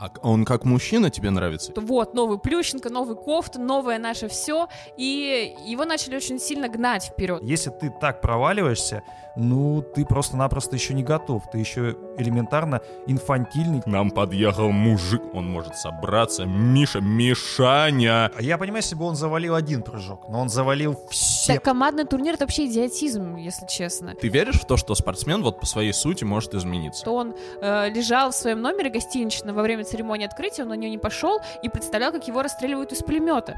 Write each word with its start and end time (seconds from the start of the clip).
А 0.00 0.10
он 0.22 0.46
как 0.46 0.64
мужчина 0.64 1.10
тебе 1.10 1.28
нравится? 1.28 1.72
Вот, 1.76 2.14
новый 2.14 2.38
Плющенко, 2.38 2.88
новый 2.88 3.16
кофт, 3.16 3.56
новое 3.56 3.98
наше 3.98 4.28
все. 4.28 4.68
И 4.96 5.54
его 5.66 5.84
начали 5.84 6.16
очень 6.16 6.38
сильно 6.38 6.70
гнать 6.70 7.04
вперед. 7.04 7.42
Если 7.42 7.68
ты 7.68 7.90
так 8.00 8.22
проваливаешься, 8.22 9.02
ну, 9.36 9.82
ты 9.82 10.04
просто-напросто 10.04 10.74
еще 10.74 10.94
не 10.94 11.02
готов. 11.02 11.44
Ты 11.50 11.58
еще 11.58 11.96
элементарно 12.18 12.80
инфантильный. 13.06 13.82
К 13.82 13.86
нам 13.86 14.10
подъехал 14.10 14.70
мужик, 14.70 15.22
он 15.34 15.46
может 15.46 15.76
собраться. 15.76 16.44
Миша, 16.44 17.00
Мишаня! 17.00 18.30
А 18.34 18.42
Я 18.42 18.58
понимаю, 18.58 18.82
если 18.82 18.96
бы 18.96 19.04
он 19.04 19.16
завалил 19.16 19.54
один 19.54 19.82
прыжок, 19.82 20.28
но 20.28 20.40
он 20.40 20.48
завалил 20.48 20.98
все. 21.10 21.54
Так, 21.54 21.64
командный 21.64 22.04
турнир— 22.04 22.34
это 22.36 22.44
вообще 22.44 22.66
идиотизм, 22.66 23.36
если 23.36 23.66
честно. 23.66 24.14
Ты 24.14 24.28
веришь 24.28 24.60
в 24.60 24.64
то, 24.64 24.76
что 24.76 24.94
спортсмен 24.94 25.42
вот 25.42 25.60
по 25.60 25.66
своей 25.66 25.92
сути 25.92 26.24
может 26.24 26.54
измениться? 26.54 27.04
То 27.04 27.14
он 27.14 27.34
э, 27.60 27.90
лежал 27.90 28.30
в 28.30 28.34
своем 28.34 28.60
номере 28.60 28.90
гостиничном 28.90 29.54
во 29.54 29.62
время 29.62 29.84
церемонии 29.90 30.26
открытия, 30.26 30.62
он 30.62 30.68
на 30.68 30.74
нее 30.74 30.90
не 30.90 30.98
пошел 30.98 31.40
и 31.62 31.68
представлял, 31.68 32.12
как 32.12 32.26
его 32.28 32.42
расстреливают 32.42 32.92
из 32.92 33.02
пулемета. 33.02 33.54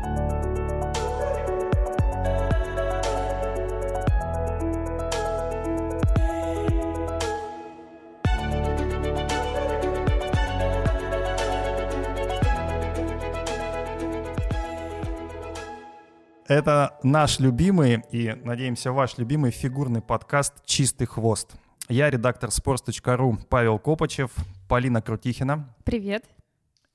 Это 16.48 16.98
наш 17.02 17.41
любимый 17.41 18.02
и, 18.10 18.34
надеемся, 18.44 18.92
ваш 18.92 19.16
любимый 19.16 19.52
фигурный 19.52 20.02
подкаст 20.02 20.52
«Чистый 20.66 21.06
хвост». 21.06 21.52
Я 21.88 22.10
редактор 22.10 22.50
sports.ru 22.50 23.38
Павел 23.48 23.78
Копачев, 23.78 24.33
Полина 24.72 25.02
Крутихина, 25.02 25.68
Привет. 25.84 26.24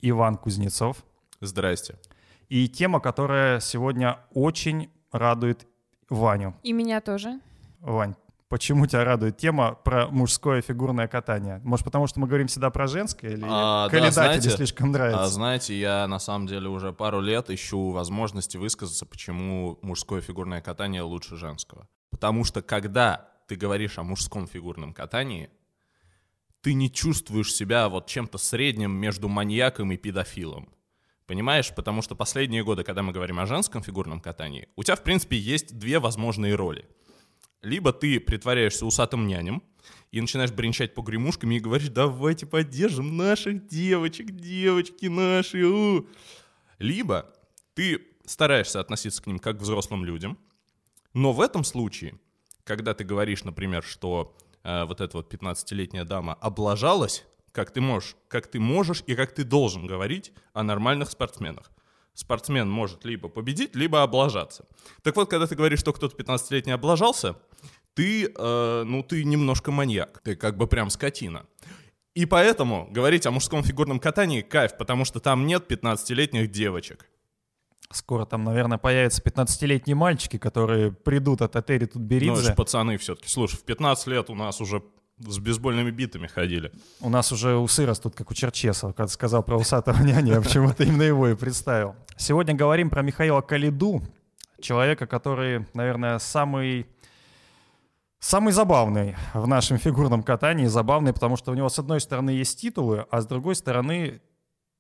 Иван 0.02 0.38
Кузнецов. 0.38 1.06
Здрасте. 1.42 2.00
И 2.50 2.68
тема, 2.68 3.00
которая 3.00 3.60
сегодня 3.60 4.18
очень 4.34 4.90
радует 5.12 5.68
Ваню. 6.10 6.56
И 6.64 6.74
меня 6.74 7.02
тоже. 7.02 7.40
Вань, 7.82 8.16
почему 8.50 8.88
тебя 8.88 9.06
радует 9.06 9.38
тема 9.38 9.74
про 9.76 10.08
мужское 10.08 10.64
фигурное 10.64 11.08
катание? 11.08 11.62
Может, 11.64 11.86
потому 11.86 12.08
что 12.08 12.20
мы 12.20 12.26
говорим 12.26 12.48
всегда 12.48 12.72
про 12.72 12.88
женское 12.88 13.34
или 13.34 13.44
А, 13.48 13.86
да, 13.86 13.92
кандидате 13.92 14.12
знаете, 14.12 14.50
слишком 14.50 14.92
нравится? 14.92 15.22
А 15.22 15.28
знаете, 15.28 15.80
я 15.80 16.08
на 16.08 16.18
самом 16.18 16.48
деле 16.48 16.70
уже 16.70 16.94
пару 16.94 17.22
лет 17.22 17.52
ищу 17.52 17.92
возможности 17.92 18.58
высказаться, 18.58 19.06
почему 19.06 19.78
мужское 19.84 20.22
фигурное 20.22 20.62
катание 20.62 21.04
лучше 21.04 21.36
женского. 21.36 21.88
Потому 22.10 22.44
что 22.44 22.64
когда 22.64 23.30
ты 23.48 23.56
говоришь 23.56 24.00
о 24.00 24.04
мужском 24.04 24.48
фигурном 24.48 24.96
катании, 24.96 25.52
ты 26.68 26.74
не 26.74 26.92
чувствуешь 26.92 27.56
себя 27.56 27.88
вот 27.88 28.08
чем-то 28.08 28.38
средним 28.38 28.92
между 28.92 29.30
маньяком 29.30 29.94
и 29.94 29.96
педофилом. 29.96 30.68
Понимаешь? 31.26 31.74
Потому 31.74 32.02
что 32.02 32.14
последние 32.14 32.62
годы, 32.62 32.84
когда 32.84 33.04
мы 33.04 33.14
говорим 33.14 33.40
о 33.40 33.46
женском 33.46 33.82
фигурном 33.82 34.20
катании, 34.20 34.68
у 34.76 34.84
тебя, 34.84 34.98
в 34.98 35.02
принципе, 35.02 35.38
есть 35.38 35.80
две 35.80 36.00
возможные 36.00 36.56
роли. 36.56 36.86
Либо 37.62 37.94
ты 37.94 38.20
притворяешься 38.20 38.86
усатым 38.86 39.28
нянем 39.28 39.64
и 40.12 40.20
начинаешь 40.20 40.52
бренчать 40.52 40.94
погремушками 40.94 41.56
и 41.56 41.62
говоришь, 41.62 41.88
давайте 41.88 42.46
поддержим 42.46 43.16
наших 43.16 43.66
девочек, 43.68 44.32
девочки 44.32 45.06
наши. 45.06 45.64
у». 45.64 46.06
Либо 46.80 47.34
ты 47.76 48.08
стараешься 48.26 48.82
относиться 48.82 49.24
к 49.24 49.28
ним 49.28 49.40
как 49.40 49.60
к 49.60 49.62
взрослым 49.62 50.04
людям, 50.04 50.38
но 51.14 51.32
в 51.32 51.40
этом 51.40 51.64
случае, 51.64 52.20
когда 52.66 52.94
ты 52.94 53.06
говоришь, 53.06 53.46
например, 53.46 53.84
что 53.84 54.36
э, 54.68 54.86
вот 54.86 55.02
эта 55.02 55.18
вот 55.18 55.34
15-летняя 55.34 56.04
дама 56.04 56.34
облажалась, 56.42 57.26
как 57.52 57.72
ты 57.72 57.82
можешь, 57.82 58.16
как 58.28 58.48
ты 58.48 58.60
можешь 58.60 59.04
и 59.08 59.16
как 59.16 59.32
ты 59.34 59.44
должен 59.44 59.88
говорить 59.88 60.34
о 60.54 60.64
нормальных 60.64 61.10
спортсменах. 61.10 61.72
Спортсмен 62.14 62.70
может 62.70 63.06
либо 63.06 63.30
победить, 63.30 63.76
либо 63.76 64.04
облажаться. 64.04 64.66
Так 65.04 65.16
вот, 65.16 65.30
когда 65.30 65.48
ты 65.48 65.56
говоришь, 65.56 65.80
что 65.80 65.94
кто-то 65.94 66.16
15-летний 66.16 66.74
облажался, 66.74 67.36
ты, 67.94 68.26
э, 68.26 68.84
ну, 68.86 69.04
ты 69.04 69.24
немножко 69.24 69.72
маньяк. 69.72 70.22
Ты 70.24 70.36
как 70.36 70.58
бы 70.58 70.68
прям 70.68 70.90
скотина. 70.90 71.46
И 72.16 72.26
поэтому 72.26 72.88
говорить 72.92 73.28
о 73.28 73.32
мужском 73.32 73.64
фигурном 73.64 74.00
катании 74.00 74.42
кайф, 74.42 74.78
потому 74.78 75.06
что 75.06 75.20
там 75.20 75.46
нет 75.46 75.72
15-летних 75.72 76.52
девочек. 76.52 77.08
Скоро 77.92 78.26
там, 78.26 78.44
наверное, 78.44 78.78
появятся 78.78 79.22
15-летние 79.22 79.96
мальчики, 79.96 80.38
которые 80.38 80.92
придут 80.92 81.42
от 81.42 81.56
Атери 81.56 81.80
Ну, 81.80 81.86
это 81.86 81.94
Тутберидзе. 81.94 82.52
ж 82.52 82.56
пацаны 82.56 82.98
все-таки. 82.98 83.30
Слушай, 83.30 83.56
в 83.56 83.64
15 83.64 84.08
лет 84.08 84.30
у 84.30 84.36
нас 84.36 84.60
уже 84.60 84.84
с 85.20 85.40
бейсбольными 85.40 85.90
битами 85.90 86.28
ходили. 86.28 86.72
У 87.00 87.10
нас 87.10 87.32
уже 87.32 87.56
усы 87.56 87.86
растут, 87.86 88.14
как 88.16 88.30
у 88.30 88.34
Черчесова. 88.34 88.92
Когда 88.92 89.08
сказал 89.08 89.42
про 89.42 89.58
усатого 89.58 90.02
няня, 90.04 90.42
почему-то 90.42 90.84
именно 90.84 91.04
его 91.04 91.30
и 91.30 91.36
представил. 91.36 91.96
Сегодня 92.18 92.54
говорим 92.54 92.90
про 92.90 93.02
Михаила 93.02 93.42
Калиду, 93.42 94.02
человека, 94.60 95.08
который, 95.08 95.66
наверное, 95.74 96.20
самый 96.20 96.88
Самый 98.20 98.52
забавный 98.52 99.16
в 99.36 99.48
нашем 99.48 99.78
фигурном 99.78 100.24
катании, 100.24 100.66
забавный, 100.66 101.14
потому 101.14 101.38
что 101.38 101.52
у 101.52 101.54
него 101.54 101.70
с 101.70 101.78
одной 101.78 102.02
стороны 102.02 102.32
есть 102.32 102.60
титулы, 102.60 103.06
а 103.12 103.22
с 103.22 103.28
другой 103.28 103.54
стороны 103.56 104.22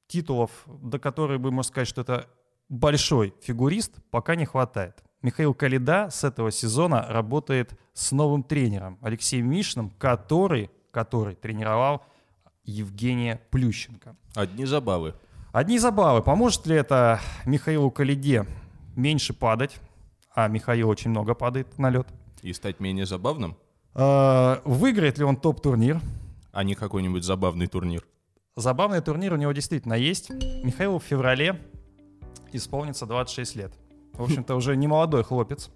титулов, 0.07 0.49
до 0.65 0.97
которых 0.97 1.39
бы 1.39 1.51
можно 1.51 1.69
сказать, 1.69 1.87
что 1.87 2.01
это 2.01 2.27
большой 2.69 3.33
фигурист, 3.41 3.93
пока 4.11 4.35
не 4.35 4.45
хватает. 4.45 5.03
Михаил 5.21 5.53
Калида 5.53 6.09
с 6.11 6.23
этого 6.23 6.51
сезона 6.51 7.05
работает 7.09 7.77
с 7.93 8.11
новым 8.11 8.43
тренером 8.43 8.97
Алексеем 9.01 9.49
Мишиным, 9.49 9.89
который, 9.97 10.69
который 10.91 11.35
тренировал 11.35 12.03
Евгения 12.63 13.41
Плющенко. 13.49 14.15
Одни 14.35 14.65
забавы. 14.65 15.15
Одни 15.51 15.79
забавы. 15.79 16.21
Поможет 16.21 16.67
ли 16.67 16.75
это 16.75 17.19
Михаилу 17.45 17.89
Калиде 17.89 18.45
меньше 18.95 19.33
падать? 19.33 19.77
А 20.35 20.47
Михаил 20.47 20.89
очень 20.89 21.09
много 21.09 21.33
падает 21.33 21.77
на 21.79 21.89
лед. 21.89 22.07
И 22.41 22.53
стать 22.53 22.79
менее 22.79 23.05
забавным, 23.05 23.55
Э, 23.95 24.61
Выиграет 24.63 25.17
ли 25.17 25.23
он 25.23 25.35
топ-турнир? 25.37 25.99
а 26.51 26.63
не 26.63 26.75
какой-нибудь 26.75 27.23
забавный 27.23 27.65
турнир. 27.67 28.03
Забавный 28.55 29.01
турнир 29.01 29.33
у 29.33 29.37
него 29.37 29.51
действительно 29.51 29.93
есть. 29.95 30.29
Михаилу 30.63 30.99
в 30.99 31.03
феврале 31.03 31.59
исполнится 32.57 33.05
26 33.05 33.55
лет. 33.55 33.73
В 34.13 34.23
общем-то, 34.23 34.55
уже 34.55 34.75
не 34.75 34.87
молодой 34.87 35.23
хлопец. 35.23 35.69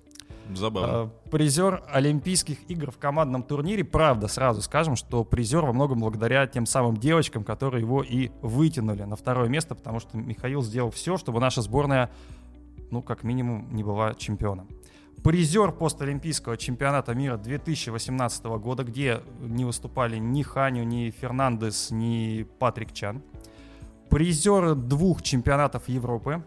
Забавно. 0.56 1.12
Э, 1.26 1.30
Призер 1.30 1.84
Олимпийских 1.92 2.58
игр 2.70 2.92
в 2.92 2.98
командном 2.98 3.44
турнире. 3.44 3.84
Правда, 3.84 4.28
сразу 4.28 4.62
скажем, 4.62 4.96
что 4.96 5.24
призер 5.24 5.64
во 5.64 5.74
многом 5.74 6.00
благодаря 6.00 6.48
тем 6.48 6.66
самым 6.66 6.98
девочкам, 6.98 7.44
которые 7.44 7.82
его 7.82 8.04
и 8.04 8.32
вытянули 8.42 9.04
на 9.04 9.16
второе 9.16 9.50
место, 9.50 9.76
потому 9.76 10.00
что 10.00 10.18
Михаил 10.18 10.62
сделал 10.62 10.92
все, 10.92 11.18
чтобы 11.18 11.40
наша 11.40 11.62
сборная, 11.62 12.12
ну, 12.90 13.02
как 13.02 13.24
минимум, 13.24 13.74
не 13.74 13.84
была 13.84 14.14
чемпионом. 14.16 14.68
Призер 15.24 15.72
постолимпийского 15.72 16.58
чемпионата 16.58 17.14
мира 17.14 17.38
2018 17.38 18.44
года, 18.60 18.84
где 18.84 19.22
не 19.40 19.66
выступали 19.66 20.18
ни 20.18 20.42
Ханю, 20.42 20.84
ни 20.84 21.12
Фернандес, 21.12 21.92
ни 21.92 22.48
Патрик 22.58 22.92
Чан. 22.92 23.22
Призер 24.10 24.74
двух 24.74 25.22
чемпионатов 25.22 25.88
Европы. 25.88 26.44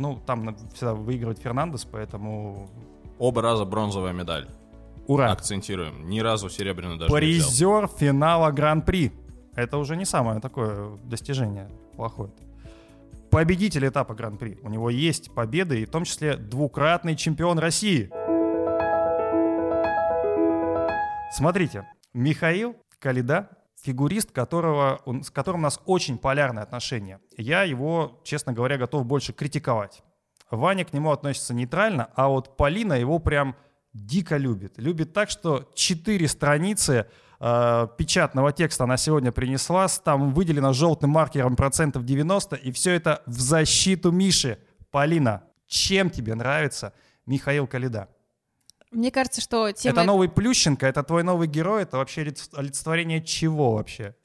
Ну, 0.00 0.18
там 0.24 0.56
всегда 0.72 0.94
выигрывает 0.94 1.38
Фернандес, 1.38 1.84
поэтому 1.84 2.70
Оба 3.18 3.42
раза 3.42 3.66
бронзовая 3.66 4.14
медаль. 4.14 4.48
ура. 5.06 5.30
Акцентируем. 5.30 6.08
Ни 6.08 6.20
разу 6.20 6.48
серебряную 6.48 6.98
даже. 6.98 7.12
Призер 7.12 7.86
финала 7.86 8.50
Гран-при. 8.50 9.12
Это 9.54 9.76
уже 9.76 9.96
не 9.96 10.06
самое 10.06 10.40
такое 10.40 10.96
достижение 11.04 11.68
плохое. 11.96 12.30
Победитель 13.30 13.86
этапа 13.86 14.14
Гран-при. 14.14 14.58
У 14.62 14.70
него 14.70 14.88
есть 14.88 15.34
победы, 15.34 15.82
и 15.82 15.84
в 15.84 15.90
том 15.90 16.04
числе 16.04 16.36
двукратный 16.36 17.14
чемпион 17.14 17.58
России. 17.58 18.10
Смотрите, 21.30 21.86
Михаил 22.14 22.74
Калида, 22.98 23.50
фигурист, 23.82 24.32
которого, 24.32 25.00
он- 25.04 25.22
с 25.22 25.30
которым 25.30 25.60
у 25.60 25.64
нас 25.64 25.80
очень 25.86 26.18
полярные 26.18 26.62
отношения. 26.62 27.20
Я 27.36 27.62
его, 27.62 28.20
честно 28.24 28.52
говоря, 28.52 28.76
готов 28.78 29.06
больше 29.06 29.32
критиковать. 29.32 30.02
Ваня 30.50 30.84
к 30.84 30.92
нему 30.92 31.10
относится 31.12 31.54
нейтрально, 31.54 32.10
а 32.14 32.28
вот 32.28 32.56
Полина 32.56 32.94
его 32.94 33.18
прям 33.18 33.54
дико 33.92 34.36
любит. 34.36 34.74
Любит 34.78 35.12
так, 35.12 35.30
что 35.30 35.68
четыре 35.74 36.28
страницы 36.28 37.06
э, 37.40 37.88
печатного 37.96 38.52
текста 38.52 38.84
она 38.84 38.96
сегодня 38.96 39.32
принесла, 39.32 39.86
там 40.04 40.34
выделено 40.34 40.72
желтым 40.72 41.10
маркером 41.10 41.56
процентов 41.56 42.04
90, 42.04 42.56
и 42.56 42.70
все 42.72 42.92
это 42.92 43.22
в 43.26 43.38
защиту 43.40 44.10
Миши. 44.12 44.58
Полина, 44.90 45.44
чем 45.66 46.10
тебе 46.10 46.34
нравится 46.34 46.92
Михаил 47.26 47.66
Калида? 47.66 48.08
Мне 48.90 49.10
кажется, 49.10 49.40
что 49.40 49.70
тема... 49.70 49.92
Это 50.00 50.04
новый 50.04 50.28
Плющенко, 50.28 50.86
это 50.86 51.02
твой 51.02 51.22
новый 51.22 51.46
герой, 51.46 51.82
это 51.82 51.98
вообще 51.98 52.22
олиц- 52.22 52.50
олицетворение 52.54 53.22
чего 53.22 53.72
вообще? 53.72 54.16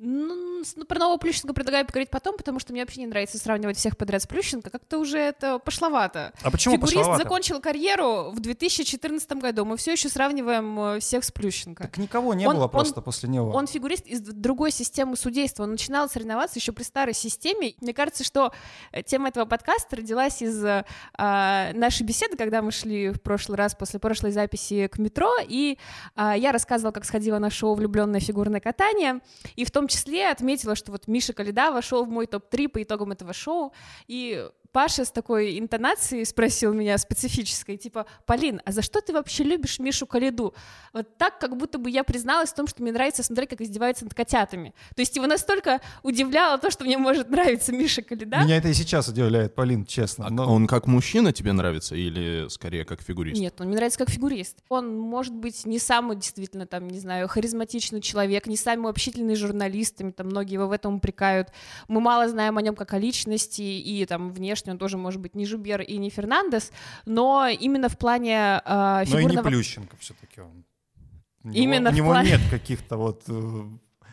Ну, 0.00 0.62
ну, 0.76 0.84
про 0.84 0.98
нового 1.00 1.16
Плющенко 1.16 1.52
предлагаю 1.52 1.84
поговорить 1.84 2.10
потом, 2.10 2.36
потому 2.36 2.60
что 2.60 2.72
мне 2.72 2.82
вообще 2.82 3.00
не 3.00 3.08
нравится 3.08 3.36
сравнивать 3.36 3.76
всех 3.76 3.96
подряд 3.96 4.22
с 4.22 4.28
Плющенко. 4.28 4.70
Как-то 4.70 4.98
уже 4.98 5.18
это 5.18 5.58
пошловато. 5.58 6.32
А 6.42 6.52
почему 6.52 6.76
Фигурист 6.76 6.96
пошловато? 6.98 7.24
закончил 7.24 7.60
карьеру 7.60 8.30
в 8.30 8.38
2014 8.38 9.32
году. 9.32 9.64
Мы 9.64 9.76
все 9.76 9.92
еще 9.92 10.08
сравниваем 10.08 10.78
э, 10.80 11.00
всех 11.00 11.24
с 11.24 11.32
Плющенко. 11.32 11.82
Так 11.82 11.98
никого 11.98 12.32
не 12.34 12.46
Он- 12.46 12.54
было 12.54 12.64
он- 12.64 12.70
просто 12.70 13.00
после 13.00 13.28
него. 13.28 13.50
Он 13.50 13.66
фигурист 13.66 14.06
из 14.06 14.20
другой 14.20 14.70
системы 14.70 15.16
судейства. 15.16 15.64
Он 15.64 15.72
начинал 15.72 16.08
соревноваться 16.08 16.60
еще 16.60 16.70
при 16.70 16.84
старой 16.84 17.14
системе. 17.14 17.74
Мне 17.80 17.92
кажется, 17.92 18.22
что 18.22 18.52
э, 18.92 19.02
тема 19.02 19.30
этого 19.30 19.46
подкаста 19.46 19.96
родилась 19.96 20.42
из 20.42 20.64
э, 20.64 20.84
нашей 21.16 22.04
беседы, 22.04 22.36
когда 22.36 22.62
мы 22.62 22.70
шли 22.70 23.10
в 23.10 23.20
прошлый 23.20 23.58
раз 23.58 23.74
после 23.74 23.98
прошлой 23.98 24.30
записи 24.30 24.86
к 24.86 24.98
метро, 24.98 25.32
и 25.42 25.76
а, 26.14 26.36
я 26.36 26.52
рассказывала, 26.52 26.92
как 26.92 27.04
сходила 27.04 27.38
на 27.38 27.50
шоу 27.50 27.74
«Влюбленное 27.74 28.20
фигурное 28.20 28.60
катание», 28.60 29.20
и 29.56 29.64
в 29.64 29.70
том 29.70 29.87
числе 29.88 30.30
отметила, 30.30 30.74
что 30.74 30.92
вот 30.92 31.08
Миша 31.08 31.32
Калида 31.32 31.70
вошел 31.70 32.04
в 32.04 32.08
мой 32.08 32.26
топ-3 32.26 32.68
по 32.68 32.82
итогам 32.82 33.12
этого 33.12 33.32
шоу, 33.32 33.72
и 34.06 34.48
Паша 34.78 35.04
с 35.04 35.10
такой 35.10 35.58
интонацией 35.58 36.24
спросил 36.24 36.72
меня 36.72 36.96
специфической, 36.98 37.76
типа, 37.76 38.06
Полин, 38.26 38.60
а 38.64 38.70
за 38.70 38.80
что 38.80 39.00
ты 39.00 39.12
вообще 39.12 39.42
любишь 39.42 39.80
Мишу 39.80 40.06
Калиду? 40.06 40.54
Вот 40.92 41.16
так, 41.18 41.40
как 41.40 41.56
будто 41.56 41.78
бы 41.78 41.90
я 41.90 42.04
призналась 42.04 42.50
в 42.50 42.54
том, 42.54 42.68
что 42.68 42.80
мне 42.84 42.92
нравится 42.92 43.24
смотреть, 43.24 43.50
как 43.50 43.60
издеваются 43.60 44.04
над 44.04 44.14
котятами. 44.14 44.72
То 44.94 45.00
есть 45.02 45.16
его 45.16 45.26
настолько 45.26 45.80
удивляло 46.04 46.58
то, 46.58 46.70
что 46.70 46.84
мне 46.84 46.96
может 46.96 47.28
нравиться 47.28 47.72
Миша 47.72 48.02
Калида. 48.02 48.44
Меня 48.44 48.56
это 48.56 48.68
и 48.68 48.72
сейчас 48.72 49.08
удивляет, 49.08 49.56
Полин, 49.56 49.84
честно. 49.84 50.28
А 50.28 50.30
Но- 50.30 50.54
Он 50.54 50.68
как 50.68 50.86
мужчина 50.86 51.32
тебе 51.32 51.50
нравится 51.52 51.96
или 51.96 52.46
скорее 52.48 52.84
как 52.84 53.02
фигурист? 53.02 53.40
Нет, 53.40 53.60
он 53.60 53.66
мне 53.66 53.74
нравится 53.74 53.98
как 53.98 54.10
фигурист. 54.10 54.58
Он 54.68 54.96
может 54.96 55.34
быть 55.34 55.66
не 55.66 55.80
самый 55.80 56.14
действительно 56.14 56.66
там, 56.66 56.86
не 56.86 57.00
знаю, 57.00 57.26
харизматичный 57.26 58.00
человек, 58.00 58.46
не 58.46 58.56
самый 58.56 58.90
общительный 58.90 59.34
с 59.34 59.40
журналистами, 59.40 60.12
там 60.12 60.28
многие 60.28 60.52
его 60.52 60.68
в 60.68 60.72
этом 60.72 60.98
упрекают. 60.98 61.48
Мы 61.88 62.00
мало 62.00 62.28
знаем 62.28 62.56
о 62.58 62.62
нем 62.62 62.76
как 62.76 62.92
о 62.94 62.98
личности, 62.98 63.62
и 63.62 64.06
там 64.06 64.32
внешне 64.32 64.67
он 64.70 64.78
тоже 64.78 64.96
может 64.98 65.20
быть 65.20 65.34
не 65.34 65.46
Жубер 65.46 65.80
и 65.80 65.96
не 65.98 66.10
Фернандес, 66.10 66.72
но 67.06 67.46
именно 67.48 67.88
в 67.88 67.96
плане 67.98 68.60
э, 68.64 68.64
Но 68.66 69.02
и 69.02 69.06
не 69.24 69.30
фигурного... 69.30 69.48
Плющенко 69.48 69.96
все-таки 69.98 70.40
он. 70.40 70.64
У 71.44 71.48
него- 71.48 71.58
Именно 71.64 71.90
У 71.90 71.92
него 71.94 72.10
плане- 72.12 72.30
нет 72.32 72.40
каких-то 72.50 72.96
вот 72.96 73.22
э, 73.28 73.62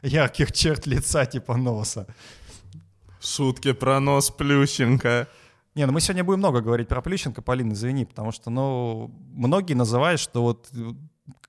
ярких 0.03 0.51
черт 0.51 0.85
лица 0.87 1.25
типа 1.25 1.57
носа. 1.57 2.07
Шутки 3.19 3.73
про 3.73 3.99
нос 3.99 4.29
Плющенко. 4.31 5.27
Не, 5.73 5.85
ну 5.85 5.91
мы 5.93 5.99
сегодня 6.01 6.23
будем 6.23 6.39
много 6.39 6.61
говорить 6.61 6.87
про 6.87 7.01
Плющенко, 7.01 7.41
Полин, 7.41 7.73
извини, 7.73 8.05
потому 8.05 8.31
что, 8.31 8.49
ну, 8.49 9.11
многие 9.33 9.73
называют, 9.73 10.21
что 10.21 10.41
вот 10.41 10.69
э, 10.73 10.91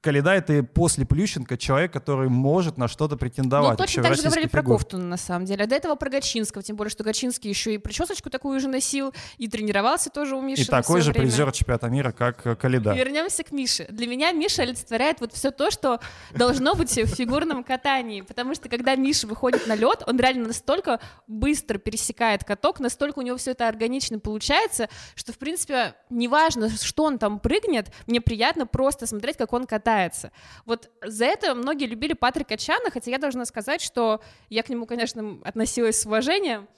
Каледа— 0.00 0.30
это 0.34 0.62
после 0.62 1.04
Плющенко 1.04 1.58
человек, 1.58 1.92
который 1.92 2.28
может 2.28 2.78
на 2.78 2.86
что-то 2.86 3.16
претендовать. 3.16 3.78
Ну, 3.78 3.84
точно 3.84 4.04
так 4.04 4.14
же 4.14 4.22
говорили 4.22 4.46
про 4.46 4.60
фигуре. 4.60 4.78
Кофтуна, 4.78 5.04
на 5.04 5.16
самом 5.16 5.46
деле. 5.46 5.64
А 5.64 5.66
до 5.66 5.74
этого 5.74 5.96
про 5.96 6.08
Гачинского, 6.08 6.62
тем 6.62 6.76
более, 6.76 6.90
что 6.90 7.02
Гачинский 7.02 7.50
еще 7.50 7.74
и 7.74 7.78
причесочку 7.78 8.30
такую 8.30 8.60
же 8.60 8.68
носил, 8.68 9.12
и 9.36 9.48
тренировался 9.48 10.10
тоже 10.10 10.36
у 10.36 10.40
Миши 10.40 10.62
И 10.62 10.64
такой 10.64 11.00
же 11.00 11.10
время. 11.10 11.26
призер 11.26 11.50
чемпионата 11.52 11.88
мира, 11.88 12.12
как 12.12 12.46
э, 12.46 12.54
Каледа. 12.54 12.94
Вернемся 12.94 13.42
к 13.42 13.50
Мише. 13.50 13.86
Для 13.90 14.06
меня 14.06 14.32
Миша 14.32 14.62
олицетворяет 14.62 15.20
вот 15.20 15.32
все 15.32 15.50
то, 15.50 15.70
что 15.70 16.00
должно 16.34 16.74
быть 16.74 16.96
в 16.96 17.06
фигурном 17.06 17.64
катании. 17.64 18.20
Потому 18.20 18.54
что 18.54 18.68
когда 18.68 18.94
Миша 18.94 19.26
выходит 19.26 19.66
на 19.66 19.74
лед, 19.74 20.04
он 20.06 20.18
реально 20.18 20.48
настолько 20.48 21.00
быстро 21.26 21.78
пересекает 21.78 22.44
каток, 22.44 22.80
настолько 22.80 23.18
у 23.18 23.22
него 23.22 23.36
все 23.36 23.50
это 23.50 23.68
органично 23.68 24.20
получается, 24.20 24.88
что, 25.16 25.32
в 25.32 25.38
принципе, 25.38 25.94
неважно, 26.10 26.70
что 26.70 27.04
он 27.04 27.18
там 27.18 27.40
прыгнет, 27.40 27.92
мне 28.06 28.20
приятно 28.20 28.66
просто 28.66 29.06
смотреть, 29.06 29.36
как 29.36 29.52
он 29.52 29.65
катается. 29.66 30.32
Вот 30.64 30.90
за 31.04 31.24
это 31.24 31.54
многие 31.54 31.86
любили 31.86 32.12
Патрика 32.12 32.56
Чана, 32.56 32.90
хотя 32.90 33.10
я 33.10 33.18
должна 33.18 33.44
сказать, 33.44 33.80
что 33.80 34.20
я 34.48 34.62
к 34.62 34.68
нему, 34.68 34.86
конечно, 34.86 35.38
относилась 35.44 36.00
с 36.00 36.06
уважением, 36.06 36.68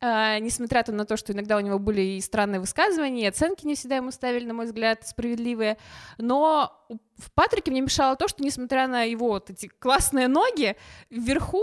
а, 0.00 0.38
несмотря 0.38 0.84
на 0.86 1.04
то, 1.04 1.16
что 1.16 1.32
иногда 1.32 1.56
у 1.56 1.60
него 1.60 1.78
были 1.78 2.00
и 2.00 2.20
странные 2.20 2.60
высказывания, 2.60 3.24
и 3.24 3.28
оценки 3.28 3.66
не 3.66 3.74
всегда 3.74 3.96
ему 3.96 4.12
ставили, 4.12 4.44
на 4.44 4.54
мой 4.54 4.66
взгляд, 4.66 5.06
справедливые. 5.06 5.76
Но 6.18 6.86
в 7.16 7.32
Патрике 7.32 7.72
мне 7.72 7.80
мешало 7.80 8.14
то, 8.14 8.28
что, 8.28 8.44
несмотря 8.44 8.86
на 8.86 9.02
его 9.02 9.28
вот 9.28 9.50
эти 9.50 9.66
классные 9.66 10.28
ноги, 10.28 10.76
вверху 11.10 11.62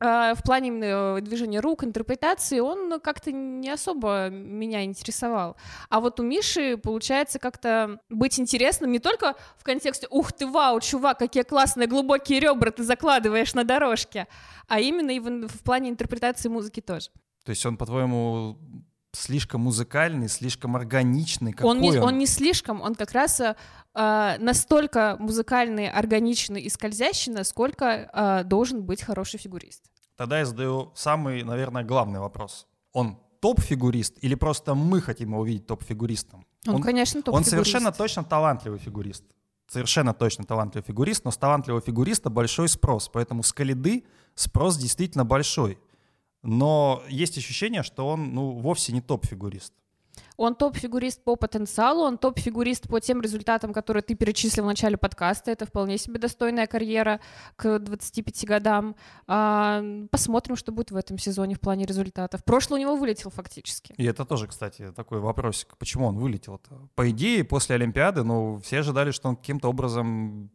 в 0.00 0.38
плане 0.44 0.68
именно 0.68 1.20
движения 1.20 1.60
рук, 1.60 1.84
интерпретации, 1.84 2.60
он 2.60 3.00
как-то 3.00 3.32
не 3.32 3.70
особо 3.70 4.28
меня 4.28 4.84
интересовал. 4.84 5.56
А 5.88 6.00
вот 6.00 6.20
у 6.20 6.22
Миши 6.22 6.76
получается 6.76 7.38
как-то 7.38 8.00
быть 8.08 8.38
интересным 8.38 8.92
не 8.92 8.98
только 8.98 9.34
в 9.56 9.64
контексте 9.64 10.06
«Ух 10.10 10.32
ты, 10.32 10.46
вау, 10.46 10.80
чувак, 10.80 11.18
какие 11.18 11.42
классные 11.42 11.86
глубокие 11.86 12.40
ребра 12.40 12.70
ты 12.70 12.82
закладываешь 12.82 13.54
на 13.54 13.64
дорожке», 13.64 14.26
а 14.68 14.80
именно 14.80 15.10
и 15.10 15.20
в, 15.20 15.48
в 15.48 15.62
плане 15.62 15.90
интерпретации 15.90 16.48
музыки 16.48 16.80
тоже. 16.80 17.10
То 17.44 17.50
есть 17.50 17.64
он, 17.66 17.76
по-твоему, 17.76 18.58
слишком 19.14 19.62
музыкальный, 19.62 20.28
слишком 20.28 20.76
органичный? 20.76 21.52
Какой 21.52 21.70
Он 21.70 21.80
не, 21.80 21.98
он 21.98 22.18
не 22.18 22.26
слишком, 22.26 22.80
он 22.80 22.94
как 22.94 23.12
раз 23.12 23.40
э, 23.40 23.56
э, 23.94 24.36
настолько 24.38 25.16
музыкальный, 25.18 25.88
органичный 25.88 26.60
и 26.62 26.68
скользящий, 26.68 27.32
насколько 27.32 27.84
э, 28.12 28.44
должен 28.44 28.82
быть 28.82 29.02
хороший 29.02 29.38
фигурист. 29.38 29.84
Тогда 30.16 30.38
я 30.38 30.44
задаю 30.44 30.92
самый, 30.94 31.42
наверное, 31.42 31.84
главный 31.84 32.20
вопрос. 32.20 32.66
Он 32.92 33.18
топ-фигурист 33.40 34.16
или 34.22 34.34
просто 34.34 34.74
мы 34.74 35.00
хотим 35.00 35.30
его 35.30 35.40
увидеть 35.40 35.66
топ-фигуристом? 35.66 36.46
Он, 36.66 36.82
конечно, 36.82 37.22
топ 37.22 37.34
Он 37.34 37.44
совершенно 37.44 37.92
точно 37.92 38.24
талантливый 38.24 38.78
фигурист. 38.78 39.24
Совершенно 39.66 40.14
точно 40.14 40.44
талантливый 40.44 40.84
фигурист, 40.86 41.24
но 41.24 41.30
с 41.30 41.36
талантливого 41.36 41.82
фигуриста 41.82 42.30
большой 42.30 42.68
спрос. 42.68 43.10
Поэтому 43.12 43.42
с 43.42 43.52
Калиды 43.52 44.04
спрос 44.34 44.76
действительно 44.76 45.24
большой. 45.24 45.78
Но 46.44 47.02
есть 47.08 47.38
ощущение, 47.38 47.82
что 47.82 48.06
он 48.06 48.34
ну, 48.34 48.52
вовсе 48.52 48.92
не 48.92 49.00
топ-фигурист. 49.00 49.72
Он 50.36 50.54
топ-фигурист 50.54 51.22
по 51.22 51.36
потенциалу, 51.36 52.02
он 52.02 52.18
топ-фигурист 52.18 52.88
по 52.88 53.00
тем 53.00 53.20
результатам, 53.22 53.72
которые 53.72 54.02
ты 54.02 54.14
перечислил 54.14 54.64
в 54.64 54.66
начале 54.66 54.96
подкаста. 54.96 55.50
Это 55.50 55.64
вполне 55.64 55.96
себе 55.96 56.18
достойная 56.18 56.66
карьера 56.66 57.20
к 57.56 57.78
25 57.78 58.44
годам. 58.44 58.96
А, 59.26 59.82
посмотрим, 60.10 60.56
что 60.56 60.72
будет 60.72 60.90
в 60.90 60.96
этом 60.96 61.18
сезоне 61.18 61.54
в 61.54 61.60
плане 61.60 61.86
результатов. 61.86 62.44
Прошлый 62.44 62.80
у 62.80 62.82
него 62.82 62.96
вылетел 62.96 63.30
фактически. 63.30 63.94
И 63.96 64.04
это 64.04 64.24
тоже, 64.24 64.48
кстати, 64.48 64.92
такой 64.94 65.20
вопросик. 65.20 65.76
Почему 65.78 66.06
он 66.06 66.18
вылетел-то? 66.18 66.88
По 66.94 67.08
идее, 67.10 67.44
после 67.44 67.76
Олимпиады, 67.76 68.24
ну, 68.24 68.58
все 68.58 68.80
ожидали, 68.80 69.12
что 69.12 69.28
он 69.28 69.36
каким-то 69.36 69.68
образом 69.68 70.50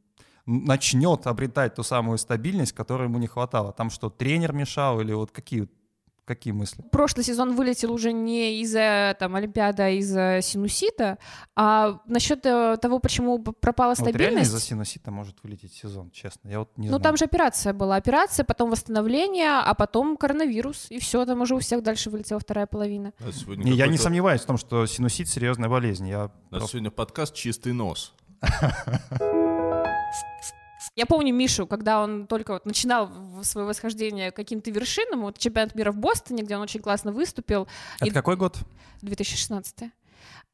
начнет 0.46 1.28
обретать 1.28 1.76
ту 1.76 1.84
самую 1.84 2.18
стабильность, 2.18 2.74
которой 2.74 3.08
ему 3.08 3.20
не 3.20 3.28
хватало. 3.28 3.72
Там 3.72 3.90
что, 3.90 4.10
тренер 4.10 4.52
мешал 4.52 5.00
или 5.00 5.14
вот 5.14 5.32
какие, 5.32 5.70
какие 6.30 6.54
мысли? 6.54 6.84
Прошлый 6.92 7.24
сезон 7.26 7.56
вылетел 7.56 7.92
уже 7.92 8.14
не 8.14 8.62
из-за 8.62 9.16
там, 9.20 9.36
Олимпиады, 9.36 9.84
а 9.84 9.90
из-за 9.90 10.40
синусита. 10.42 11.18
А 11.56 12.00
насчет 12.06 12.46
э, 12.46 12.78
того, 12.82 13.00
почему 13.00 13.40
пропала 13.40 13.90
Вот 13.98 14.00
реально 14.00 14.14
стабильность... 14.20 14.50
из-за 14.50 14.60
синусита 14.62 15.12
может 15.12 15.36
вылететь 15.44 15.74
сезон, 15.74 16.12
честно. 16.12 16.50
Я 16.50 16.60
вот 16.60 16.70
не 16.78 16.88
Ну, 16.88 16.92
знаю. 16.92 17.04
там 17.04 17.18
же 17.18 17.26
операция 17.26 17.74
была. 17.74 17.96
Операция, 17.98 18.44
потом 18.44 18.70
восстановление, 18.70 19.60
а 19.60 19.74
потом 19.74 20.18
коронавирус. 20.18 20.88
И 20.92 21.00
все, 21.00 21.26
там 21.26 21.42
уже 21.42 21.56
у 21.56 21.60
всех 21.60 21.84
дальше 21.84 22.10
вылетела 22.10 22.40
вторая 22.40 22.68
половина. 22.68 23.14
А 23.20 23.30
Не, 23.56 23.72
я 23.72 23.88
не 23.88 23.98
сомневаюсь 23.98 24.42
в 24.42 24.46
том, 24.46 24.58
что 24.58 24.86
синусит 24.86 25.28
серьезная 25.28 25.70
болезнь. 25.70 26.08
Я 26.08 26.20
У 26.20 26.22
нас 26.28 26.32
просто- 26.52 26.70
сегодня 26.72 26.92
подкаст 26.92 27.34
«Чистый 27.34 27.74
нос». 27.74 28.14
Я 30.96 31.06
помню 31.06 31.34
Мишу, 31.34 31.66
когда 31.68 32.02
он 32.04 32.28
только 32.28 32.54
вот 32.54 32.66
начинал 32.66 33.10
свое 33.44 33.66
восхождение 33.68 34.32
к 34.32 34.36
каким-то 34.36 34.72
вершинам, 34.72 35.22
вот 35.22 35.38
чемпионат 35.38 35.76
мира 35.76 35.92
в 35.92 35.98
Бостоне, 35.98 36.44
где 36.44 36.56
он 36.56 36.62
очень 36.62 36.82
классно 36.82 37.12
выступил, 37.12 37.68
Это 37.98 38.08
и- 38.08 38.12
какой 38.12 38.36
год? 38.36 38.58
2016 39.02 39.92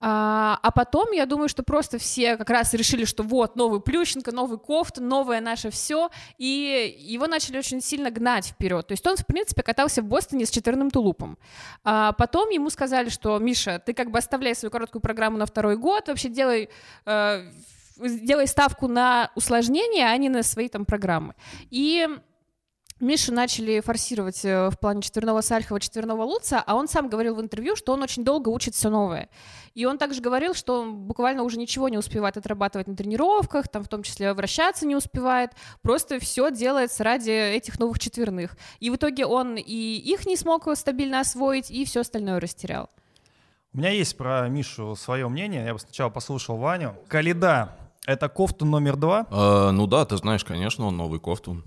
а, 0.01 0.60
а 0.62 0.72
потом, 0.72 1.12
я 1.13 1.25
думаю, 1.25 1.48
что 1.50 1.63
просто 1.63 1.98
все 1.98 2.36
как 2.38 2.50
раз 2.50 2.74
решили, 2.74 3.06
что 3.06 3.24
вот, 3.24 3.56
новый 3.56 3.80
Плющенко, 3.80 4.32
новый 4.32 4.60
Кофт, 4.60 4.98
новое 5.00 5.39
наше 5.42 5.72
все, 5.72 6.10
и 6.38 6.96
его 7.00 7.27
начали 7.27 7.58
очень 7.58 7.82
сильно 7.82 8.12
гнать 8.12 8.48
вперед. 8.48 8.86
То 8.86 8.92
есть 8.92 9.08
он, 9.08 9.15
в 9.15 9.25
принципе, 9.25 9.63
катался 9.63 10.01
в 10.01 10.06
Бостоне 10.06 10.46
с 10.46 10.51
четверным 10.51 10.92
тулупом. 10.92 11.38
А 11.84 12.12
потом 12.12 12.50
ему 12.50 12.70
сказали, 12.70 13.10
что, 13.10 13.39
Миша, 13.39 13.82
ты 13.84 13.94
как 13.94 14.12
бы 14.12 14.20
оставляй 14.20 14.54
свою 14.54 14.70
короткую 14.70 15.01
программу 15.01 15.38
на 15.38 15.46
второй 15.46 15.77
год, 15.77 16.08
вообще 16.08 16.30
делай... 16.30 16.70
э, 17.06 17.51
делай 17.98 18.48
ставку 18.48 18.88
на 18.88 19.32
усложнение, 19.36 20.08
а 20.08 20.18
не 20.18 20.30
на 20.30 20.44
свои 20.44 20.70
там 20.70 20.86
программы. 20.86 21.36
И 21.70 22.08
Мишу 23.02 23.34
начали 23.34 23.82
форсировать 23.82 24.46
э, 24.46 24.70
в 24.70 24.80
плане 24.80 25.02
четверного 25.02 25.42
Сальхова, 25.42 25.82
четверного 25.82 26.24
Луца, 26.24 26.64
а 26.66 26.75
он 26.75 26.88
сам 26.88 27.10
говорил 27.10 27.36
в 27.36 27.42
интервью, 27.42 27.75
что 27.75 27.92
он 27.92 28.02
очень 28.02 28.24
долго 28.24 28.48
учит 28.48 28.74
все 28.74 28.90
новое. 28.90 29.28
И 29.74 29.84
он 29.86 29.98
также 29.98 30.22
говорил, 30.22 30.54
что 30.54 30.80
он 30.80 30.96
буквально 30.96 31.44
уже 31.44 31.58
ничего 31.58 31.90
не 31.90 31.98
успевает 31.98 32.38
отрабатывать 32.38 32.88
на 32.88 32.96
тренировках, 32.96 33.68
там 33.68 33.84
в 33.84 33.90
том 33.90 34.02
числе 34.02 34.34
вращаться 34.34 34.88
не 34.88 34.96
успевает, 34.96 35.52
просто 35.82 36.20
все 36.20 36.50
делается 36.52 37.04
ради 37.04 37.32
этих 37.32 37.80
новых 37.80 38.00
четверных. 38.00 38.56
И 38.80 38.90
в 38.90 38.96
итоге 38.96 39.25
он 39.25 39.58
и 39.58 39.62
их 39.64 40.25
не 40.25 40.38
смог 40.38 40.66
стабильно 40.78 41.20
освоить, 41.20 41.70
и 41.70 41.84
все 41.84 42.00
остальное 42.00 42.40
растерял. 42.40 42.90
У 43.74 43.78
меня 43.78 43.90
есть 43.90 44.16
про 44.16 44.48
Мишу 44.48 44.96
свое 44.96 45.28
мнение. 45.28 45.66
Я 45.66 45.74
бы 45.74 45.80
сначала 45.80 46.10
послушал 46.10 46.56
Ваню. 46.56 46.96
Калида— 47.10 47.75
это 48.05 48.29
кофту 48.29 48.65
номер 48.65 48.95
два. 48.95 49.27
А, 49.29 49.71
ну 49.71 49.88
да, 49.88 50.05
ты 50.05 50.17
знаешь, 50.17 50.43
конечно, 50.43 50.85
он 50.85 50.97
новый 50.97 51.19
Кофтун. 51.19 51.63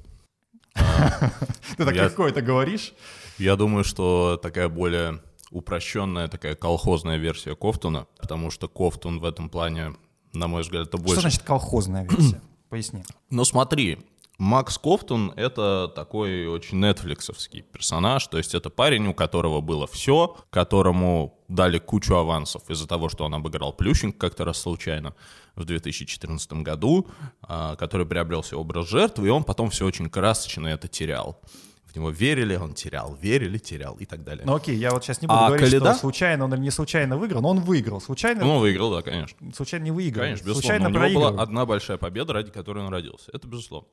А, 0.75 1.31
Ты 1.77 1.85
так 1.85 1.95
легко 1.95 2.27
это 2.27 2.41
говоришь. 2.43 2.95
Я 3.39 3.57
думаю, 3.57 3.85
что 3.85 4.39
такая 4.41 4.69
более 4.69 5.21
упрощенная, 5.51 6.29
такая 6.29 6.55
колхозная 6.55 7.17
версия 7.17 7.55
Кофтуна, 7.55 8.07
потому 8.21 8.51
что 8.51 8.69
Кофтун 8.69 9.21
в 9.21 9.25
этом 9.25 9.49
плане, 9.49 9.95
на 10.33 10.49
мой 10.49 10.63
взгляд, 10.63 10.89
это 10.89 10.99
больше... 10.99 11.15
Что 11.15 11.21
значит 11.23 11.43
колхозная 11.43 12.07
версия? 12.07 12.41
Поясни. 12.69 13.03
Ну 13.31 13.45
смотри, 13.45 13.99
Макс 14.39 14.79
Кофтун— 14.79 15.33
это 15.37 15.91
такой 15.95 16.47
очень 16.47 16.79
нетфликсовский 16.79 17.63
персонаж, 17.63 18.27
то 18.29 18.39
есть 18.39 18.55
это 18.55 18.71
парень, 18.71 19.09
у 19.09 19.15
которого 19.15 19.61
было 19.61 19.87
все, 19.87 20.37
которому 20.51 21.41
дали 21.49 21.79
кучу 21.79 22.15
авансов 22.15 22.69
из-за 22.71 22.87
того, 22.87 23.09
что 23.09 23.25
он 23.25 23.35
обыграл 23.35 23.73
Плющенко 23.73 24.19
как-то 24.19 24.45
раз 24.45 24.59
случайно 24.59 25.15
в 25.59 25.65
2014 25.67 26.53
году, 26.63 27.07
а, 27.43 27.77
который 27.77 28.07
приобрел 28.07 28.43
себе 28.43 28.57
образ 28.59 28.89
жертвы, 28.89 29.27
и 29.27 29.31
он 29.31 29.45
потом 29.45 29.71
все 29.71 29.85
очень 29.87 30.09
красочно 30.09 30.67
это 30.69 30.89
терял. 30.89 31.41
В 31.85 31.97
него 31.97 32.11
верили, 32.11 32.55
он 32.55 32.75
терял, 32.75 33.15
верили, 33.15 33.57
терял 33.59 33.95
и 33.97 34.05
так 34.05 34.23
далее. 34.23 34.45
Ну 34.47 34.55
окей, 34.55 34.77
я 34.77 34.91
вот 34.93 35.03
сейчас 35.05 35.23
не 35.23 35.27
буду 35.27 35.39
А 35.41 35.47
говорить, 35.49 35.71
Каледа? 35.71 35.93
что 35.93 36.01
случайно 36.01 36.45
он 36.45 36.55
или 36.55 36.61
не 36.61 36.71
случайно 36.71 37.17
выиграл, 37.17 37.41
но 37.41 37.49
он 37.49 37.61
выиграл. 37.61 38.01
Случайно, 38.01 38.45
Ну, 38.45 38.57
он 38.57 38.61
выиграл, 38.61 38.93
да, 38.93 39.01
конечно. 39.03 39.37
случайно 39.55 39.85
не 39.85 39.91
выиграл. 39.91 40.25
Конечно, 40.25 40.45
безусловно. 40.45 40.63
случайно 40.63 40.87
У 40.87 40.91
него 40.91 41.01
проиграл. 41.01 41.33
была 41.33 41.43
одна 41.43 41.67
большая 41.67 41.97
победа, 41.97 42.35
ради 42.35 42.51
которой 42.51 42.85
он 42.85 42.93
родился. 42.93 43.31
Это 43.33 43.47
безусловно. 43.49 43.89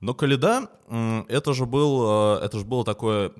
Но 0.00 0.14
Каледа, 0.14 0.68
это 1.28 1.52
же, 1.54 1.64
был, 1.66 2.36
э, 2.38 2.44
это 2.44 2.58
же 2.58 2.64
было 2.64 2.84
такое 2.84 3.30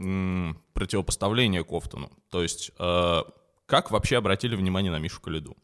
противопоставление 0.75 1.65
Кофтону. 1.65 2.11
То 2.31 2.43
есть, 2.43 2.71
э, 2.79 3.23
как 3.67 3.91
вообще 3.91 4.17
обратили 4.17 4.57
внимание 4.57 4.91
на 4.91 4.99
Мишу 4.99 5.21
Каледу? 5.21 5.57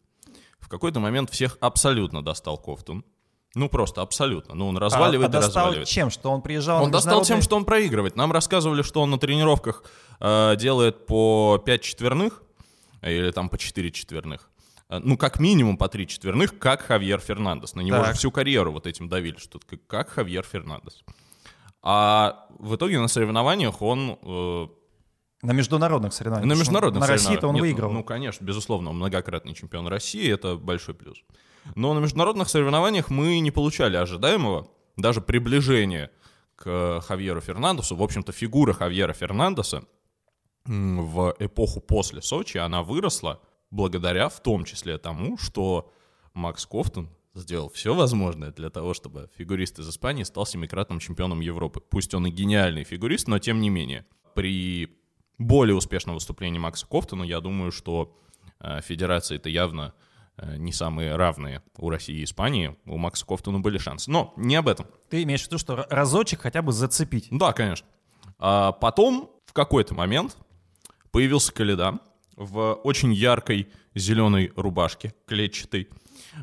В 0.66 0.68
какой-то 0.68 0.98
момент 0.98 1.30
всех 1.30 1.58
абсолютно 1.60 2.24
достал 2.24 2.58
Кофтун. 2.58 3.04
Ну, 3.54 3.68
просто 3.68 4.02
абсолютно. 4.02 4.56
Ну, 4.56 4.66
он 4.66 4.76
разваливает 4.76 5.32
а, 5.32 5.38
а 5.38 5.38
и 5.38 5.42
достал 5.42 5.64
разваливает. 5.66 5.88
чем? 5.88 6.10
Что 6.10 6.32
он 6.32 6.42
приезжал 6.42 6.78
Он 6.82 6.88
на 6.88 6.92
достал 6.94 7.22
тем, 7.22 7.40
что 7.40 7.54
он 7.54 7.64
проигрывает. 7.64 8.16
Нам 8.16 8.32
рассказывали, 8.32 8.82
что 8.82 9.00
он 9.00 9.10
на 9.12 9.18
тренировках 9.18 9.84
э, 10.18 10.56
делает 10.56 11.06
по 11.06 11.62
5 11.64 11.82
четверных, 11.82 12.42
или 13.00 13.30
там 13.30 13.48
по 13.48 13.58
4 13.58 13.92
четверных. 13.92 14.50
Э, 14.88 14.98
Ну, 14.98 15.16
как 15.16 15.38
минимум 15.38 15.76
по 15.76 15.88
3 15.88 16.08
четверных, 16.08 16.58
как 16.58 16.82
Хавьер 16.82 17.20
Фернандес. 17.20 17.76
На 17.76 17.82
него 17.82 17.98
Так. 17.98 18.06
же 18.08 18.12
всю 18.14 18.32
карьеру 18.32 18.72
вот 18.72 18.88
этим 18.88 19.08
давили, 19.08 19.36
что 19.38 19.60
как, 19.64 19.86
как 19.86 20.08
Хавьер 20.08 20.42
Фернандес. 20.42 21.04
А 21.80 22.48
в 22.58 22.74
итоге 22.74 22.98
на 22.98 23.06
соревнованиях 23.06 23.80
он... 23.82 24.18
э, 24.20 24.66
На 25.42 25.52
международных 25.52 26.12
соревнованиях. 26.12 26.54
на 26.54 26.58
международных 26.58 27.00
На 27.00 27.06
России-то 27.06 27.46
он 27.48 27.54
соревнованиях- 27.54 27.54
Нет, 27.54 27.62
выиграл. 27.62 27.92
Ну, 27.92 28.04
конечно, 28.04 28.44
безусловно, 28.44 28.90
он 28.90 28.96
многократный 28.96 29.54
чемпион 29.54 29.86
России, 29.88 30.30
это 30.32 30.56
большой 30.56 30.94
плюс. 30.94 31.22
Но 31.74 31.94
на 31.94 31.98
международных 31.98 32.48
соревнованиях 32.48 33.10
мы 33.10 33.38
не 33.40 33.50
получали 33.50 33.96
ожидаемого, 33.96 34.68
даже 34.96 35.20
приближения 35.20 36.10
к 36.54 37.00
Хавьеру 37.02 37.40
Фернандесу. 37.40 37.96
В 37.96 38.02
общем-то, 38.02 38.32
фигура 38.32 38.72
Хавьера 38.72 39.12
Фернандеса 39.12 39.84
в 40.64 41.36
эпоху 41.38 41.80
после 41.80 42.22
Сочи, 42.22 42.56
она 42.58 42.82
выросла 42.82 43.40
благодаря 43.70 44.28
в 44.28 44.40
том 44.42 44.64
числе 44.64 44.96
тому, 44.98 45.36
что 45.38 45.92
Макс 46.34 46.64
Кофтон 46.66 47.10
сделал 47.34 47.68
все 47.68 47.94
возможное 47.94 48.52
для 48.52 48.70
того, 48.70 48.94
чтобы 48.94 49.28
фигурист 49.36 49.78
из 49.78 49.88
Испании 49.90 50.22
стал 50.22 50.46
семикратным 50.46 50.98
чемпионом 50.98 51.40
Европы. 51.40 51.80
Пусть 51.80 52.14
он 52.14 52.26
и 52.26 52.30
гениальный 52.30 52.84
фигурист, 52.84 53.28
но 53.28 53.38
тем 53.38 53.60
не 53.60 53.68
менее. 53.68 54.06
При 54.34 54.98
более 55.38 55.76
успешном 55.76 56.14
выступлении 56.14 56.58
Макса 56.58 56.86
Кофтона, 56.86 57.22
я 57.22 57.40
думаю, 57.40 57.72
что 57.72 58.16
э, 58.60 58.80
федерации 58.80 59.36
это 59.36 59.48
явно 59.48 59.94
э, 60.36 60.56
не 60.56 60.72
самые 60.72 61.16
равные 61.16 61.62
у 61.76 61.90
России 61.90 62.20
и 62.20 62.24
Испании. 62.24 62.76
У 62.86 62.96
Макса 62.96 63.26
Кофтона 63.26 63.60
были 63.60 63.78
шансы. 63.78 64.10
Но 64.10 64.32
не 64.36 64.56
об 64.56 64.68
этом. 64.68 64.86
Ты 65.10 65.22
имеешь 65.24 65.42
в 65.42 65.46
виду, 65.46 65.58
что 65.58 65.86
разочек 65.90 66.40
хотя 66.42 66.62
бы 66.62 66.72
зацепить. 66.72 67.28
Да, 67.30 67.52
конечно. 67.52 67.86
А 68.38 68.72
потом, 68.72 69.30
в 69.44 69.52
какой-то 69.52 69.94
момент, 69.94 70.36
появился 71.10 71.52
Каледа 71.52 71.98
в 72.36 72.74
очень 72.84 73.12
яркой 73.12 73.68
зеленой 73.94 74.52
рубашке, 74.56 75.14
клетчатой, 75.26 75.88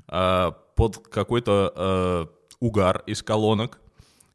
а, 0.07 0.51
под 0.75 1.07
какой-то 1.07 2.31
угар 2.59 3.03
из 3.05 3.21
колонок. 3.21 3.79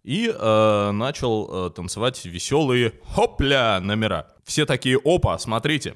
И 0.05 0.29
начал 0.29 1.71
танцевать 1.71 2.25
веселые 2.25 2.95
хопля 3.05 3.81
номера. 3.81 4.29
Все 4.49 4.65
такие, 4.65 4.99
опа, 5.05 5.39
смотрите, 5.39 5.95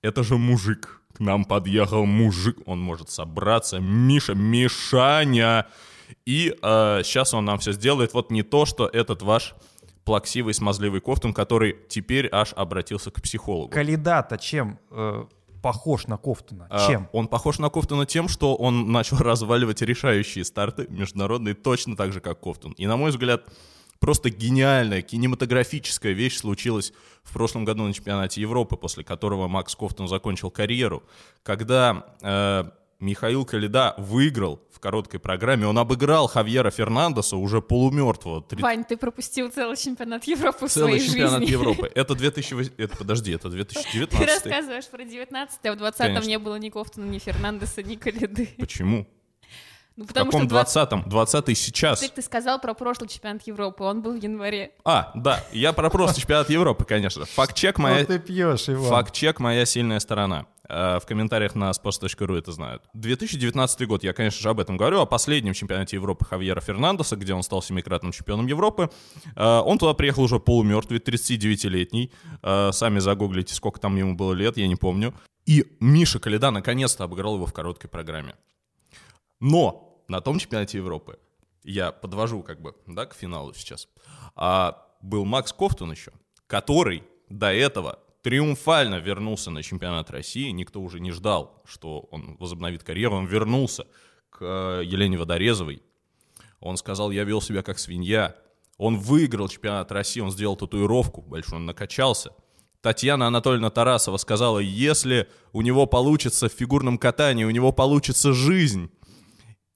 это 0.00 0.22
же 0.22 0.38
мужик. 0.38 1.02
К 1.12 1.20
нам 1.20 1.44
подъехал 1.44 2.06
мужик, 2.06 2.56
он 2.64 2.80
может 2.80 3.10
собраться. 3.10 3.80
Миша, 3.80 4.34
Мишаня. 4.34 5.66
И 6.24 6.56
сейчас 6.62 7.34
он 7.34 7.44
нам 7.44 7.58
все 7.58 7.72
сделает. 7.72 8.14
Вот 8.14 8.30
не 8.30 8.42
то, 8.42 8.64
что 8.64 8.86
этот 8.86 9.20
ваш 9.20 9.54
плаксивый, 10.04 10.54
смазливый 10.54 11.02
Кофтун, 11.02 11.34
который 11.34 11.76
теперь 11.90 12.30
аж 12.32 12.54
обратился 12.56 13.10
к 13.10 13.20
психологу. 13.20 13.68
Каледа-то 13.68 14.38
чем 14.38 14.78
э, 14.90 15.26
похож 15.62 16.06
на 16.06 16.16
Кофтуна? 16.16 16.68
А, 16.70 16.86
Чем? 16.86 17.10
Он 17.12 17.28
похож 17.28 17.58
на 17.58 17.68
Кофтуна 17.68 18.06
тем, 18.06 18.28
что 18.28 18.56
он 18.56 18.90
начал 18.90 19.16
разваливать 19.20 19.82
решающие 19.82 20.46
старты 20.46 20.86
международные 20.88 21.54
точно 21.54 21.94
так 21.94 22.14
же, 22.14 22.20
как 22.20 22.40
Кофтун. 22.40 22.72
И, 22.72 22.86
на 22.86 22.96
мой 22.96 23.10
взгляд, 23.10 23.44
просто 24.02 24.30
гениальная 24.30 25.00
кинематографическая 25.00 26.12
вещь 26.12 26.36
случилась 26.36 26.92
в 27.22 27.32
прошлом 27.32 27.64
году 27.64 27.84
на 27.84 27.94
чемпионате 27.94 28.40
Европы, 28.40 28.76
после 28.76 29.04
которого 29.04 29.46
Макс 29.46 29.76
Кофтун 29.76 30.08
закончил 30.08 30.50
карьеру, 30.50 31.04
когда 31.44 32.04
э, 32.20 32.64
Михаил 32.98 33.44
Каледа 33.44 33.94
выиграл 33.98 34.60
в 34.72 34.80
короткой 34.80 35.20
программе, 35.20 35.68
он 35.68 35.78
обыграл 35.78 36.26
Хавьера 36.26 36.72
Фернандеса 36.72 37.36
уже 37.36 37.62
полумертвого. 37.62 38.42
Три- 38.42 38.60
Вань, 38.60 38.84
ты 38.84 38.96
пропустил 38.96 39.52
целый 39.52 39.76
чемпионат 39.76 40.24
Европы 40.24 40.66
в 40.66 40.70
Целый 40.72 40.98
своей 40.98 41.08
чемпионат 41.08 41.40
жизни. 41.42 41.52
Европы. 41.52 41.92
Это 41.94 42.16
2008... 42.16 42.72
Это, 42.78 42.96
подожди, 42.96 43.30
это 43.30 43.50
Ты 43.50 43.56
2019. 43.56 44.26
рассказываешь 44.26 44.88
про 44.88 45.04
19 45.04 45.58
а 45.62 45.72
в 45.72 45.76
20-м 45.76 45.92
Конечно. 45.96 46.28
не 46.28 46.38
было 46.40 46.56
ни 46.56 46.70
Кофтона, 46.70 47.04
ни 47.04 47.20
Фернандеса, 47.20 47.84
ни 47.84 47.94
Каледы. 47.94 48.48
Почему? 48.58 49.06
Ну, 49.96 50.04
В 50.04 50.08
потому 50.08 50.26
каком 50.30 50.42
что 50.42 50.50
20 50.50 50.76
20-м? 50.92 51.02
20-й 51.08 51.54
сейчас. 51.54 52.00
Ты, 52.00 52.08
ты 52.08 52.22
сказал 52.22 52.60
про 52.60 52.74
прошлый 52.74 53.08
чемпионат 53.08 53.46
Европы, 53.46 53.84
он 53.84 54.00
был 54.02 54.12
в 54.18 54.22
январе. 54.22 54.72
А, 54.84 55.10
да, 55.14 55.44
я 55.52 55.72
про 55.72 55.90
просто 55.90 56.20
чемпионат 56.20 56.48
Европы, 56.50 56.84
конечно. 56.84 57.24
Факт-чек 57.26 57.78
моя... 57.78 58.04
Ты 58.04 58.18
пьешь, 58.18 58.68
Иван. 58.68 58.88
Факт-чек 58.88 59.38
моя 59.40 59.66
сильная 59.66 60.00
сторона. 60.00 60.46
Э, 60.68 60.98
В 60.98 61.06
комментариях 61.06 61.54
на 61.54 61.70
sports.ru 61.72 62.38
это 62.38 62.52
знают. 62.52 62.82
2019 62.94 63.86
год, 63.86 64.02
я, 64.04 64.12
конечно 64.14 64.40
же, 64.40 64.48
об 64.48 64.60
этом 64.60 64.76
говорю, 64.78 65.00
о 65.00 65.06
последнем 65.06 65.52
чемпионате 65.52 65.96
Европы 65.96 66.24
Хавьера 66.24 66.60
Фернандеса, 66.60 67.16
где 67.16 67.34
он 67.34 67.42
стал 67.42 67.60
семикратным 67.62 68.12
чемпионом 68.12 68.46
Европы. 68.46 68.90
Э, 69.36 69.58
Он 69.58 69.76
туда 69.78 69.92
приехал 69.94 70.22
уже 70.22 70.38
полумертвый, 70.40 71.00
39-летний. 71.00 72.10
Э, 72.42 72.70
Сами 72.72 72.98
загуглите, 72.98 73.54
сколько 73.54 73.78
там 73.80 73.96
ему 73.96 74.14
было 74.14 74.32
лет, 74.32 74.56
я 74.56 74.66
не 74.68 74.76
помню. 74.76 75.12
И 75.44 75.66
Миша 75.80 76.18
Каледа 76.20 76.50
наконец-то 76.50 77.04
обыграл 77.04 77.34
его 77.34 77.46
в 77.46 77.52
короткой 77.52 77.90
программе. 77.90 78.34
Но 79.42 80.04
на 80.06 80.20
том 80.20 80.38
чемпионате 80.38 80.78
Европы, 80.78 81.18
я 81.64 81.90
подвожу 81.90 82.44
как 82.44 82.62
бы, 82.62 82.76
да, 82.86 83.06
к 83.06 83.14
финалу 83.14 83.52
сейчас, 83.54 83.88
а, 84.36 84.86
был 85.00 85.24
Макс 85.24 85.52
Кофтун 85.52 85.90
еще, 85.90 86.12
который 86.46 87.02
до 87.28 87.52
этого 87.52 87.98
триумфально 88.22 89.00
вернулся 89.00 89.50
на 89.50 89.64
чемпионат 89.64 90.12
России. 90.12 90.50
Никто 90.50 90.80
уже 90.80 91.00
не 91.00 91.10
ждал, 91.10 91.60
что 91.64 92.06
он 92.12 92.36
возобновит 92.36 92.84
карьеру. 92.84 93.16
Он 93.16 93.26
вернулся 93.26 93.88
к 94.30 94.38
э, 94.42 94.82
Елене 94.84 95.18
Водорезовой. 95.18 95.82
Он 96.60 96.76
сказал, 96.76 97.10
я 97.10 97.24
вел 97.24 97.40
себя 97.40 97.64
как 97.64 97.80
свинья. 97.80 98.36
Он 98.78 98.96
выиграл 98.96 99.48
чемпионат 99.48 99.90
России, 99.90 100.20
он 100.20 100.30
сделал 100.30 100.54
татуировку 100.54 101.20
большую, 101.20 101.56
он 101.56 101.66
накачался. 101.66 102.30
Татьяна 102.80 103.26
Анатольевна 103.26 103.70
Тарасова 103.70 104.18
сказала, 104.18 104.60
если 104.60 105.28
у 105.52 105.62
него 105.62 105.86
получится 105.86 106.48
в 106.48 106.52
фигурном 106.52 106.98
катании, 106.98 107.44
у 107.44 107.50
него 107.50 107.72
получится 107.72 108.32
жизнь. 108.32 108.90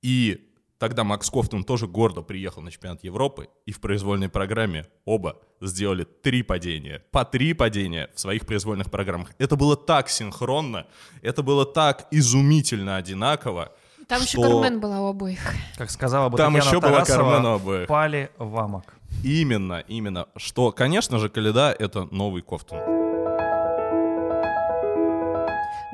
И 0.06 0.38
тогда 0.78 1.02
Макс 1.02 1.28
Кофтун 1.28 1.64
тоже 1.64 1.88
гордо 1.88 2.22
приехал 2.22 2.62
на 2.62 2.70
чемпионат 2.70 3.02
Европы, 3.02 3.48
и 3.64 3.72
в 3.72 3.80
произвольной 3.80 4.28
программе 4.28 4.86
оба 5.04 5.40
сделали 5.60 6.04
три 6.04 6.44
падения, 6.44 7.02
по 7.10 7.24
три 7.24 7.54
падения 7.54 8.08
в 8.14 8.20
своих 8.20 8.46
произвольных 8.46 8.88
программах. 8.88 9.30
Это 9.38 9.56
было 9.56 9.76
так 9.76 10.08
синхронно, 10.08 10.86
это 11.22 11.42
было 11.42 11.66
так 11.66 12.06
изумительно 12.12 12.94
одинаково. 12.98 13.72
Там 14.06 14.20
еще 14.20 14.38
что 14.38 14.42
Кармен 14.42 14.78
была 14.78 15.00
у 15.00 15.08
обоих. 15.08 15.40
Как 15.76 15.90
сказала 15.90 16.28
бы 16.28 16.36
Там 16.38 16.54
Татьяна 16.54 16.68
еще 16.68 16.80
была 16.80 17.04
Тарасова, 17.04 17.30
Кармен 17.32 17.46
у 17.46 17.54
обоих. 17.54 17.88
пали 17.88 18.30
в 18.38 18.56
амок. 18.56 18.94
Именно, 19.24 19.82
именно, 19.88 20.28
что, 20.36 20.70
конечно 20.70 21.18
же, 21.18 21.28
Каледа— 21.28 21.74
это 21.80 22.04
новый 22.12 22.42
Кофтун. 22.42 22.95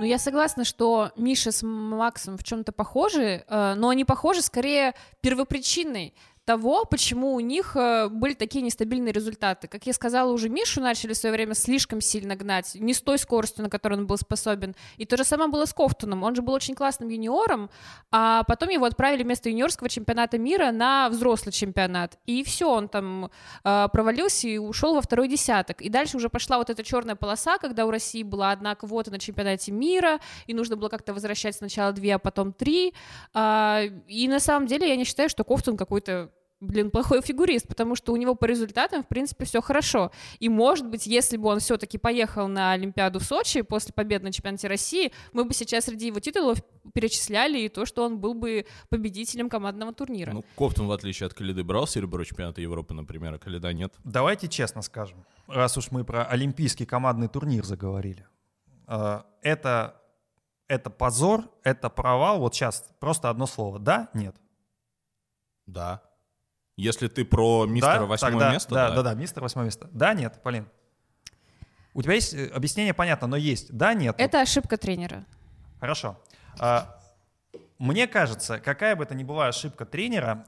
Ну, 0.03 0.07
я 0.09 0.19
согласна, 0.19 0.65
что 0.65 1.13
Миша 1.15 1.53
с 1.53 1.65
Максом 1.65 2.37
в 2.37 2.43
чем-то 2.43 2.73
похожи, 2.73 3.45
э, 3.47 3.75
но 3.77 3.89
они 3.89 4.05
похожи 4.05 4.43
скорее 4.43 4.95
первопричиной. 5.21 6.13
Того, 6.45 6.85
почему 6.85 7.35
у 7.35 7.41
них 7.41 7.77
э, 7.77 8.09
были 8.09 8.35
такие 8.35 8.63
нестабильные 8.63 9.13
результаты. 9.13 9.69
Как 9.69 9.87
я 9.87 9.93
сказала, 9.93 10.33
уже 10.33 10.49
Мишу 10.49 10.81
начали 10.81 11.13
в 11.13 11.17
свое 11.17 11.33
время 11.33 11.55
слишком 11.55 12.01
сильно 12.01 12.35
гнать, 12.35 12.75
не 12.75 12.95
с 12.95 13.01
той 13.01 13.19
скоростью, 13.19 13.63
на 13.63 13.71
которой 13.71 13.95
он 13.95 14.07
был 14.09 14.17
способен. 14.17 14.75
И 14.97 15.07
то 15.07 15.17
же 15.17 15.25
самое 15.25 15.51
было 15.51 15.67
с 15.67 15.73
Кофтуном. 15.73 16.25
Он 16.25 16.35
же 16.35 16.43
был 16.43 16.55
очень 16.55 16.75
классным 16.75 17.09
юниором, 17.09 17.71
а 18.11 18.43
потом 18.45 18.71
его 18.71 18.87
отправили 18.87 19.23
вместо 19.23 19.51
юниорского 19.51 19.89
чемпионата 19.89 20.37
мира 20.37 20.73
на 20.73 21.09
взрослый 21.11 21.53
чемпионат. 21.53 22.19
И 22.27 22.43
все, 22.43 22.69
он 22.69 22.89
там 22.89 23.31
э, 23.63 23.89
провалился 23.93 24.49
и 24.49 24.59
ушел 24.59 24.95
во 24.95 25.01
второй 25.01 25.29
десяток. 25.29 25.81
И 25.81 25.89
дальше 25.89 26.17
уже 26.17 26.29
пошла 26.29 26.59
вот 26.59 26.71
эта 26.71 26.83
черная 26.83 27.15
полоса, 27.15 27.59
когда 27.59 27.87
у 27.87 27.91
России 27.93 28.25
была 28.25 28.51
одна 28.51 28.75
квота 28.75 29.13
на 29.13 29.21
чемпионате 29.21 29.71
мира, 29.71 30.19
и 30.49 30.55
нужно 30.55 30.77
было 30.77 30.89
как-то 30.89 31.15
возвращать 31.15 31.55
сначала 31.55 31.93
две, 31.93 32.17
а 32.17 32.19
потом 32.19 32.53
три. 32.53 32.95
Э, 33.33 33.85
и 34.09 34.27
на 34.27 34.41
самом 34.41 34.67
деле 34.67 34.89
я 34.89 34.97
не 34.97 35.05
считаю, 35.05 35.29
что 35.29 35.45
Кофтун 35.45 35.77
какой-то 35.77 36.33
блин, 36.63 36.91
плохой 36.91 37.21
фигурист, 37.21 37.69
потому 37.69 37.97
что 37.97 38.13
у 38.13 38.17
него 38.17 38.35
по 38.35 38.45
результатам, 38.47 39.03
в 39.03 39.09
принципе, 39.09 39.45
все 39.45 39.61
хорошо. 39.61 40.13
И, 40.39 40.49
может 40.49 40.89
быть, 40.89 41.07
если 41.07 41.37
бы 41.37 41.49
он 41.49 41.59
все-таки 41.59 41.99
поехал 41.99 42.49
на 42.49 42.73
Олимпиаду 42.73 43.19
в 43.19 43.25
Сочи 43.25 43.63
после 43.63 43.93
победы 43.93 44.25
на 44.25 44.33
чемпионате 44.33 44.69
России, 44.69 45.13
мы 45.33 45.45
бы 45.45 45.53
сейчас 45.53 45.85
среди 45.85 46.07
его 46.07 46.21
титулов 46.21 46.63
перечисляли 46.95 47.59
и 47.59 47.69
то, 47.69 47.85
что 47.85 48.05
он 48.05 48.19
был 48.19 48.35
бы 48.35 48.67
победителем 48.89 49.49
командного 49.49 49.93
турнира. 49.93 50.33
Ну, 50.33 50.45
Кофтон, 50.57 50.87
в 50.87 50.93
отличие 50.93 51.27
от 51.27 51.35
Калиды, 51.35 51.65
брал 51.65 51.87
серебро 51.87 52.25
чемпионата 52.25 52.61
Европы, 52.61 52.95
например, 52.95 53.35
а 53.35 53.39
Калида 53.39 53.73
нет. 53.73 53.93
Давайте 54.05 54.49
честно 54.49 54.83
скажем, 54.83 55.25
раз 55.49 55.77
уж 55.77 55.91
мы 55.91 56.05
про 56.05 56.25
олимпийский 56.25 56.87
командный 56.87 57.29
турнир 57.29 57.65
заговорили. 57.65 58.27
Э, 58.87 59.23
это, 59.43 60.01
это 60.69 60.91
позор, 60.91 61.51
это 61.65 61.91
провал. 61.91 62.39
Вот 62.39 62.55
сейчас 62.55 62.89
просто 63.01 63.31
одно 63.31 63.47
слово. 63.47 63.81
Да, 63.81 64.09
нет? 64.15 64.37
Да. 65.67 66.03
Если 66.83 67.07
ты 67.07 67.25
про 67.25 67.65
мистера 67.65 68.01
да? 68.01 68.07
восьмое 68.07 68.33
Тогда, 68.33 68.53
место, 68.53 68.75
да, 68.75 68.89
да. 68.89 68.97
да, 68.97 69.03
да, 69.03 69.15
мистер 69.15 69.41
восьмое 69.41 69.67
место. 69.67 69.89
Да, 69.93 70.15
нет, 70.15 70.43
Полин? 70.43 70.67
У 71.95 72.03
тебя 72.03 72.15
есть 72.15 72.35
э, 72.35 72.47
объяснение, 72.49 72.93
понятно, 72.93 73.29
но 73.29 73.37
есть. 73.37 73.73
Да, 73.73 73.95
нет? 73.95 74.17
Это 74.19 74.41
ошибка 74.41 74.77
тренера. 74.77 75.25
Хорошо. 75.79 76.19
А, 76.59 76.99
Мне 77.79 78.09
кажется, 78.09 78.59
какая 78.59 78.97
бы 78.97 79.05
это 79.05 79.15
ни 79.15 79.23
была 79.23 79.47
ошибка 79.47 79.85
тренера, 79.87 80.45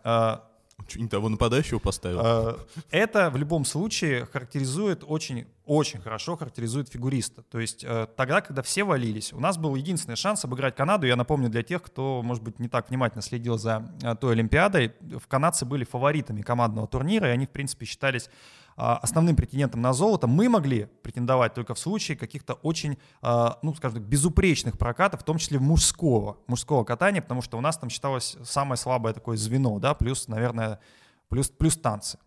Чё, 0.87 1.01
не 1.01 1.09
того 1.09 1.29
нападающего 1.29 1.79
поставил? 1.79 2.21
а, 2.23 2.59
это 2.91 3.31
в 3.31 3.37
любом 3.37 3.65
случае 3.65 4.27
характеризует 4.27 5.05
очень, 5.07 5.47
очень 5.65 6.01
хорошо 6.01 6.37
характеризует 6.37 6.89
фигуриста. 6.89 7.43
То 7.43 7.59
есть 7.59 7.85
э, 7.85 8.07
тогда, 8.17 8.41
когда 8.41 8.63
все 8.63 8.85
валились, 8.85 9.33
у 9.33 9.41
нас 9.41 9.57
был 9.57 9.75
единственный 9.75 10.17
шанс 10.17 10.45
обыграть 10.45 10.77
Канаду. 10.77 11.07
Я 11.07 11.17
напомню 11.17 11.49
для 11.49 11.63
тех, 11.63 11.83
кто, 11.83 12.23
может 12.23 12.43
быть, 12.43 12.59
не 12.59 12.69
так 12.69 12.91
внимательно 12.91 13.23
следил 13.23 13.59
за 13.59 13.91
э, 14.03 14.15
той 14.17 14.33
Олимпиадой, 14.33 14.93
в 15.01 15.27
канадцы 15.27 15.65
были 15.65 15.85
фаворитами 15.85 16.43
командного 16.43 16.87
турнира, 16.87 17.29
и 17.29 17.33
они, 17.33 17.47
в 17.47 17.51
принципе, 17.51 17.87
считались 17.87 18.29
основным 18.77 19.37
претендентом 19.37 19.81
на 19.81 19.93
золото. 19.93 20.27
Мы 20.27 20.49
могли 20.49 20.87
претендовать 21.03 21.55
только 21.55 21.75
в 21.75 21.79
случае 21.79 22.17
каких-то 22.17 22.55
очень, 22.55 22.99
а, 23.23 23.59
ну, 23.63 23.75
скажем 23.75 23.99
так, 23.99 24.09
безупречных 24.09 24.79
прокатов, 24.79 25.21
в 25.21 25.25
том 25.25 25.39
числе 25.39 25.59
мужского, 25.59 26.39
мужского 26.47 26.85
катания, 26.85 27.23
потому 27.23 27.43
что 27.43 27.57
у 27.57 27.61
нас 27.61 27.79
там 27.79 27.91
считалось 27.91 28.37
самое 28.45 28.77
слабое 28.77 29.15
такое 29.15 29.37
звено, 29.37 29.79
да, 29.79 29.95
плюс, 29.95 30.29
наверное, 30.29 30.81
плюс, 31.29 31.49
плюс 31.49 31.77
танцы. 31.77 32.19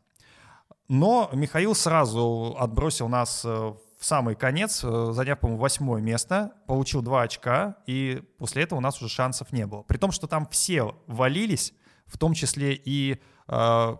Но 0.87 1.29
Михаил 1.33 1.75
сразу 1.75 2.55
отбросил 2.57 3.09
нас 3.09 3.43
э, 3.43 3.49
в 3.49 4.05
самый 4.05 4.35
конец, 4.35 4.83
э, 4.83 5.09
заняв, 5.11 5.39
по-моему, 5.39 5.61
восьмое 5.61 6.01
место, 6.01 6.53
получил 6.65 7.01
два 7.01 7.23
очка, 7.23 7.75
и 7.87 8.23
после 8.37 8.63
этого 8.63 8.79
у 8.79 8.81
нас 8.81 9.01
уже 9.01 9.13
шансов 9.13 9.51
не 9.51 9.65
было. 9.65 9.81
При 9.83 9.97
том, 9.97 10.11
что 10.11 10.27
там 10.27 10.47
все 10.47 10.95
валились, 11.07 11.73
в 12.05 12.17
том 12.17 12.33
числе 12.33 12.73
и 12.73 13.19
э, 13.47 13.97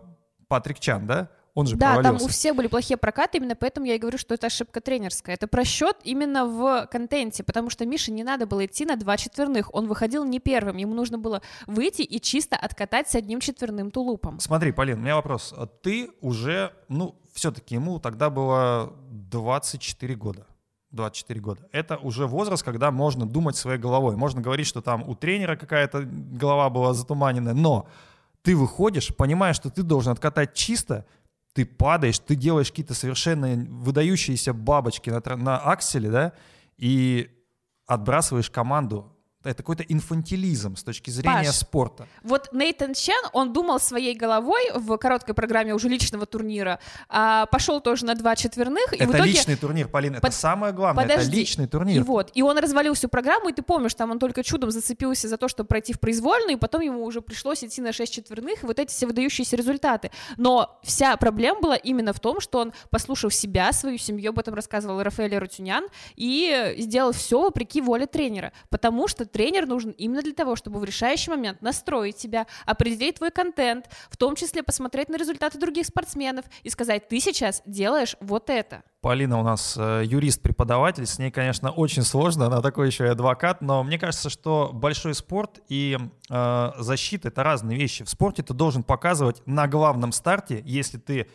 Патрик 0.48 0.78
Чан, 0.78 1.06
да? 1.06 1.28
Он 1.58 1.66
же 1.66 1.74
Да, 1.74 1.94
там 1.94 2.02
провалился. 2.02 2.24
у 2.24 2.28
всех 2.28 2.54
были 2.54 2.68
плохие 2.68 2.96
прокаты, 2.96 3.38
именно 3.38 3.56
поэтому 3.56 3.84
я 3.84 3.96
и 3.96 3.98
говорю, 3.98 4.16
что 4.16 4.32
это 4.32 4.46
ошибка 4.46 4.80
тренерская. 4.80 5.34
Это 5.34 5.48
просчет 5.48 5.96
именно 6.04 6.46
в 6.46 6.86
контенте, 6.86 7.42
потому 7.42 7.68
что 7.68 7.84
Мише 7.84 8.12
не 8.12 8.22
надо 8.22 8.46
было 8.46 8.64
идти 8.64 8.84
на 8.84 8.94
два 8.94 9.16
четверных. 9.16 9.74
Он 9.74 9.88
выходил 9.88 10.24
не 10.24 10.38
первым, 10.38 10.76
ему 10.76 10.94
нужно 10.94 11.18
было 11.18 11.42
выйти 11.66 12.02
и 12.02 12.20
чисто 12.20 12.54
откатать 12.56 13.10
с 13.10 13.16
одним 13.16 13.40
четверным 13.40 13.90
тулупом. 13.90 14.38
Смотри, 14.38 14.70
Полин, 14.70 14.98
у 14.98 15.02
меня 15.02 15.16
вопрос. 15.16 15.52
А 15.56 15.66
Ты 15.66 16.10
уже, 16.20 16.72
ну, 16.86 17.16
все-таки 17.34 17.74
ему 17.74 17.98
тогда 17.98 18.30
было 18.30 18.92
24 19.10 20.14
года. 20.14 20.46
24 20.92 21.40
года. 21.40 21.68
Это 21.72 21.96
уже 21.96 22.28
возраст, 22.28 22.62
когда 22.62 22.92
можно 22.92 23.26
думать 23.26 23.56
своей 23.56 23.80
головой. 23.80 24.14
Можно 24.14 24.40
говорить, 24.42 24.68
что 24.68 24.80
там 24.80 25.02
у 25.08 25.16
тренера 25.16 25.56
какая-то 25.56 26.02
голова 26.04 26.70
была 26.70 26.94
затуманенная, 26.94 27.54
но 27.54 27.88
ты 28.42 28.54
выходишь, 28.56 29.14
понимаешь, 29.16 29.56
что 29.56 29.70
ты 29.70 29.82
должен 29.82 30.12
откатать 30.12 30.54
чисто, 30.54 31.04
ты 31.52 31.66
падаешь, 31.66 32.18
ты 32.18 32.36
делаешь 32.36 32.70
какие-то 32.70 32.94
совершенно 32.94 33.48
выдающиеся 33.68 34.52
бабочки 34.52 35.10
на, 35.10 35.20
на 35.36 35.58
акселе, 35.58 36.10
да, 36.10 36.32
и 36.76 37.30
отбрасываешь 37.86 38.50
команду. 38.50 39.17
Это 39.44 39.62
какой-то 39.62 39.84
инфантилизм 39.84 40.74
с 40.74 40.82
точки 40.82 41.10
зрения 41.10 41.44
Паш, 41.44 41.54
спорта. 41.54 42.08
Вот 42.24 42.52
Нейтан 42.52 42.92
Чен, 42.92 43.22
он 43.32 43.52
думал 43.52 43.78
своей 43.78 44.16
головой 44.16 44.70
в 44.74 44.96
короткой 44.98 45.32
программе 45.36 45.72
уже 45.72 45.88
личного 45.88 46.26
турнира, 46.26 46.80
а, 47.08 47.46
пошел 47.46 47.80
тоже 47.80 48.04
на 48.04 48.16
два 48.16 48.34
четверных, 48.34 48.92
и 48.92 48.96
это 48.96 49.06
в 49.06 49.14
итоге... 49.14 49.30
личный 49.30 49.54
турнир, 49.54 49.86
Полин, 49.86 50.14
это 50.14 50.22
Под- 50.22 50.34
самое 50.34 50.72
главное, 50.72 51.04
Подожди. 51.04 51.28
это 51.28 51.36
личный 51.36 51.64
И 51.66 51.68
турнир. 51.68 52.02
вот, 52.02 52.32
и 52.34 52.42
он 52.42 52.58
развалил 52.58 52.94
всю 52.94 53.08
программу, 53.08 53.50
и 53.50 53.52
ты 53.52 53.62
помнишь, 53.62 53.94
там 53.94 54.10
он 54.10 54.18
только 54.18 54.42
чудом 54.42 54.72
зацепился 54.72 55.28
за 55.28 55.36
то, 55.36 55.46
чтобы 55.46 55.68
пройти 55.68 55.92
в 55.92 56.00
произвольную, 56.00 56.56
и 56.56 56.60
потом 56.60 56.80
ему 56.80 57.04
уже 57.04 57.20
пришлось 57.20 57.62
идти 57.62 57.80
на 57.80 57.92
6 57.92 58.12
четверных, 58.12 58.64
и 58.64 58.66
вот 58.66 58.80
эти 58.80 58.90
все 58.90 59.06
выдающиеся 59.06 59.54
результаты. 59.54 60.10
Но 60.36 60.80
вся 60.82 61.16
проблема 61.16 61.60
была 61.60 61.76
именно 61.76 62.12
в 62.12 62.18
том, 62.18 62.40
что 62.40 62.58
он 62.58 62.72
послушал 62.90 63.30
себя, 63.30 63.72
свою 63.72 63.98
семью, 63.98 64.30
об 64.30 64.40
этом 64.40 64.54
рассказывал 64.54 65.00
Рафаэль 65.00 65.36
Рутюнян, 65.36 65.86
и 66.16 66.74
сделал 66.78 67.12
все 67.12 67.40
вопреки 67.40 67.80
воле 67.80 68.06
тренера, 68.06 68.52
потому 68.68 69.06
что 69.06 69.28
тренер 69.38 69.68
нужен 69.68 69.92
именно 69.92 70.20
для 70.20 70.34
того, 70.34 70.56
чтобы 70.56 70.80
в 70.80 70.84
решающий 70.84 71.30
момент 71.30 71.62
настроить 71.62 72.16
тебя, 72.16 72.48
определить 72.66 73.18
твой 73.18 73.30
контент, 73.30 73.88
в 74.10 74.16
том 74.16 74.34
числе 74.34 74.64
посмотреть 74.64 75.08
на 75.08 75.16
результаты 75.16 75.60
других 75.60 75.86
спортсменов 75.86 76.44
и 76.64 76.70
сказать, 76.70 77.06
ты 77.06 77.20
сейчас 77.20 77.62
делаешь 77.64 78.16
вот 78.20 78.50
это. 78.50 78.82
Полина 79.00 79.38
у 79.38 79.44
нас 79.44 79.76
э, 79.78 80.02
юрист-преподаватель, 80.04 81.06
с 81.06 81.20
ней, 81.20 81.30
конечно, 81.30 81.70
очень 81.70 82.02
сложно, 82.02 82.46
она 82.46 82.60
такой 82.60 82.88
еще 82.88 83.04
и 83.04 83.10
адвокат, 83.10 83.60
но 83.60 83.84
мне 83.84 83.96
кажется, 83.96 84.28
что 84.28 84.72
большой 84.74 85.14
спорт 85.14 85.60
и 85.68 85.96
э, 86.28 86.70
защита— 86.76 87.28
это 87.28 87.44
разные 87.44 87.78
вещи. 87.78 88.02
В 88.02 88.10
спорте 88.10 88.42
ты 88.42 88.54
должен 88.54 88.82
показывать 88.82 89.40
на 89.46 89.68
главном 89.68 90.10
старте, 90.10 90.64
если 90.66 90.98
ты 90.98 91.28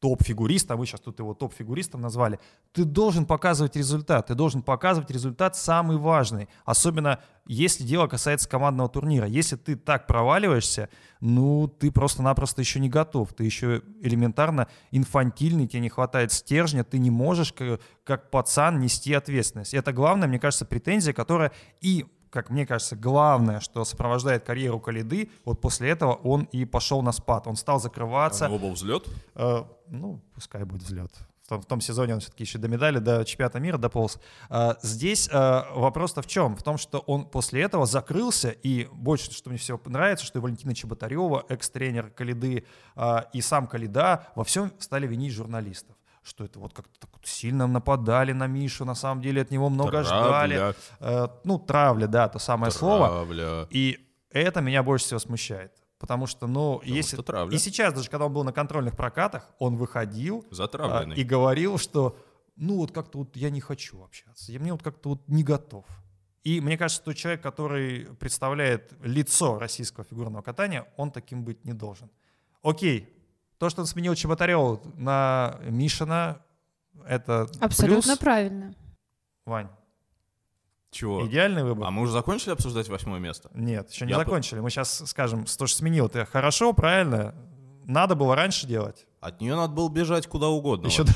топ-фигурист, 0.00 0.70
а 0.70 0.76
вы 0.76 0.86
сейчас 0.86 1.00
тут 1.00 1.18
его 1.18 1.34
топ-фигуристом 1.34 2.00
назвали, 2.00 2.38
ты 2.72 2.84
должен 2.84 3.24
показывать 3.24 3.76
результат, 3.76 4.26
ты 4.26 4.34
должен 4.34 4.62
показывать 4.62 5.10
результат 5.10 5.56
самый 5.56 5.96
важный, 5.96 6.48
особенно 6.64 7.20
если 7.46 7.84
дело 7.84 8.06
касается 8.06 8.48
командного 8.48 8.88
турнира. 8.88 9.26
Если 9.26 9.56
ты 9.56 9.76
так 9.76 10.06
проваливаешься, 10.06 10.90
ну, 11.20 11.68
ты 11.68 11.90
просто-напросто 11.90 12.60
еще 12.60 12.80
не 12.80 12.88
готов, 12.88 13.32
ты 13.32 13.44
еще 13.44 13.82
элементарно 14.02 14.68
инфантильный, 14.90 15.66
тебе 15.66 15.80
не 15.80 15.88
хватает 15.88 16.32
стержня, 16.32 16.84
ты 16.84 16.98
не 16.98 17.10
можешь 17.10 17.52
как, 17.52 17.80
как 18.04 18.30
пацан 18.30 18.80
нести 18.80 19.14
ответственность. 19.14 19.74
И 19.74 19.76
это 19.76 19.92
главная, 19.92 20.28
мне 20.28 20.38
кажется, 20.38 20.66
претензия, 20.66 21.12
которая 21.12 21.52
и 21.80 22.04
как 22.36 22.50
мне 22.50 22.66
кажется, 22.66 22.96
главное, 22.96 23.60
что 23.60 23.82
сопровождает 23.86 24.44
карьеру 24.44 24.78
Калиды, 24.78 25.30
вот 25.46 25.58
после 25.58 25.88
этого 25.88 26.12
он 26.12 26.42
и 26.52 26.66
пошел 26.66 27.00
на 27.00 27.12
спад. 27.12 27.46
Он 27.46 27.56
стал 27.56 27.76
А 27.76 27.78
закрываться. 27.78 28.44
У 28.44 28.48
него 28.48 28.58
был 28.58 28.72
взлет? 28.72 29.06
Э, 29.34 29.64
ну, 29.88 30.20
пускай 30.34 30.64
будет 30.64 30.82
взлет. 30.82 31.10
В 31.44 31.48
том, 31.48 31.62
в 31.62 31.64
том 31.64 31.80
сезоне 31.80 32.12
он 32.12 32.20
все-таки 32.20 32.44
еще 32.44 32.58
до 32.58 32.68
медали, 32.68 32.98
до 32.98 33.24
чемпионата 33.24 33.58
мира 33.58 33.78
дополз. 33.78 34.18
Э, 34.50 34.74
здесь 34.82 35.30
э, 35.32 35.62
вопрос-то 35.74 36.20
в 36.20 36.26
чем? 36.26 36.56
В 36.56 36.62
том, 36.62 36.76
что 36.76 36.98
он 36.98 37.24
после 37.24 37.62
этого 37.62 37.86
закрылся, 37.86 38.50
и 38.50 38.86
больше, 38.92 39.32
что 39.32 39.48
мне 39.48 39.58
всего 39.58 39.80
нравится, 39.86 40.26
что 40.26 40.38
и 40.38 40.42
Валентина 40.42 40.74
Чеботарева, 40.74 41.46
экс-тренер 41.48 42.10
Калиды, 42.10 42.66
э, 42.96 43.16
и 43.32 43.40
сам 43.40 43.66
Калида 43.66 44.26
во 44.34 44.44
всем 44.44 44.70
стали 44.78 45.06
винить 45.06 45.32
журналистов 45.32 45.96
что 46.26 46.44
это 46.44 46.58
вот 46.58 46.74
как-то 46.74 46.98
так 46.98 47.10
вот 47.12 47.26
сильно 47.26 47.66
нападали 47.66 48.32
на 48.32 48.46
Мишу, 48.46 48.84
на 48.84 48.94
самом 48.94 49.22
деле 49.22 49.42
от 49.42 49.50
него 49.50 49.68
много 49.68 50.02
ждали. 50.02 50.56
Травля. 50.56 50.74
Э, 51.00 51.28
ну, 51.44 51.58
травля, 51.58 52.06
да, 52.06 52.28
то 52.28 52.38
самое 52.38 52.72
слово. 52.72 53.08
Травля. 53.08 53.66
И 53.70 53.98
это 54.30 54.60
меня 54.60 54.82
больше 54.82 55.06
всего 55.06 55.20
смущает. 55.20 55.72
Потому 55.98 56.26
что, 56.26 56.46
ну, 56.46 56.82
если... 56.84 57.16
что 57.16 57.22
травля. 57.22 57.54
И 57.54 57.58
сейчас, 57.58 57.94
даже 57.94 58.10
когда 58.10 58.26
он 58.26 58.32
был 58.32 58.44
на 58.44 58.52
контрольных 58.52 58.96
прокатах, 58.96 59.50
он 59.58 59.76
выходил 59.76 60.44
а, 60.50 60.54
Затравленный. 60.54 61.16
и 61.16 61.22
говорил, 61.22 61.78
что, 61.78 62.18
ну, 62.56 62.76
вот 62.76 62.92
как-то 62.92 63.18
вот 63.18 63.36
я 63.36 63.48
не 63.50 63.60
хочу 63.60 64.02
общаться, 64.02 64.52
я 64.52 64.58
мне 64.58 64.72
вот 64.72 64.82
как-то 64.82 65.10
вот 65.10 65.28
не 65.28 65.42
готов. 65.42 65.86
И 66.42 66.60
мне 66.60 66.76
кажется, 66.76 67.02
что 67.02 67.12
человек, 67.14 67.42
который 67.42 68.08
представляет 68.20 68.92
лицо 69.02 69.58
российского 69.58 70.04
фигурного 70.04 70.42
катания, 70.42 70.86
он 70.96 71.10
таким 71.10 71.44
быть 71.44 71.64
не 71.64 71.72
должен. 71.72 72.10
Окей, 72.62 73.15
то, 73.58 73.70
что 73.70 73.80
он 73.82 73.86
сменил 73.86 74.14
Чеботареву 74.14 74.80
на 74.96 75.58
Мишина, 75.64 76.38
это 77.06 77.48
Абсолютно 77.60 78.12
плюс. 78.12 78.18
правильно. 78.18 78.74
Вань, 79.44 79.68
Чего? 80.90 81.26
идеальный 81.26 81.62
выбор? 81.62 81.86
А 81.86 81.90
мы 81.90 82.02
уже 82.02 82.12
закончили 82.12 82.50
обсуждать 82.50 82.88
восьмое 82.88 83.20
место? 83.20 83.50
Нет, 83.54 83.90
еще 83.90 84.04
не 84.06 84.10
Я 84.12 84.18
по- 84.18 84.24
закончили. 84.24 84.60
Мы 84.60 84.70
сейчас 84.70 85.02
скажем, 85.08 85.46
что 85.46 85.66
ж 85.66 85.72
сменил 85.72 86.08
ты 86.08 86.24
хорошо, 86.26 86.72
правильно, 86.72 87.34
надо 87.84 88.14
было 88.14 88.34
раньше 88.34 88.66
делать. 88.66 89.06
От 89.20 89.40
нее 89.40 89.54
надо 89.56 89.72
было 89.72 89.88
бежать 89.88 90.26
куда 90.26 90.48
угодно. 90.48 90.86
Еще. 90.86 91.04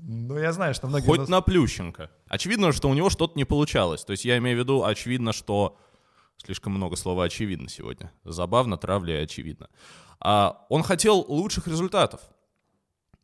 Ну, 0.00 0.38
я 0.38 0.52
знаю, 0.52 0.74
что 0.74 0.86
многие... 0.86 1.06
Хоть 1.06 1.18
нас- 1.20 1.28
на 1.28 1.40
Плющенко. 1.40 2.10
Очевидно, 2.28 2.72
что 2.72 2.88
у 2.88 2.94
него 2.94 3.10
что-то 3.10 3.36
не 3.36 3.44
получалось. 3.44 4.04
То 4.04 4.12
есть 4.12 4.24
я 4.24 4.38
имею 4.38 4.56
в 4.56 4.60
виду, 4.60 4.84
очевидно, 4.84 5.32
что... 5.32 5.76
Слишком 6.36 6.72
много 6.72 6.94
слова 6.94 7.24
«очевидно» 7.24 7.68
сегодня. 7.68 8.12
Забавно, 8.22 8.76
травля 8.76 9.20
и 9.20 9.24
очевидно. 9.24 9.68
А 10.20 10.66
он 10.68 10.82
хотел 10.82 11.24
лучших 11.28 11.68
результатов. 11.68 12.20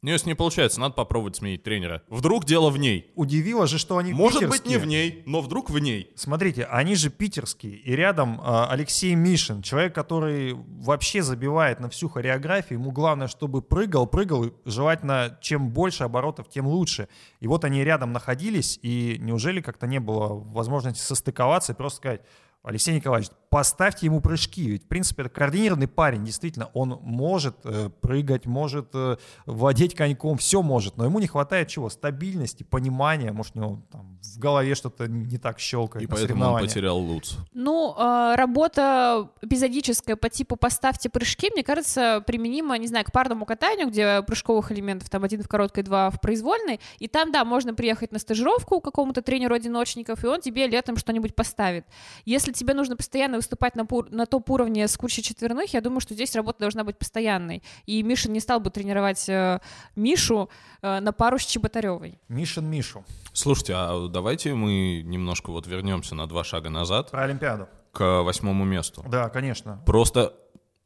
Ну, 0.04 0.10
если 0.10 0.28
не 0.28 0.34
получается, 0.34 0.80
надо 0.80 0.92
попробовать 0.92 1.36
сменить 1.36 1.62
тренера. 1.62 2.02
Вдруг 2.08 2.44
дело 2.44 2.68
в 2.68 2.76
ней. 2.76 3.10
Удивило 3.14 3.66
же, 3.66 3.78
что 3.78 3.96
они 3.96 4.12
Может 4.12 4.42
быть, 4.50 4.66
не 4.66 4.74
питерские. 4.74 4.78
в 4.78 4.86
ней, 4.86 5.22
но 5.24 5.40
вдруг 5.40 5.70
в 5.70 5.78
ней. 5.78 6.12
Смотрите, 6.14 6.64
они 6.64 6.94
же 6.94 7.08
питерские, 7.08 7.76
и 7.76 7.96
рядом 7.96 8.38
а, 8.44 8.68
Алексей 8.70 9.14
Мишин, 9.14 9.62
человек, 9.62 9.94
который 9.94 10.52
вообще 10.52 11.22
забивает 11.22 11.80
на 11.80 11.88
всю 11.88 12.10
хореографию, 12.10 12.80
ему 12.80 12.90
главное, 12.90 13.28
чтобы 13.28 13.62
прыгал, 13.62 14.06
прыгал, 14.06 14.44
и 14.44 14.52
желательно, 14.66 15.38
чем 15.40 15.70
больше 15.70 16.04
оборотов, 16.04 16.50
тем 16.50 16.66
лучше. 16.66 17.08
И 17.40 17.46
вот 17.46 17.64
они 17.64 17.82
рядом 17.82 18.12
находились, 18.12 18.78
и 18.82 19.16
неужели 19.20 19.62
как-то 19.62 19.86
не 19.86 20.00
было 20.00 20.34
возможности 20.34 21.00
состыковаться 21.00 21.72
и 21.72 21.76
просто 21.76 21.96
сказать, 21.96 22.20
Алексей 22.62 22.94
Николаевич, 22.94 23.30
поставьте 23.54 24.06
ему 24.06 24.20
прыжки, 24.20 24.68
ведь, 24.68 24.82
в 24.82 24.88
принципе, 24.88 25.22
это 25.22 25.30
координированный 25.30 25.86
парень, 25.86 26.24
действительно, 26.24 26.70
он 26.74 26.98
может 27.02 27.54
э, 27.62 27.88
прыгать, 28.00 28.46
может 28.46 28.88
э, 28.94 29.16
владеть 29.46 29.94
коньком, 29.94 30.38
все 30.38 30.60
может, 30.60 30.96
но 30.96 31.04
ему 31.04 31.20
не 31.20 31.28
хватает 31.28 31.68
чего? 31.68 31.88
Стабильности, 31.88 32.64
понимания, 32.64 33.30
может, 33.30 33.54
у 33.54 33.60
него 33.60 33.82
там 33.92 34.18
в 34.20 34.38
голове 34.40 34.74
что-то 34.74 35.06
не 35.06 35.38
так 35.38 35.60
щелкает 35.60 36.02
И 36.02 36.08
поэтому 36.08 36.46
он 36.46 36.58
потерял 36.62 36.98
Луц. 36.98 37.36
Ну, 37.52 37.94
э, 37.96 38.34
работа 38.34 39.30
эпизодическая 39.40 40.16
по 40.16 40.28
типу 40.28 40.56
«поставьте 40.56 41.08
прыжки», 41.08 41.48
мне 41.52 41.62
кажется, 41.62 42.24
применима, 42.26 42.76
не 42.76 42.88
знаю, 42.88 43.04
к 43.04 43.12
парному 43.12 43.46
катанию, 43.46 43.86
где 43.86 44.22
прыжковых 44.22 44.72
элементов 44.72 45.08
там 45.10 45.22
один 45.22 45.44
в 45.44 45.48
короткой, 45.48 45.84
два 45.84 46.10
в 46.10 46.20
произвольной, 46.20 46.80
и 46.98 47.06
там, 47.06 47.30
да, 47.30 47.44
можно 47.44 47.72
приехать 47.72 48.10
на 48.10 48.18
стажировку 48.18 48.80
к 48.80 48.84
какому-то 48.84 49.22
тренеру-одиночников, 49.22 50.24
и 50.24 50.26
он 50.26 50.40
тебе 50.40 50.66
летом 50.66 50.96
что-нибудь 50.96 51.36
поставит. 51.36 51.86
Если 52.24 52.50
тебе 52.50 52.74
нужно 52.74 52.96
постоянно 52.96 53.38
выступать 53.44 53.76
на, 53.76 53.84
пур- 53.84 54.10
на 54.10 54.26
топ-уровне 54.26 54.88
с 54.88 54.96
кучей 54.96 55.22
четверных, 55.22 55.74
я 55.74 55.80
думаю, 55.80 56.00
что 56.00 56.14
здесь 56.14 56.34
работа 56.34 56.60
должна 56.60 56.82
быть 56.84 56.98
постоянной. 56.98 57.62
И 57.86 58.02
Миша 58.02 58.30
не 58.30 58.40
стал 58.40 58.58
бы 58.60 58.70
тренировать 58.70 59.28
э, 59.28 59.60
Мишу 59.96 60.48
э, 60.82 61.00
на 61.00 61.12
пару 61.12 61.38
с 61.38 61.44
Чеботаревой. 61.44 62.18
Мишин 62.28 62.64
Мишу. 62.66 63.04
Слушайте, 63.32 63.74
а 63.76 64.08
давайте 64.08 64.54
мы 64.54 65.02
немножко 65.04 65.50
вот 65.50 65.66
вернемся 65.66 66.14
на 66.14 66.26
два 66.26 66.42
шага 66.44 66.70
назад 66.70 67.10
Про 67.10 67.24
Олимпиаду. 67.24 67.68
к 67.92 68.22
восьмому 68.22 68.64
месту. 68.64 69.04
Да, 69.08 69.28
конечно. 69.28 69.82
Просто 69.86 70.32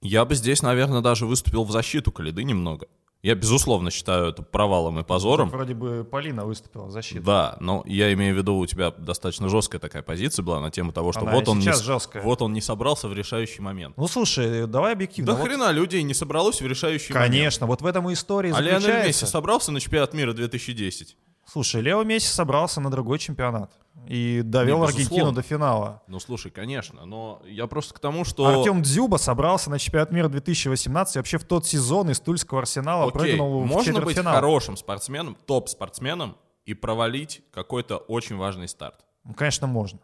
я 0.02 0.24
бы 0.24 0.34
здесь, 0.34 0.62
наверное, 0.62 1.00
даже 1.00 1.26
выступил 1.26 1.64
в 1.64 1.70
защиту 1.70 2.10
Калиды 2.10 2.42
немного. 2.44 2.88
Я, 3.20 3.34
безусловно, 3.34 3.90
считаю 3.90 4.26
это 4.28 4.42
провалом 4.42 5.00
и 5.00 5.02
позором. 5.02 5.50
Вроде 5.50 5.74
бы 5.74 6.04
Полина 6.08 6.44
выступила 6.44 6.84
в 6.84 6.92
защиту. 6.92 7.20
Да, 7.22 7.56
но 7.58 7.82
я 7.84 8.12
имею 8.12 8.32
в 8.34 8.38
виду, 8.38 8.56
у 8.56 8.64
тебя 8.66 8.92
достаточно 8.92 9.48
жесткая 9.48 9.80
такая 9.80 10.02
позиция 10.02 10.44
была 10.44 10.60
на 10.60 10.70
тему 10.70 10.92
того, 10.92 11.10
что 11.10 11.22
Она 11.22 11.32
вот 11.32 11.48
он, 11.48 11.58
не, 11.58 11.72
жесткая. 11.72 12.22
вот 12.22 12.42
он 12.42 12.52
не 12.52 12.60
собрался 12.60 13.08
в 13.08 13.12
решающий 13.12 13.60
момент. 13.60 13.96
Ну 13.96 14.06
слушай, 14.06 14.68
давай 14.68 14.92
объективно. 14.92 15.32
Да 15.32 15.38
Вот, 15.38 15.48
хрена 15.48 15.72
людей 15.72 16.04
не 16.04 16.14
собралось 16.14 16.60
в 16.60 16.66
решающий 16.66 17.12
момент. 17.12 17.32
Конечно, 17.32 17.66
вот 17.66 17.82
в 17.82 17.86
этом 17.86 18.08
и 18.08 18.12
история 18.12 18.52
А 18.54 18.60
Лионель 18.60 18.76
Месси 18.76 18.86
заключается. 18.92 19.26
собрался 19.26 19.72
на 19.72 19.80
чемпионат 19.80 20.14
мира 20.14 20.32
2010? 20.32 21.16
Слушай, 21.50 21.80
Лео 21.80 22.02
Месси 22.04 22.28
собрался 22.28 22.80
на 22.80 22.90
другой 22.90 23.18
чемпионат 23.18 23.72
и 24.06 24.42
довел 24.44 24.80
Не, 24.80 24.84
Аргентину 24.84 25.32
до 25.32 25.40
финала. 25.40 26.02
Ну, 26.06 26.20
слушай, 26.20 26.50
конечно, 26.50 27.06
но 27.06 27.40
я 27.46 27.66
просто 27.66 27.94
к 27.94 28.00
тому, 28.00 28.24
что... 28.24 28.46
Артем 28.46 28.82
Дзюба 28.82 29.16
собрался 29.16 29.70
на 29.70 29.78
чемпионат 29.78 30.10
мира 30.10 30.28
2018 30.28 31.16
и 31.16 31.18
вообще 31.18 31.38
в 31.38 31.44
тот 31.44 31.66
сезон 31.66 32.10
из 32.10 32.20
Тульского 32.20 32.60
арсенала 32.60 33.08
Окей, 33.08 33.18
прыгнул 33.18 33.60
в 33.60 33.66
можно 33.66 34.00
быть 34.02 34.18
хорошим 34.18 34.76
спортсменом, 34.76 35.36
топ-спортсменом 35.46 36.36
и 36.66 36.74
провалить 36.74 37.42
какой-то 37.50 37.96
очень 37.96 38.36
важный 38.36 38.68
старт. 38.68 39.06
Ну, 39.24 39.32
конечно, 39.32 39.66
можно. 39.66 40.00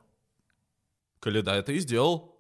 Каледа 1.21 1.53
это 1.57 1.73
и 1.73 1.79
сделал. 1.79 2.34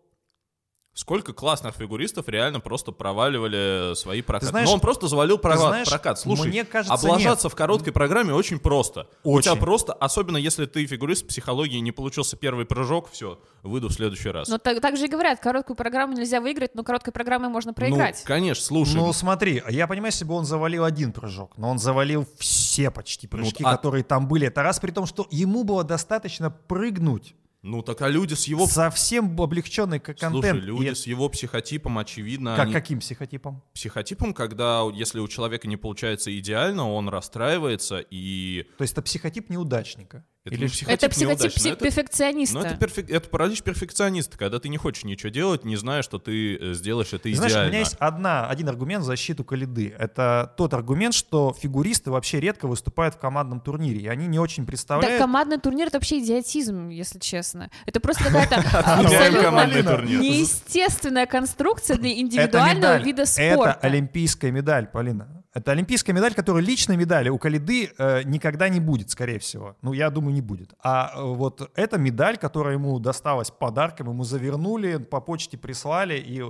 Сколько 0.97 1.33
классных 1.33 1.75
фигуристов 1.75 2.29
реально 2.29 2.61
просто 2.61 2.93
проваливали 2.93 3.95
свои 3.97 4.23
прокаты. 4.23 4.51
знаешь- 4.51 4.69
Но 4.69 4.75
он 4.75 4.81
просто 4.81 5.09
завалил 5.09 5.39
права- 5.39 5.69
знаешь, 5.71 5.89
прокат. 5.89 6.21
Слушай, 6.21 6.47
мне 6.49 6.65
кажется, 6.65 6.95
облажаться 6.95 7.49
в 7.49 7.55
короткой 7.57 7.93
программе 7.93 8.33
очень 8.33 8.61
просто. 8.61 9.09
У 9.25 9.41
тебя 9.41 9.53
Очень. 9.55 9.61
просто, 9.61 9.93
особенно 9.93 10.37
если 10.37 10.67
ты 10.67 10.87
фигурист 10.87 11.27
психологии, 11.27 11.79
не 11.79 11.91
получился 11.91 12.37
первый 12.37 12.65
прыжок, 12.65 13.11
все, 13.11 13.41
выйду 13.65 13.89
в 13.89 13.93
следующий 13.93 14.29
раз. 14.31 14.49
Но 14.49 14.59
так, 14.59 14.81
так 14.81 14.97
же 14.97 15.07
и 15.07 15.09
говорят, 15.09 15.41
короткую 15.41 15.77
программу 15.77 16.15
нельзя 16.15 16.41
выиграть, 16.41 16.77
но 16.77 16.85
короткой 16.85 17.13
программой 17.13 17.49
можно 17.49 17.75
проиграть. 17.75 18.21
Ну, 18.21 18.29
конечно, 18.29 18.65
слушай. 18.65 18.95
Ну 18.95 19.13
смотри, 19.13 19.63
я 19.71 19.89
понимаю, 19.89 20.13
если 20.13 20.25
бы 20.25 20.35
он 20.35 20.45
завалил 20.45 20.85
один 20.85 21.13
прыжок, 21.13 21.59
но 21.59 21.71
он 21.71 21.81
завалил 21.81 22.25
все 22.39 22.93
почти 22.93 23.27
прыжки, 23.27 23.65
а- 23.65 23.73
которые 23.77 24.05
там 24.05 24.29
были. 24.29 24.47
Это 24.47 24.63
раз 24.63 24.79
при 24.79 24.93
том, 24.93 25.07
что 25.07 25.27
ему 25.33 25.65
было 25.65 25.83
достаточно 25.83 26.51
прыгнуть. 26.51 27.35
Ну 27.65 27.81
так 27.81 28.03
а 28.03 28.09
люди 28.11 28.35
с 28.35 28.45
его... 28.45 28.67
Совсем 28.67 29.41
облегченный 29.41 29.99
как 29.99 30.19
контент. 30.19 30.45
Слушай, 30.45 30.59
И 30.59 30.67
люди 30.67 30.87
это- 30.89 30.97
с 30.97 31.07
его 31.07 31.31
психотипом, 31.31 31.97
очевидно, 31.99 32.57
Как, 32.57 32.67
они- 32.67 32.75
каким 32.75 33.01
психотипом? 33.01 33.63
психотипом, 33.73 34.35
когда 34.35 34.83
если 34.93 35.19
у 35.19 35.27
человека 35.29 35.67
не 35.67 35.79
получается 35.79 36.37
идеально, 36.39 36.91
он 36.93 37.09
расстраивается 37.09 38.05
и... 38.11 38.67
То 38.77 38.83
есть 38.83 38.93
это 38.93 39.01
психотип 39.01 39.49
неудачника. 39.49 40.27
Это 40.47 40.57
Или 40.57 40.63
не 40.65 40.69
ш- 40.69 40.75
психотип 40.75 41.03
это 41.05 41.09
психотип 41.11 41.53
пси- 41.53 41.73
это- 41.73 41.83
перфекциониста. 41.85 42.59
Ну, 42.59 42.65
это, 42.67 42.75
перфек- 42.77 43.11
это 43.11 43.29
паралич 43.31 43.63
перфекциониста, 43.63 44.37
когда 44.37 44.61
ты 44.61 44.69
не 44.69 44.77
хочешь 44.77 45.05
ничего 45.05 45.31
делать, 45.31 45.65
не 45.65 45.77
зная, 45.77 46.03
что 46.03 46.19
ты 46.19 46.57
э, 46.57 46.75
сделаешь 46.75 47.15
это 47.15 47.23
Ты 47.23 47.35
Знаешь, 47.35 47.53
у 47.53 47.55
идеально. 47.55 47.69
меня 47.71 47.79
есть 47.79 47.97
одна, 47.99 48.47
один 48.47 48.69
аргумент 48.69 49.05
в 49.05 49.07
защиту 49.07 49.43
Калиды. 49.43 49.95
Это 49.99 50.53
тот 50.59 50.75
аргумент, 50.75 51.15
что 51.15 51.57
фигуристы 51.59 52.11
вообще 52.11 52.41
редко 52.41 52.69
выступают 52.69 53.15
в 53.15 53.19
командном 53.19 53.61
турнире, 53.61 54.01
и 54.03 54.07
они 54.07 54.27
не 54.27 54.39
очень 54.39 54.65
Да, 54.65 54.67
представляют... 54.67 55.19
командный 55.19 55.59
турнир 55.59 55.87
это 55.87 55.97
вообще 55.97 56.19
идиотизм, 56.19 56.91
если 56.91 57.19
честно. 57.21 57.71
Это 57.87 58.01
просто 58.01 58.25
какая-то 58.25 58.63
неестественная 60.11 61.25
конструкция 61.27 61.97
для 61.97 62.11
Это 62.11 62.21
индивидуального 62.21 62.97
вида 62.99 63.23
Это 63.23 63.31
спорта. 63.55 63.73
олимпийская 63.81 64.51
медаль, 64.51 64.89
Полина. 64.89 65.43
Это 65.55 65.71
олимпийская 65.71 66.15
медаль, 66.15 66.35
которая 66.35 66.65
личной 66.65 66.97
медали 66.97 67.29
у 67.29 67.39
Калиды 67.39 67.93
э, 67.97 68.23
никогда 68.25 68.69
не 68.69 68.81
будет, 68.81 69.11
скорее 69.11 69.39
всего. 69.39 69.77
Ну, 69.83 69.93
я 69.93 70.11
думаю, 70.11 70.35
не 70.35 70.41
будет. 70.41 70.75
А 70.83 71.13
э, 71.15 71.23
вот 71.23 71.71
эта 71.77 71.97
медаль, 71.97 72.39
которая 72.39 72.75
ему 72.75 72.99
досталась 72.99 73.53
подарком, 73.53 74.09
ему 74.09 74.25
завернули, 74.25 74.97
по 74.97 75.21
почте 75.21 75.57
прислали, 75.57 76.19
и, 76.19 76.43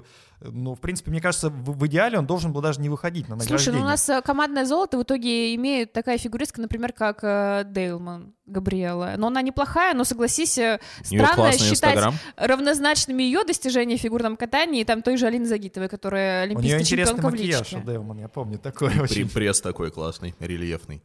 ну, 0.52 0.74
в 0.74 0.80
принципе, 0.80 1.10
мне 1.10 1.20
кажется, 1.20 1.48
в, 1.50 1.78
в 1.78 1.86
идеале 1.86 2.18
он 2.18 2.26
должен 2.26 2.52
был 2.52 2.60
даже 2.60 2.80
не 2.80 2.88
выходить 2.88 3.28
на 3.28 3.36
Слушай, 3.36 3.50
награждение. 3.50 3.80
ну 3.80 3.86
у 3.86 3.88
нас 3.88 4.08
э, 4.08 4.22
командное 4.22 4.64
золото 4.64 4.98
в 4.98 5.02
итоге 5.02 5.54
имеет 5.54 5.92
такая 5.92 6.18
фигуристка, 6.18 6.60
например, 6.60 6.92
как 6.92 7.20
э, 7.22 7.64
Дейлман 7.66 8.34
Габриэла. 8.46 9.14
Но 9.16 9.28
она 9.28 9.42
неплохая, 9.42 9.94
но 9.94 10.04
согласись, 10.04 10.58
э, 10.58 10.80
странно 11.02 11.52
считать 11.52 11.70
Инстаграм. 11.70 12.14
равнозначными 12.36 13.22
ее 13.22 13.44
достижения 13.44 13.96
в 13.96 14.00
фигурном 14.00 14.36
катании 14.36 14.82
и 14.82 14.84
там 14.84 15.02
той 15.02 15.16
же 15.16 15.26
Алины 15.26 15.46
Загитовой, 15.46 15.88
которая 15.88 16.44
У 16.44 16.46
нее 16.46 16.56
олимпийская 16.76 16.80
интересный 16.80 17.14
чемпионка 17.16 17.28
в 17.36 17.38
макияж 17.40 17.60
личке. 17.60 17.76
у 17.76 17.80
Делман, 17.80 18.18
я 18.18 18.28
помню, 18.28 18.58
такой 18.58 18.90
При- 18.90 19.00
очень. 19.00 19.28
Пресс 19.30 19.60
такой 19.60 19.90
классный, 19.90 20.34
рельефный. 20.40 21.02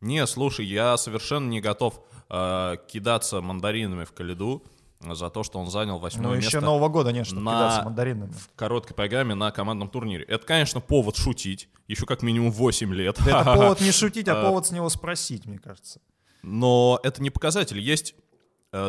Не, 0.00 0.26
слушай, 0.26 0.66
я 0.66 0.96
совершенно 0.98 1.48
не 1.48 1.60
готов 1.60 2.00
э, 2.28 2.76
кидаться 2.88 3.40
мандаринами 3.40 4.04
в 4.04 4.12
Калиду 4.12 4.62
за 5.00 5.30
то, 5.30 5.42
что 5.42 5.58
он 5.58 5.70
занял 5.70 5.98
восьмое 5.98 6.28
Ну, 6.28 6.34
место 6.36 6.48
еще 6.48 6.60
Нового 6.60 6.88
года 6.88 7.12
нет, 7.12 7.26
чтобы 7.26 7.42
на- 7.42 7.82
мандаринами. 7.84 8.32
в 8.32 8.48
короткой 8.56 8.94
программе 8.96 9.34
на 9.34 9.50
командном 9.50 9.88
турнире. 9.88 10.24
Это, 10.24 10.46
конечно, 10.46 10.80
повод 10.80 11.16
шутить. 11.16 11.68
Еще 11.86 12.06
как 12.06 12.22
минимум 12.22 12.50
8 12.50 12.92
лет. 12.94 13.18
Это 13.26 13.44
повод 13.54 13.80
не 13.80 13.92
шутить, 13.92 14.28
а 14.28 14.40
повод 14.42 14.66
с 14.66 14.70
него 14.70 14.88
спросить, 14.88 15.46
мне 15.46 15.58
кажется. 15.58 16.00
Но 16.42 16.98
это 17.02 17.22
не 17.22 17.30
показатель. 17.30 17.78
Есть 17.78 18.14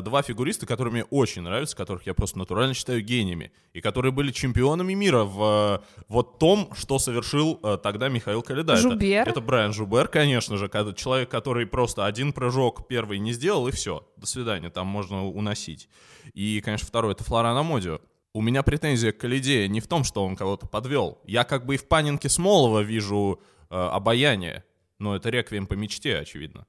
два 0.01 0.21
фигуриста, 0.21 0.65
которые 0.65 0.91
мне 0.93 1.03
очень 1.05 1.41
нравятся, 1.41 1.75
которых 1.75 2.05
я 2.07 2.13
просто 2.13 2.37
натурально 2.37 2.73
считаю 2.73 3.01
гениями, 3.01 3.51
и 3.73 3.81
которые 3.81 4.11
были 4.11 4.31
чемпионами 4.31 4.93
мира 4.93 5.23
в 5.23 5.81
э, 5.83 6.01
вот 6.07 6.39
том, 6.39 6.69
что 6.75 6.99
совершил 6.99 7.59
э, 7.63 7.77
тогда 7.81 8.09
Михаил 8.09 8.41
Калида. 8.41 8.73
Это- 8.73 8.81
Жубер. 8.81 9.27
Это, 9.27 9.41
Брайан 9.41 9.73
Жубер, 9.73 10.07
конечно 10.07 10.57
же, 10.57 10.69
человек, 10.95 11.29
который 11.29 11.65
просто 11.65 12.05
один 12.05 12.33
прыжок 12.33 12.87
первый 12.87 13.19
не 13.19 13.33
сделал, 13.33 13.67
и 13.67 13.71
все, 13.71 14.07
до 14.17 14.25
свидания, 14.27 14.69
там 14.69 14.87
можно 14.87 15.25
уносить. 15.27 15.89
И, 16.33 16.61
конечно, 16.61 16.87
второй— 16.87 17.11
это 17.13 17.23
Флоран 17.23 17.57
Амодио. 17.57 17.99
У 18.33 18.41
меня 18.41 18.61
претензия 18.63 19.11
к 19.11 19.17
Калиде 19.17 19.67
не 19.67 19.79
в 19.79 19.87
том, 19.87 20.03
что 20.03 20.23
он 20.23 20.35
кого-то 20.35 20.67
подвел. 20.67 21.19
Я 21.25 21.43
как 21.43 21.65
бы 21.65 21.75
и 21.75 21.77
в 21.77 21.87
Панинке 21.87 22.29
Смолова 22.29 22.81
вижу 22.81 23.41
э, 23.69 23.75
обаяние, 23.75 24.63
но 24.99 25.15
это 25.15 25.29
реквием 25.29 25.65
по 25.65 25.73
мечте, 25.73 26.17
очевидно. 26.17 26.67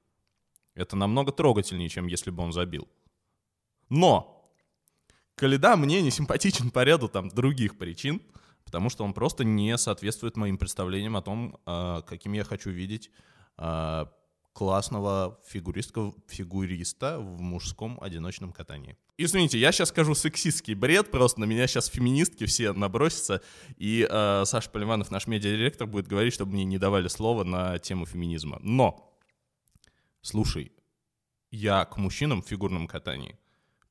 Это 0.75 0.95
намного 0.95 1.31
трогательнее, 1.31 1.89
чем 1.89 2.07
если 2.07 2.31
бы 2.31 2.41
он 2.41 2.53
забил. 2.53 2.87
Но 3.89 4.39
Каледа 5.35 5.75
мне 5.75 6.01
не 6.01 6.11
симпатичен 6.11 6.69
по 6.69 6.83
ряду 6.83 7.07
там 7.07 7.29
других 7.29 7.77
причин, 7.77 8.21
потому 8.65 8.89
что 8.89 9.03
он 9.03 9.13
просто 9.13 9.43
не 9.43 9.77
соответствует 9.77 10.35
моим 10.37 10.57
представлениям 10.57 11.15
о 11.15 11.21
том, 11.21 11.57
э, 11.65 12.01
каким 12.05 12.33
я 12.33 12.43
хочу 12.43 12.69
видеть 12.69 13.09
э, 13.57 14.05
классного 14.53 15.39
фигуристка, 15.47 16.11
фигуриста 16.27 17.19
в 17.19 17.39
мужском 17.39 17.97
одиночном 18.01 18.51
катании. 18.51 18.97
Извините, 19.17 19.57
я 19.57 19.71
сейчас 19.71 19.89
скажу 19.89 20.13
сексистский 20.13 20.73
бред, 20.73 21.09
просто 21.09 21.39
на 21.39 21.45
меня 21.45 21.67
сейчас 21.67 21.87
феминистки 21.87 22.45
все 22.45 22.73
набросятся, 22.73 23.41
и 23.77 24.05
э, 24.09 24.43
Саша 24.45 24.69
Поливанов, 24.69 25.09
наш 25.09 25.27
медиадиректор, 25.27 25.87
будет 25.87 26.07
говорить, 26.07 26.33
чтобы 26.33 26.51
мне 26.51 26.65
не 26.65 26.77
давали 26.77 27.07
слова 27.07 27.45
на 27.45 27.79
тему 27.79 28.05
феминизма. 28.05 28.59
Но, 28.61 29.17
слушай, 30.21 30.73
я 31.51 31.85
к 31.85 31.95
мужчинам 31.97 32.41
в 32.41 32.47
фигурном 32.47 32.87
катании 32.87 33.39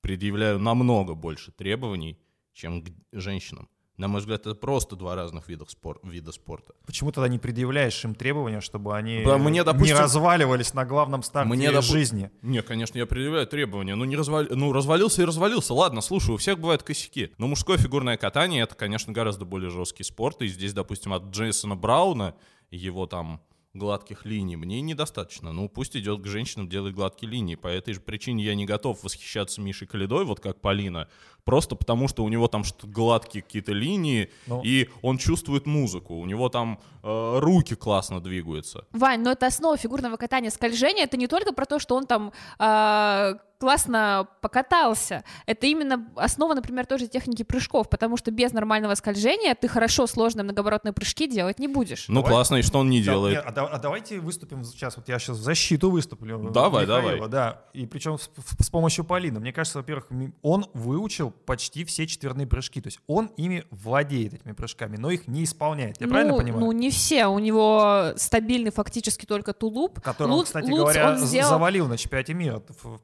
предъявляю 0.00 0.58
намного 0.58 1.14
больше 1.14 1.52
требований, 1.52 2.18
чем 2.52 2.82
к 2.82 2.88
женщинам. 3.12 3.68
На 3.96 4.06
мой 4.06 4.20
взгляд, 4.20 4.42
это 4.46 4.54
просто 4.54 4.94
два 4.94 5.16
разных 5.16 5.48
вида, 5.48 5.64
спор- 5.66 5.98
вида 6.04 6.30
спорта. 6.30 6.72
Почему 6.86 7.10
тогда 7.10 7.26
не 7.28 7.40
предъявляешь 7.40 8.04
им 8.04 8.14
требования, 8.14 8.60
чтобы 8.60 8.96
они 8.96 9.24
Да, 9.24 9.38
мне, 9.38 9.64
допустим- 9.64 9.96
не 9.96 10.00
разваливались 10.00 10.72
на 10.72 10.84
главном 10.86 11.24
старте 11.24 11.48
Мне, 11.52 11.72
допу- 11.72 11.82
жизни? 11.82 12.30
Не, 12.40 12.62
конечно, 12.62 12.96
я 12.96 13.06
предъявляю 13.06 13.48
требования. 13.48 13.96
Ну, 13.96 14.04
не 14.04 14.14
развали... 14.14 14.46
ну, 14.52 14.72
развалился 14.72 15.22
и 15.22 15.24
развалился. 15.24 15.74
Ладно, 15.74 16.00
слушай, 16.00 16.30
у 16.30 16.36
всех 16.36 16.60
бывают 16.60 16.84
косяки. 16.84 17.32
Но 17.38 17.48
мужское 17.48 17.76
фигурное 17.76 18.16
катание— 18.16 18.62
это, 18.64 18.76
конечно, 18.76 19.12
гораздо 19.12 19.44
более 19.44 19.70
жесткий 19.70 20.04
спорт. 20.04 20.42
И 20.42 20.46
здесь, 20.46 20.72
допустим, 20.72 21.12
от 21.12 21.24
Джейсона 21.30 21.74
Брауна, 21.74 22.36
его 22.70 23.06
там 23.06 23.42
гладких 23.74 24.24
линий 24.24 24.56
мне 24.56 24.80
недостаточно. 24.80 25.52
Ну, 25.52 25.68
пусть 25.68 25.96
идет 25.96 26.20
к 26.22 26.26
женщинам, 26.26 26.68
делает 26.68 26.94
гладкие 26.94 27.30
линии. 27.30 27.54
По 27.54 27.68
этой 27.68 27.94
же 27.94 28.00
причине 28.00 28.44
я 28.44 28.54
не 28.54 28.64
готов 28.66 29.02
восхищаться 29.04 29.60
Мишей 29.60 29.86
Калидой, 29.86 30.24
вот 30.24 30.40
как 30.40 30.60
Полина, 30.60 31.08
просто 31.44 31.76
потому 31.76 32.08
что 32.08 32.24
у 32.24 32.28
него 32.28 32.48
там 32.48 32.64
что 32.64 32.86
гладкие 32.86 33.42
какие-то 33.42 33.72
линии, 33.72 34.30
Ну. 34.46 34.62
и 34.64 34.88
он 35.02 35.18
чувствует 35.18 35.66
музыку, 35.66 36.14
у 36.14 36.26
него 36.26 36.48
там 36.48 36.80
э, 37.02 37.38
руки 37.38 37.74
классно 37.74 38.20
двигаются. 38.22 38.84
Вань, 38.92 39.20
но 39.22 39.32
это 39.32 39.46
основа 39.46 39.76
фигурного 39.76 40.16
катания. 40.16 40.50
Скольжение— 40.50 41.04
это 41.06 41.16
не 41.16 41.26
только 41.26 41.52
про 41.52 41.64
то, 41.66 41.78
что 41.78 41.94
он 41.94 42.06
там 42.06 42.32
а, 42.58 43.38
классно 43.58 44.28
покатался. 44.40 45.24
Это 45.46 45.66
именно 45.66 46.08
основа, 46.16 46.54
например, 46.54 46.86
тоже 46.86 47.06
техники 47.08 47.42
прыжков, 47.42 47.88
потому 47.90 48.16
что 48.16 48.30
без 48.30 48.52
нормального 48.52 48.94
скольжения 48.94 49.54
ты 49.54 49.68
хорошо 49.68 50.06
сложные 50.06 50.44
многооборотные 50.44 50.92
прыжки 50.92 51.26
делать 51.28 51.58
не 51.58 51.68
будешь. 51.68 52.06
Ну, 52.08 52.16
Давай. 52.16 52.30
классно, 52.32 52.56
и 52.56 52.62
что 52.62 52.78
он 52.78 52.88
не 52.90 53.00
Да, 53.00 53.12
делает? 53.12 53.34
не, 53.44 53.50
а, 53.60 53.66
а 53.66 53.78
давайте 53.78 54.20
выступим 54.20 54.64
сейчас. 54.64 54.96
Вот 54.96 55.08
я 55.08 55.18
сейчас 55.18 55.38
в 55.38 55.42
защиту 55.42 55.90
выступлю. 55.90 56.50
Давай, 56.50 56.84
Михаила, 56.86 57.16
давай. 57.16 57.28
Да, 57.28 57.62
и 57.72 57.86
причем 57.86 58.18
с, 58.18 58.30
с- 58.60 58.70
помощью 58.70 59.04
Полины. 59.04 59.40
Мне 59.40 59.52
кажется, 59.52 59.78
во-первых, 59.78 60.06
он 60.42 60.66
выучил 60.74 61.30
почти 61.30 61.84
все 61.84 62.06
четверные 62.06 62.46
прыжки. 62.46 62.80
То 62.80 62.88
есть 62.88 63.00
он 63.06 63.26
ими 63.36 63.64
владеет, 63.70 64.34
этими 64.34 64.52
прыжками, 64.52 64.96
но 64.96 65.10
их 65.10 65.26
не 65.26 65.44
исполняет. 65.44 66.00
Я 66.00 66.06
ну, 66.06 66.12
правильно 66.12 66.36
понимаю? 66.36 66.64
ну, 66.64 66.72
не 66.72 66.90
все. 66.90 67.26
У 67.26 67.38
него 67.38 68.12
стабильный 68.16 68.70
фактически 68.70 69.26
только 69.26 69.52
тулуп. 69.52 70.00
Который 70.00 70.28
он, 70.32 70.40
Луц- 70.40 70.44
кстати 70.44 70.70
Луц 70.70 70.78
говоря, 70.80 71.10
он 71.10 71.18
сделал- 71.18 71.48
завалил 71.50 71.88
на 71.88 71.96
чемпионате 71.96 72.34
мира 72.34 72.62
в, 72.82 72.96
в 72.98 73.00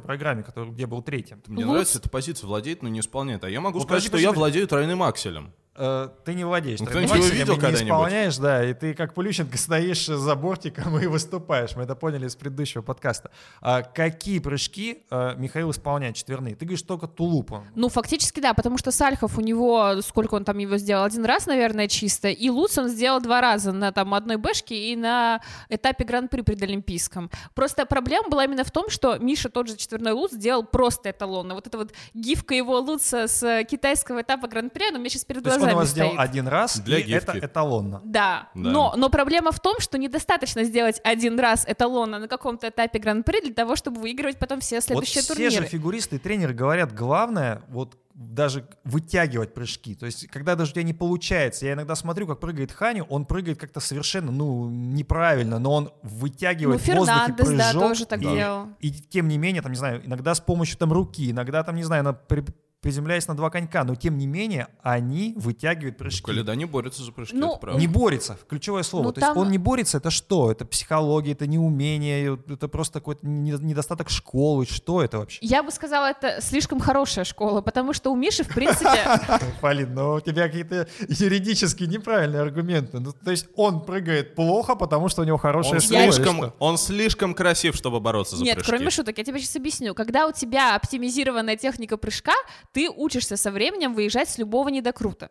программе, 0.00 0.42
который, 0.42 0.70
где 0.72 0.86
был 0.86 1.02
третьим. 1.02 1.42
Мне 1.46 1.64
Луц- 1.64 1.70
нравится 1.70 1.98
эта 1.98 2.08
позиция, 2.08 2.46
владеет, 2.48 2.82
но 2.82 2.88
не 2.88 3.00
исполняет. 3.00 3.44
А 3.44 3.50
я 3.50 3.60
могу 3.60 3.78
Ну, 3.78 3.84
сказать, 3.84 4.04
что 4.04 4.16
я 4.18 4.32
владею 4.32 4.66
тройным 4.66 5.02
акселем. 5.02 5.52
Э, 5.78 6.08
ты 6.24 6.34
не 6.34 6.44
владеешь. 6.44 6.80
Ну, 6.80 6.90
и 6.90 7.04
не 7.04 7.06
исполняешь, 7.06 8.36
да, 8.38 8.64
и 8.64 8.72
ты 8.72 8.94
как 8.94 9.14
Плющенко 9.14 9.56
стоишь 9.58 10.06
за 10.06 10.34
бортиком 10.34 10.98
и 10.98 11.06
выступаешь. 11.06 11.76
Мы 11.76 11.82
это 11.82 11.94
поняли 11.94 12.26
из 12.26 12.36
предыдущего 12.36 12.82
подкаста. 12.82 13.30
А 13.60 13.82
какие 13.82 14.38
прыжки 14.38 15.04
э, 15.10 15.34
Михаил 15.36 15.70
исполняет 15.70 16.16
четверные? 16.16 16.54
Ты 16.54 16.64
говоришь 16.64 16.82
только 16.82 17.06
тулуп 17.06 17.52
он. 17.52 17.64
Ну, 17.74 17.88
фактически, 17.88 18.40
да, 18.40 18.54
потому 18.54 18.78
что 18.78 18.90
Сальхов 18.90 19.36
у 19.36 19.40
него, 19.40 20.00
сколько 20.00 20.34
он 20.34 20.44
там 20.44 20.58
его 20.58 20.78
сделал, 20.78 21.04
один 21.04 21.24
раз, 21.24 21.46
наверное, 21.46 21.88
чисто, 21.88 22.28
и 22.28 22.48
Луц 22.48 22.78
он 22.78 22.88
сделал 22.88 23.20
два 23.20 23.40
раза 23.40 23.72
на 23.72 23.92
там 23.92 24.14
одной 24.14 24.36
бэшке 24.36 24.92
и 24.92 24.96
на 24.96 25.40
этапе 25.68 26.04
Гран-при 26.04 26.40
предолимпийском. 26.40 27.30
Просто 27.54 27.84
проблема 27.84 28.28
была 28.30 28.44
именно 28.44 28.64
в 28.64 28.70
том, 28.70 28.88
что 28.88 29.18
Миша 29.18 29.50
тот 29.50 29.68
же 29.68 29.76
четверной 29.76 30.12
Луц 30.12 30.32
сделал 30.32 30.64
просто 30.64 31.10
эталонно. 31.10 31.54
Вот 31.54 31.66
эта 31.66 31.76
вот 31.76 31.92
гифка 32.14 32.54
его 32.54 32.78
Луца 32.78 33.28
с 33.28 33.64
китайского 33.64 34.22
этапа 34.22 34.48
Гран-при, 34.48 34.88
она 34.88 34.96
у 34.96 35.00
меня 35.00 35.10
сейчас 35.10 35.24
перед 35.24 35.42
глазами 35.42 35.65
его 35.70 35.84
сделал 35.84 36.10
стоит. 36.14 36.20
один 36.20 36.48
раз, 36.48 36.78
Для 36.80 36.98
и 36.98 37.02
гифки. 37.02 37.30
это 37.36 37.38
эталонно. 37.46 38.00
Да, 38.04 38.48
Да. 38.54 38.70
Но, 38.70 38.94
но 38.96 39.08
проблема 39.10 39.52
в 39.52 39.60
том, 39.60 39.80
что 39.80 39.98
недостаточно 39.98 40.64
сделать 40.64 41.00
один 41.04 41.38
раз 41.38 41.64
эталонно 41.66 42.18
на 42.18 42.28
каком-то 42.28 42.68
этапе 42.68 42.98
Гран-при 42.98 43.40
для 43.40 43.54
того, 43.54 43.76
чтобы 43.76 44.00
выигрывать 44.00 44.38
потом 44.38 44.60
все 44.60 44.80
следующие 44.80 45.22
вот 45.22 45.28
турниры. 45.28 45.50
все 45.50 45.60
же 45.62 45.66
фигуристы 45.68 46.16
и 46.16 46.18
тренеры 46.18 46.54
говорят, 46.54 46.94
главное 46.94 47.62
вот 47.68 47.96
даже 48.14 48.66
вытягивать 48.84 49.52
прыжки. 49.52 49.94
То 49.94 50.06
есть, 50.06 50.26
когда 50.28 50.54
даже 50.54 50.70
у 50.70 50.74
тебя 50.74 50.84
не 50.84 50.94
получается, 50.94 51.66
я 51.66 51.74
иногда 51.74 51.94
смотрю, 51.94 52.26
как 52.26 52.40
прыгает 52.40 52.72
Ханю, 52.72 53.04
он 53.10 53.26
прыгает 53.26 53.58
как-то 53.60 53.78
совершенно, 53.78 54.32
ну, 54.32 54.70
неправильно, 54.70 55.58
но 55.58 55.72
он 55.74 55.84
Ну, 55.84 55.92
вытягивает 56.02 56.80
в 56.80 56.86
воздухе 56.86 57.08
Фернандес, 57.36 57.48
да, 57.50 57.64
прыжок. 57.72 57.82
тоже 57.82 58.06
так 58.06 58.20
Да. 58.22 58.34
делал. 58.34 58.68
И 58.80 58.90
тем 58.90 59.28
не 59.28 59.36
менее, 59.36 59.60
там, 59.60 59.70
не 59.72 59.76
знаю, 59.76 60.00
иногда 60.06 60.34
с 60.34 60.40
помощью 60.40 60.78
там 60.78 60.94
руки, 60.94 61.30
иногда 61.30 61.62
там, 61.62 61.76
не 61.76 61.82
знаю, 61.82 62.04
на, 62.04 62.14
при- 62.14 62.44
приземляясь 62.80 63.26
на 63.26 63.34
два 63.36 63.50
конька, 63.50 63.84
но 63.84 63.94
тем 63.94 64.16
не 64.18 64.26
менее 64.26 64.68
они 64.82 65.32
вытягивают 65.36 65.96
прыжки. 65.96 66.22
Коляда 66.22 66.54
не 66.54 66.66
борется 66.66 67.02
за 67.02 67.10
прыжки, 67.12 67.36
Ну, 67.36 67.52
это 67.52 67.58
правда. 67.60 67.80
Не 67.80 67.86
борется, 67.88 68.38
ключевое 68.48 68.82
слово. 68.84 69.04
Ну, 69.04 69.12
То 69.12 69.20
там- 69.20 69.30
есть 69.30 69.40
он 69.46 69.50
не 69.50 69.58
борется, 69.58 69.98
это 69.98 70.10
что? 70.10 70.52
Это 70.52 70.64
психология, 70.64 71.32
это 71.32 71.46
неумение, 71.46 72.38
это 72.48 72.68
просто 72.68 73.00
какой-то 73.00 73.26
не- 73.26 73.50
недостаток 73.52 74.08
школы. 74.10 74.66
Что 74.66 75.02
это 75.02 75.18
вообще? 75.18 75.38
Я 75.42 75.62
бы 75.62 75.70
сказала, 75.70 76.06
это 76.10 76.40
слишком 76.40 76.78
хорошая 76.78 77.24
школа, 77.24 77.60
потому 77.60 77.92
что 77.92 78.12
у 78.12 78.16
Миши, 78.16 78.44
в 78.44 78.48
принципе, 78.54 78.86
Полин, 79.60 79.94
но 79.94 80.14
у 80.14 80.20
тебя 80.20 80.46
какие-то 80.46 80.86
юридически 81.08 81.84
неправильные 81.84 82.42
аргументы. 82.42 83.00
Ну, 83.00 83.12
то 83.12 83.30
есть 83.30 83.46
он 83.56 83.84
прыгает 83.84 84.34
плохо, 84.34 84.76
потому 84.76 85.08
что 85.08 85.22
у 85.22 85.24
него 85.24 85.38
хорошая 85.38 85.80
школа. 85.80 86.54
он 86.58 86.78
слишком 86.78 87.34
красив, 87.34 87.74
чтобы 87.74 88.00
бороться 88.00 88.36
за 88.36 88.44
нет, 88.44 88.56
прыжки. 88.56 88.70
кроме 88.70 88.90
шуток, 88.90 89.18
я 89.18 89.24
тебе 89.24 89.40
сейчас 89.40 89.56
объясню. 89.56 89.94
Когда 89.94 90.26
у 90.28 90.32
тебя 90.32 90.76
оптимизированная 90.76 91.56
техника 91.56 91.96
прыжка, 91.96 92.32
ты 92.76 92.90
учишься 92.90 93.38
со 93.38 93.50
временем 93.50 93.94
выезжать 93.94 94.28
с 94.28 94.36
любого 94.36 94.68
недокрута. 94.68 95.30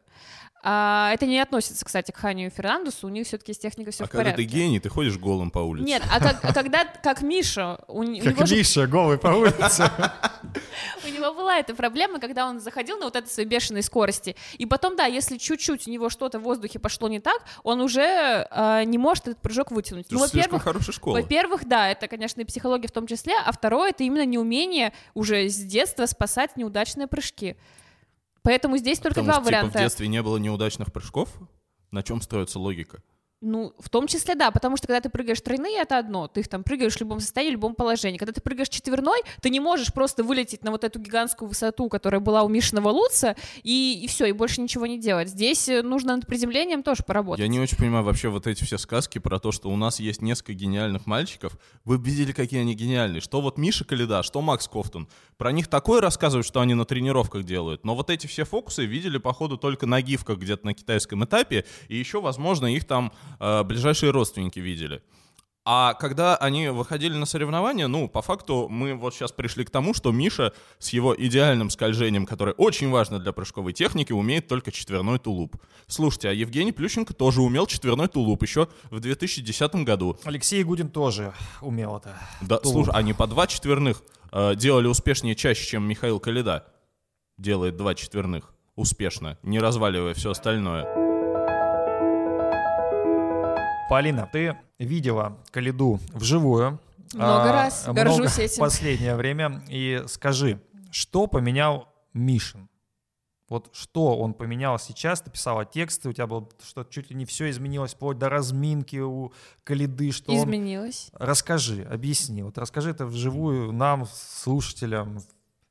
А, 0.68 1.12
это 1.14 1.28
не 1.28 1.40
относится, 1.40 1.86
кстати, 1.86 2.10
к 2.10 2.18
Ханю 2.18 2.48
и 2.48 2.50
Фернандесу, 2.50 3.06
у 3.06 3.10
них 3.12 3.28
все-таки 3.28 3.54
с 3.54 3.60
техникой 3.60 3.94
все 3.94 4.04
а 4.04 4.08
в 4.08 4.10
когда 4.10 4.24
порядке. 4.32 4.44
ты 4.44 4.50
гений, 4.50 4.80
ты 4.80 4.90
ходишь 4.90 5.16
голым 5.18 5.52
по 5.52 5.60
улице. 5.60 5.86
Нет, 5.86 6.02
а, 6.12 6.20
как- 6.20 6.44
а 6.44 6.54
когда, 6.54 6.86
как 6.86 7.22
Миша, 7.22 7.78
у, 7.88 8.02
н- 8.02 8.16
у 8.16 8.24
Как 8.24 8.36
него 8.36 8.46
же 8.48 8.56
Миша, 8.56 8.88
голый 8.88 9.20
по 9.20 9.28
улице. 9.28 9.84
У 11.04 11.08
него 11.08 11.34
была 11.34 11.58
эта 11.60 11.76
проблема, 11.76 12.20
когда 12.20 12.48
он 12.48 12.60
заходил 12.60 12.98
на 12.98 13.06
вот 13.06 13.16
этой 13.16 13.28
своей 13.28 13.48
бешеной 13.48 13.84
скорости. 13.84 14.36
И 14.58 14.66
потом, 14.66 14.96
да, 14.96 15.06
если 15.06 15.38
чуть-чуть 15.38 15.88
у 15.88 15.92
него 15.92 16.10
что-то 16.10 16.40
в 16.40 16.44
воздухе 16.44 16.80
пошло 16.80 17.08
не 17.10 17.20
так, 17.20 17.44
он 17.64 17.82
уже 17.82 18.48
э, 18.50 18.84
не 18.86 18.98
может 18.98 19.28
этот 19.28 19.42
прыжок 19.42 19.72
вытянуть. 19.72 20.06
Это 20.08 20.16
Ну, 20.16 20.20
слишком 20.22 20.40
во-первых, 20.42 20.64
хорошая 20.64 20.94
школа. 20.94 21.16
во-первых, 21.20 21.66
да, 21.68 21.90
это, 21.90 22.08
конечно, 22.08 22.42
и 22.42 22.46
психология 22.46 22.88
в 22.88 22.92
том 22.92 23.06
числе, 23.06 23.34
а 23.46 23.52
второе, 23.52 23.90
это 23.90 24.04
именно 24.04 24.26
неумение 24.26 24.94
уже 25.14 25.48
с 25.50 25.58
детства 25.58 26.06
спасать 26.06 26.56
неудачные 26.58 27.08
прыжки. 27.08 27.56
Поэтому 28.46 28.78
здесь 28.78 29.00
только 29.00 29.22
Потому 29.22 29.26
два 29.26 29.34
что 29.34 29.42
типа, 29.42 29.44
в 29.44 29.48
варианта. 29.48 29.80
детстве 29.80 30.08
не 30.08 30.22
было 30.22 30.38
неудачных 30.38 30.94
прыжков? 30.94 31.30
На 31.92 32.04
чем 32.04 32.22
строится 32.22 32.60
логика? 32.60 33.02
Ну, 33.48 33.76
в 33.78 33.90
том 33.90 34.08
числе, 34.08 34.34
да, 34.34 34.50
потому 34.50 34.76
что 34.76 34.88
когда 34.88 35.02
ты 35.02 35.10
прыгаешь 35.10 35.40
тройные, 35.40 35.82
это 35.82 36.00
одно, 36.00 36.28
ты 36.28 36.40
их 36.40 36.48
там 36.48 36.64
прыгаешь 36.64 36.96
в 36.96 37.00
любом 37.00 37.20
состоянии, 37.20 37.52
в 37.52 37.54
любом 37.54 37.76
положении. 37.76 38.18
Когда 38.18 38.34
ты 38.34 38.42
прыгаешь 38.42 38.70
четверной, 38.70 39.22
ты 39.40 39.52
не 39.52 39.60
можешь 39.60 39.94
просто 39.94 40.24
вылететь 40.24 40.64
на 40.64 40.72
вот 40.72 40.84
эту 40.84 40.98
гигантскую 40.98 41.48
высоту, 41.48 41.88
которая 41.88 42.20
была 42.20 42.42
у 42.42 42.50
Мишиного 42.50 42.90
Луца, 42.90 43.36
и, 43.62 44.02
и 44.04 44.08
все, 44.08 44.26
и 44.26 44.32
больше 44.32 44.62
ничего 44.62 44.88
не 44.88 45.00
делать. 45.00 45.30
Здесь 45.30 45.70
э, 45.70 45.84
нужно 45.84 46.16
над 46.16 46.26
приземлением 46.26 46.82
тоже 46.82 47.04
поработать. 47.04 47.40
Я 47.40 47.48
не 47.48 47.60
очень 47.60 47.78
понимаю 47.78 48.04
вообще 48.04 48.30
вот 48.30 48.48
эти 48.48 48.64
все 48.64 48.80
сказки 48.80 49.20
про 49.20 49.38
то, 49.38 49.52
что 49.52 49.70
у 49.70 49.76
нас 49.76 50.00
есть 50.00 50.24
несколько 50.24 50.54
гениальных 50.54 51.06
мальчиков. 51.06 51.56
Вы 51.84 51.98
видели, 51.98 52.32
какие 52.32 52.62
они 52.62 52.74
гениальные. 52.74 53.22
Что 53.22 53.42
вот 53.42 53.60
Миша 53.60 53.86
Калида, 53.86 54.24
что 54.24 54.42
Макс 54.42 54.68
Кофтон. 54.68 55.08
Про 55.38 55.52
них 55.52 55.68
такое 55.68 56.02
рассказывают, 56.02 56.48
что 56.48 56.62
они 56.62 56.74
на 56.74 56.86
тренировках 56.86 57.44
делают. 57.44 57.86
Но 57.86 57.96
вот 57.96 58.10
эти 58.10 58.26
все 58.26 58.44
фокусы 58.44 58.86
видели, 58.86 59.20
походу, 59.20 59.58
только 59.58 59.86
на 59.86 60.02
гифках 60.02 60.40
где-то 60.40 60.66
на 60.66 60.74
китайском 60.74 61.24
этапе. 61.26 61.66
И 61.90 61.96
еще, 61.96 62.22
возможно, 62.22 62.66
их 62.66 62.86
там 62.86 63.14
э, 63.40 63.64
ближайшие 63.64 64.12
родственники 64.12 64.60
видели. 64.60 65.02
А 65.68 65.96
когда 65.96 66.36
они 66.36 66.70
выходили 66.70 67.16
на 67.16 67.26
соревнования, 67.26 67.88
ну, 67.88 68.08
по 68.08 68.22
факту, 68.22 68.68
мы 68.70 68.94
вот 68.94 69.16
сейчас 69.16 69.32
пришли 69.32 69.66
к 69.66 69.72
тому, 69.72 69.96
что 69.96 70.12
Миша 70.12 70.54
с 70.78 70.90
его 70.90 71.16
идеальным 71.18 71.72
скольжением, 71.72 72.28
которое 72.28 72.52
очень 72.52 72.92
важно 72.92 73.18
для 73.18 73.32
прыжковой 73.32 73.74
техники, 73.74 74.14
умеет 74.14 74.48
только 74.48 74.72
четверной 74.72 75.18
тулуп. 75.18 75.56
Слушайте, 75.88 76.30
а 76.30 76.34
Евгений 76.34 76.72
Плющенко 76.72 77.16
тоже 77.16 77.42
умел 77.42 77.66
четверной 77.66 78.08
тулуп 78.08 78.44
еще 78.44 78.68
в 78.92 79.00
2010 79.00 79.76
году. 79.78 80.20
Алексей 80.24 80.64
Гудин 80.64 80.90
тоже 80.90 81.34
умел 81.62 81.98
это. 81.98 82.16
Да, 82.42 82.60
Тулуп. 82.60 82.86
слушай, 82.86 83.00
они 83.00 83.14
по 83.14 83.26
два 83.26 83.48
четверных 83.48 84.04
э, 84.32 84.54
делали 84.56 84.86
успешнее 84.86 85.34
чаще, 85.34 85.66
чем 85.66 85.88
Михаил 85.88 86.20
Калида 86.20 86.68
делает 87.40 87.76
два 87.76 87.96
четверных 87.96 88.54
успешно, 88.76 89.40
не 89.42 89.60
разваливая 89.60 90.14
все 90.14 90.30
остальное. 90.30 91.05
Полина, 93.90 94.28
ты 94.32 94.58
видела 94.80 95.38
Калиду 95.52 96.00
вживую. 96.14 96.80
Много 97.14 97.50
а, 97.50 97.52
раз, 97.52 97.84
много 97.86 98.04
горжусь 98.04 98.32
в 98.32 98.40
этим. 98.40 98.60
последнее 98.60 99.16
время. 99.16 99.64
И 99.70 100.04
скажи, 100.08 100.60
что 100.92 101.28
поменял 101.28 101.88
Мишин? 102.14 102.68
Вот 103.48 103.70
что 103.74 104.18
он 104.18 104.34
поменял 104.34 104.80
сейчас? 104.80 105.22
Ты 105.22 105.30
писала 105.30 105.66
тексты, 105.66 106.10
у 106.10 106.14
тебя 106.14 106.26
было 106.26 106.50
что 106.64 106.84
чуть 106.84 107.12
ли 107.12 107.16
не 107.16 107.26
все 107.26 107.50
изменилось, 107.52 107.94
вплоть 107.94 108.18
до 108.18 108.28
разминки 108.28 108.98
у 108.98 109.34
Калиды, 109.64 110.12
что 110.12 110.32
он... 110.32 110.40
Изменилось. 110.40 111.12
Расскажи, 111.14 111.84
объясни. 111.84 112.42
Вот 112.42 112.58
расскажи 112.58 112.90
это 112.90 113.06
вживую 113.06 113.72
нам, 113.72 114.08
слушателям, 114.08 115.20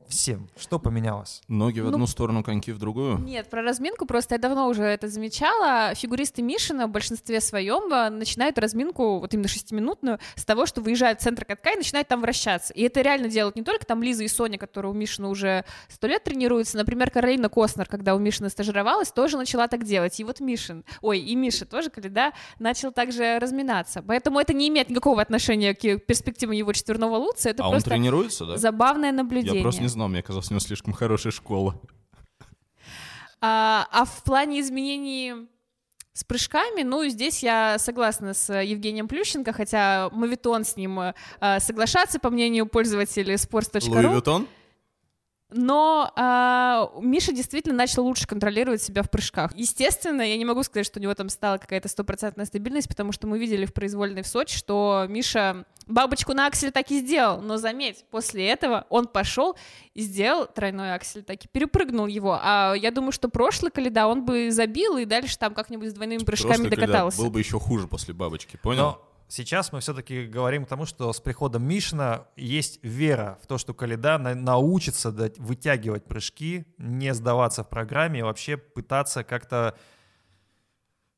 всем. 0.09 0.49
Что 0.57 0.79
поменялось? 0.79 1.43
Ноги 1.49 1.81
в 1.81 1.85
Ну, 1.85 1.91
одну 1.91 2.07
сторону, 2.07 2.43
коньки 2.43 2.73
в 2.73 2.79
другую. 2.79 3.19
Нет, 3.19 3.49
про 3.51 3.63
разминку 3.63 4.07
просто 4.07 4.35
я 4.35 4.39
давно 4.39 4.69
уже 4.69 4.83
это 4.85 5.09
замечала. 5.09 5.95
Фигуристы 5.95 6.43
Мишина 6.43 6.87
в 6.87 6.91
большинстве 6.91 7.41
своем 7.41 7.93
э, 7.93 8.11
начинают 8.11 8.59
разминку, 8.59 9.19
вот 9.19 9.35
именно 9.35 9.49
шестиминутную, 9.49 10.19
с 10.37 10.45
того, 10.45 10.67
что 10.67 10.81
выезжают 10.81 11.21
в 11.21 11.23
центр 11.23 11.45
катка 11.45 11.73
и 11.73 11.77
начинают 11.77 12.09
там 12.09 12.21
вращаться. 12.21 12.73
И 12.75 12.83
это 12.83 13.01
реально 13.01 13.29
делают 13.29 13.57
не 13.57 13.63
только 13.63 13.87
там 13.87 14.03
Лиза 14.03 14.25
и 14.25 14.29
Соня, 14.29 14.59
которые 14.59 14.93
у 14.93 14.95
Мишина 14.95 15.29
уже 15.29 15.65
сто 15.89 16.07
лет 16.07 16.25
тренируются. 16.25 16.77
Например, 16.77 17.11
Каролина 17.11 17.49
Костнер, 17.49 17.87
когда 17.87 18.15
у 18.15 18.19
Мишина 18.19 18.49
стажировалась, 18.49 19.11
тоже 19.11 19.37
начала 19.37 19.69
так 19.69 19.85
делать. 19.85 20.19
И 20.21 20.25
вот 20.25 20.41
Мишин, 20.41 20.85
ой, 21.01 21.19
и 21.21 21.35
Миша 21.35 21.67
тоже, 21.67 21.91
когда 21.91 22.33
начал 22.59 22.93
также 22.93 23.39
разминаться. 23.39 24.03
Поэтому 24.03 24.39
это 24.39 24.53
не 24.53 24.69
имеет 24.69 24.91
никакого 24.91 25.23
отношения 25.23 25.75
к 25.75 25.99
перспективам 25.99 26.55
его 26.55 26.73
четверного 26.73 27.17
луца. 27.17 27.51
Это 27.51 27.65
а 27.65 27.69
он 27.69 27.81
тренируется, 27.81 28.45
да? 28.45 28.57
забавное 28.57 29.13
наблюдение. 29.13 29.57
Я 29.57 29.63
просто 29.63 29.83
не 29.83 29.89
знал, 29.95 30.09
мне 30.09 30.23
казалось, 30.23 30.51
у 30.51 30.55
него 30.55 30.61
слишком 30.61 30.93
хорошая 30.93 31.33
школа. 31.33 31.81
А, 33.41 33.87
а 33.91 34.05
в 34.05 34.23
плане 34.23 34.61
изменений 34.61 35.35
с 36.13 36.25
прыжками, 36.25 36.83
ну, 36.83 37.07
здесь 37.09 37.43
я 37.43 37.79
согласна 37.79 38.35
с 38.35 38.53
Евгением 38.53 39.09
Плющенко, 39.09 39.53
хотя 39.53 40.09
мавитон 40.13 40.65
с 40.65 40.77
ним 40.77 41.01
э, 41.01 41.15
соглашаться, 41.59 42.19
по 42.21 42.31
мнению 42.31 42.67
пользователей 42.67 43.33
Луи 43.33 43.37
sports.ru. 43.37 44.47
Но 45.51 46.11
а, 46.17 46.91
Миша 47.01 47.33
действительно 47.33 47.77
начал 47.77 48.05
лучше 48.05 48.27
контролировать 48.27 48.83
себя 48.83 49.03
в 49.03 49.11
прыжках. 49.11 49.55
Естественно, 49.55 50.23
я 50.23 50.37
не 50.37 50.45
могу 50.45 50.63
сказать, 50.63 50.87
что 50.87 50.99
у 50.99 51.03
него 51.03 51.15
там 51.15 51.29
стала 51.29 51.59
какая-то 51.59 51.89
стопроцентная 51.89 52.47
стабильность, 52.47 52.89
потому 52.89 53.13
что 53.13 53.27
мы 53.27 53.39
видели 53.39 53.65
в 53.65 53.73
произвольной 53.73 54.23
в 54.23 54.27
Сочи, 54.27 54.57
что 54.57 55.07
Миша 55.09 55.65
бабочку 55.87 56.33
на 56.33 56.47
акселе 56.47 56.73
так 56.73 56.91
и 56.91 57.01
сделал. 57.01 57.41
Но 57.41 57.57
заметь, 57.57 58.05
после 58.11 58.49
этого 58.49 58.87
он 58.89 59.07
пошел 59.07 59.57
и 59.93 60.01
сделал 60.01 60.47
тройной 60.47 60.95
аксель, 60.95 61.23
так 61.23 61.45
и 61.45 61.49
перепрыгнул 61.49 62.07
его. 62.07 62.39
А 62.41 62.75
я 62.75 62.91
думаю, 62.91 63.13
что 63.13 63.29
прошлый 63.29 63.71
Каледа 63.71 64.07
он 64.07 64.25
бы 64.25 64.51
забил 64.51 64.97
и 64.97 65.05
дальше 65.05 65.39
там 65.39 65.55
как-нибудь 65.55 65.91
с 65.91 65.93
двойными 65.93 66.25
прыжками 66.25 66.55
Прошлый 66.55 66.71
докатался. 66.71 67.19
Был 67.19 67.31
бы 67.31 67.39
еще 67.39 67.61
хуже 67.61 67.87
после 67.87 68.15
бабочки, 68.15 68.57
понял? 68.57 68.83
Но 68.83 69.14
сейчас 69.29 69.73
мы 69.73 69.81
все-таки 69.81 70.27
говорим 70.27 70.65
к 70.65 70.69
тому, 70.69 70.87
что 70.87 71.13
с 71.13 71.21
приходом 71.21 71.67
Мишина 71.67 72.27
есть 72.37 72.79
вера 72.83 73.39
в 73.43 73.47
то, 73.47 73.59
что 73.59 73.75
Каледа 73.75 74.19
на- 74.19 74.35
научится 74.35 75.11
вытягивать 75.11 76.05
прыжки, 76.05 76.67
не 76.79 77.15
сдаваться 77.15 77.65
в 77.65 77.69
программе 77.69 78.21
и 78.21 78.23
вообще 78.23 78.57
пытаться 78.57 79.25
как-то 79.25 79.77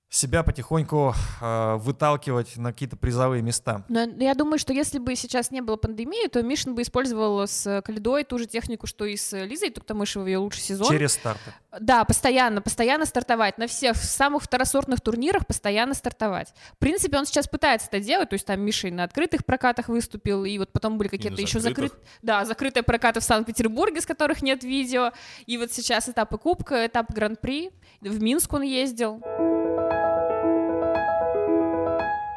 себя 0.08 0.42
потихоньку 0.42 1.14
э, 1.40 1.76
выталкивать 1.76 2.56
на 2.56 2.72
какие-то 2.72 2.96
призовые 2.96 3.42
места. 3.42 3.84
Но 3.88 4.04
я 4.04 4.34
думаю, 4.34 4.58
что 4.58 4.72
если 4.72 4.98
бы 4.98 5.14
сейчас 5.16 5.50
не 5.50 5.60
было 5.60 5.76
пандемии, 5.76 6.28
то 6.28 6.42
Мишин 6.42 6.74
бы 6.74 6.82
использовал 6.82 7.46
с 7.46 7.82
Каледой 7.82 8.24
ту 8.24 8.38
же 8.38 8.46
технику, 8.46 8.86
что 8.86 9.04
и 9.04 9.16
с 9.16 9.36
Лизой 9.44 9.70
Туктамышевой, 9.70 10.32
ее 10.32 10.38
лучший 10.38 10.62
сезон. 10.62 10.88
Через 10.88 11.14
старты. 11.14 11.52
Да, 11.80 12.04
постоянно, 12.04 12.62
постоянно 12.62 13.04
стартовать. 13.04 13.58
На 13.58 13.66
всех 13.66 13.96
самых 13.96 14.44
второсортных 14.44 15.00
турнирах 15.00 15.46
постоянно 15.46 15.92
стартовать. 15.92 16.54
В 16.74 16.78
принципе, 16.78 17.18
он 17.18 17.26
сейчас 17.26 17.48
пытается 17.48 17.88
это 17.88 18.00
делать. 18.00 18.30
То 18.30 18.34
есть 18.34 18.46
там 18.46 18.60
Миша 18.60 18.88
и 18.88 18.90
на 18.90 19.04
открытых 19.04 19.44
прокатах 19.44 19.88
выступил, 19.88 20.44
и 20.44 20.56
вот 20.58 20.72
потом 20.72 20.98
были 20.98 21.08
какие-то 21.08 21.40
еще 21.42 21.60
закрытые... 21.60 22.00
Да, 22.22 22.44
закрытые 22.44 22.82
прокаты 22.82 23.20
в 23.20 23.24
Санкт-Петербурге, 23.24 24.00
с 24.00 24.06
которых 24.06 24.40
нет 24.40 24.62
видео. 24.64 25.12
И 25.46 25.58
вот 25.58 25.72
сейчас 25.72 26.08
этапы 26.08 26.38
Кубка, 26.38 26.86
этап 26.86 27.10
Гран-при. 27.12 27.72
В 28.00 28.22
Минск 28.22 28.52
он 28.52 28.62
ездил. 28.62 29.22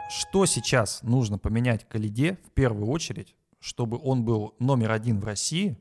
Что 0.09 0.47
сейчас 0.47 1.03
нужно 1.03 1.37
поменять 1.37 1.87
Калиде 1.87 2.39
в 2.47 2.51
первую 2.51 2.87
очередь, 2.87 3.35
чтобы 3.59 3.99
он 4.01 4.25
был 4.25 4.55
номер 4.57 4.91
один 4.91 5.19
в 5.19 5.23
России, 5.23 5.77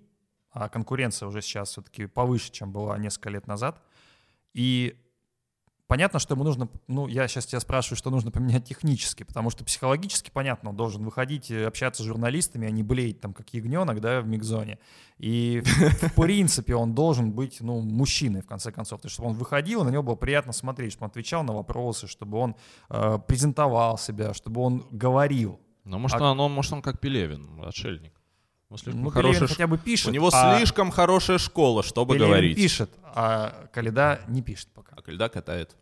а 0.51 0.69
конкуренция 0.69 1.27
уже 1.29 1.41
сейчас 1.41 1.71
все-таки 1.71 2.05
повыше, 2.05 2.53
чем 2.53 2.71
была 2.71 2.99
несколько 2.99 3.31
лет 3.31 3.47
назад. 3.47 3.83
И 4.53 4.97
понятно, 5.89 6.21
что 6.21 6.35
ему 6.35 6.45
нужно, 6.45 6.69
ну, 6.87 7.09
я 7.09 7.27
сейчас 7.27 7.47
тебя 7.47 7.59
спрашиваю, 7.61 7.97
что 7.97 8.11
нужно 8.11 8.31
поменять 8.31 8.65
технически, 8.65 9.25
потому 9.25 9.51
что 9.51 9.65
психологически, 9.65 10.31
понятно, 10.33 10.71
он 10.71 10.77
должен 10.77 11.03
выходить, 11.03 11.51
и 11.51 11.57
общаться 11.57 12.03
с 12.03 12.07
журналистами, 12.07 12.69
а 12.69 12.71
не 12.71 12.83
блеять 12.85 13.21
там, 13.21 13.35
как 13.35 13.53
ягненок, 13.53 14.01
да, 14.01 14.21
в 14.21 14.27
мигзоне. 14.29 14.79
И 15.19 15.63
в 15.65 16.15
принципе 16.15 16.77
он 16.77 16.95
должен 16.95 17.33
быть, 17.33 17.61
ну, 17.61 17.81
мужчиной, 17.81 18.43
в 18.43 18.47
конце 18.47 18.71
концов. 18.71 19.01
То 19.01 19.07
есть, 19.07 19.15
чтобы 19.15 19.31
он 19.31 19.35
выходил, 19.35 19.83
на 19.85 19.89
него 19.89 20.03
было 20.05 20.15
приятно 20.15 20.53
смотреть, 20.53 20.93
чтобы 20.93 21.07
он 21.07 21.11
отвечал 21.11 21.43
на 21.43 21.55
вопросы, 21.55 22.07
чтобы 22.07 22.39
он 22.39 22.55
э, 22.91 23.19
презентовал 23.27 23.99
себя, 23.99 24.35
чтобы 24.35 24.61
он 24.61 24.87
говорил. 24.93 25.59
Ну, 25.85 25.99
может, 25.99 26.21
А- 26.21 26.33
он- 26.33 26.53
может, 26.53 26.73
он 26.73 26.83
как 26.83 27.01
Пелевин, 27.01 27.63
отшельник. 27.65 28.13
У 28.71 28.75
него 28.75 28.79
слишком 28.79 29.03
Ну, 29.03 29.11
хорошая 29.11 29.49
ш- 29.49 29.55
хотя 29.55 29.67
бы 29.67 29.79
пишет. 29.79 30.09
У 30.09 30.11
него 30.11 30.29
а 30.33 30.57
слишком 30.59 30.91
хорошая 30.91 31.39
школа, 31.39 31.83
чтобы 31.83 32.15
Пелевин 32.15 32.29
говорить. 32.31 32.57
пишет, 32.57 32.91
а 33.03 33.69
Каледа 33.73 34.21
не 34.29 34.43
пишет 34.43 34.69
пока. 34.75 34.95
А 34.97 35.03
Кальда 35.03 35.29
катает. 35.29 35.75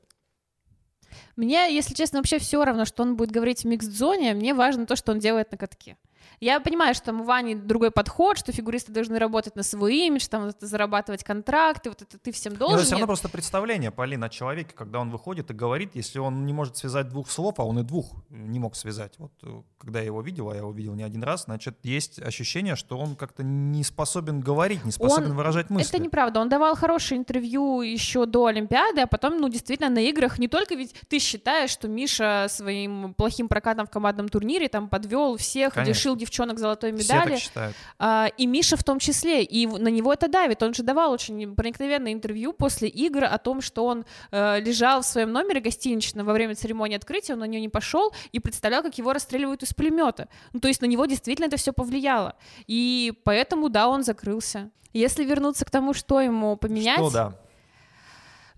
Мне, 1.35 1.75
если 1.75 1.95
честно, 1.95 2.21
вообще 2.21 2.39
все 2.39 2.65
равно, 2.65 2.85
что 2.85 3.03
он 3.03 3.17
будет 3.17 3.31
говорить 3.31 3.63
в 3.63 3.67
микс-зоне. 3.67 4.35
Мне 4.35 4.55
важно 4.55 4.87
то, 4.87 4.95
что 4.97 5.13
он 5.13 5.19
делает 5.19 5.51
на 5.51 5.59
катке. 5.59 5.97
Я 6.41 6.61
понимаю, 6.61 6.95
что 6.95 7.07
там 7.07 7.21
у 7.23 7.25
Вани 7.25 7.55
другой 7.55 7.91
подход, 7.91 8.39
что 8.39 8.53
фигуристы 8.53 8.93
должны 8.93 9.19
работать 9.19 9.57
на 9.57 9.63
свой 9.63 10.07
имидж, 10.07 10.27
там 10.29 10.47
вот 10.47 10.57
это 10.57 10.67
зарабатывать 10.67 11.25
контракты, 11.25 11.89
вот 11.91 12.03
это 12.03 12.19
ты 12.19 12.33
всем 12.33 12.57
должен. 12.57 12.77
это 12.77 12.85
все 12.85 12.93
равно 12.93 13.07
просто 13.07 13.29
представление, 13.29 13.91
Полин, 13.91 14.23
о 14.25 14.29
человеке, 14.29 14.75
когда 14.75 15.01
он 15.01 15.11
выходит 15.11 15.51
и 15.51 15.55
говорит, 15.55 15.95
если 15.95 16.19
он 16.19 16.45
не 16.47 16.53
может 16.53 16.77
связать 16.77 17.09
двух 17.09 17.31
слов, 17.31 17.55
а 17.59 17.65
он 17.65 17.79
и 17.79 17.83
двух 17.83 18.13
не 18.29 18.59
мог 18.59 18.77
связать. 18.77 19.15
Вот 19.19 19.33
э, 19.43 19.63
когда 19.79 20.01
я 20.01 20.07
его 20.07 20.21
видел, 20.21 20.51
а 20.51 20.55
я 20.55 20.61
его 20.61 20.73
видел 20.73 20.95
не 20.95 21.03
один 21.03 21.23
раз, 21.23 21.45
значит, 21.45 21.79
есть 21.83 22.21
ощущение, 22.21 22.77
что 22.77 22.99
он 22.99 23.17
как-то 23.17 23.43
не 23.43 23.83
способен 23.85 24.41
говорить, 24.41 24.85
не 24.85 24.93
способен 24.93 25.31
Он- 25.31 25.37
выражать 25.37 25.71
мысли. 25.71 25.89
Это 25.95 26.03
неправда. 26.03 26.41
Он 26.41 26.49
давал 26.49 26.77
хорошее 26.77 27.19
интервью 27.19 27.81
еще 27.83 28.27
до 28.27 28.47
Олимпиады, 28.47 29.01
а 29.01 29.07
потом, 29.07 29.39
ну, 29.39 29.49
действительно, 29.49 29.89
на 29.89 30.01
играх 30.01 30.39
не 30.39 30.49
только 30.49 30.75
ведь 30.75 30.95
ты 31.09 31.19
считаешь, 31.19 31.71
что 31.71 31.89
Миша 31.89 32.47
своим 32.49 33.15
плохим 33.15 33.49
прокатом 33.49 33.87
в 33.87 33.91
командном 33.91 34.29
турнире 34.29 34.69
там 34.69 34.89
подвел 34.89 35.37
всех, 35.37 35.75
Конечно. 35.75 35.91
лишил 35.91 36.17
девчонок 36.27 36.59
золотой 36.59 36.93
Все 36.97 37.09
так 37.09 37.25
медали. 37.25 37.39
считают. 37.39 37.77
А, 37.99 38.29
и 38.37 38.47
Миша 38.47 38.77
в 38.77 38.85
том 38.85 38.99
числе, 38.99 39.43
и 39.43 39.67
на 39.67 39.89
него 39.89 40.13
это 40.13 40.29
давит. 40.29 40.63
Он 40.63 40.75
же 40.75 40.83
давал 40.83 41.13
очень 41.13 41.55
проникновенное 41.55 42.13
интервью 42.13 42.53
после 42.53 42.89
игр 42.89 43.25
о 43.25 43.39
том, 43.39 43.61
что 43.61 43.87
он 43.87 44.05
э, 44.31 44.61
лежал 44.61 45.03
в 45.03 45.07
своем 45.07 45.33
номере 45.33 45.61
гостиничном 45.61 46.27
во 46.27 46.33
время 46.33 46.55
церемонии 46.55 46.97
открытия, 46.97 47.35
он 47.35 47.41
на 47.41 47.45
нее 47.45 47.61
не 47.61 47.69
пошел 47.69 48.13
и 48.33 48.41
представлял, 48.41 48.83
как 48.83 48.99
его 48.99 49.13
расстреливают 49.13 49.63
из 49.63 49.73
пулемета. 49.73 50.29
Ну, 50.53 50.61
то 50.61 50.69
есть 50.69 50.83
на 50.83 50.87
него 50.87 51.07
действительно 51.07 51.47
это 51.47 51.57
все 51.57 51.73
повлияло. 51.73 52.35
И 52.67 53.13
поэтому, 53.25 53.69
да, 53.69 53.89
он 53.89 54.03
закрылся. 54.03 54.71
Если 54.93 55.25
вернуться 55.25 55.65
к 55.65 55.71
тому, 55.71 55.93
что 55.95 56.21
ему 56.21 56.57
поменять, 56.57 56.99
Что 56.99 57.11
да? 57.11 57.35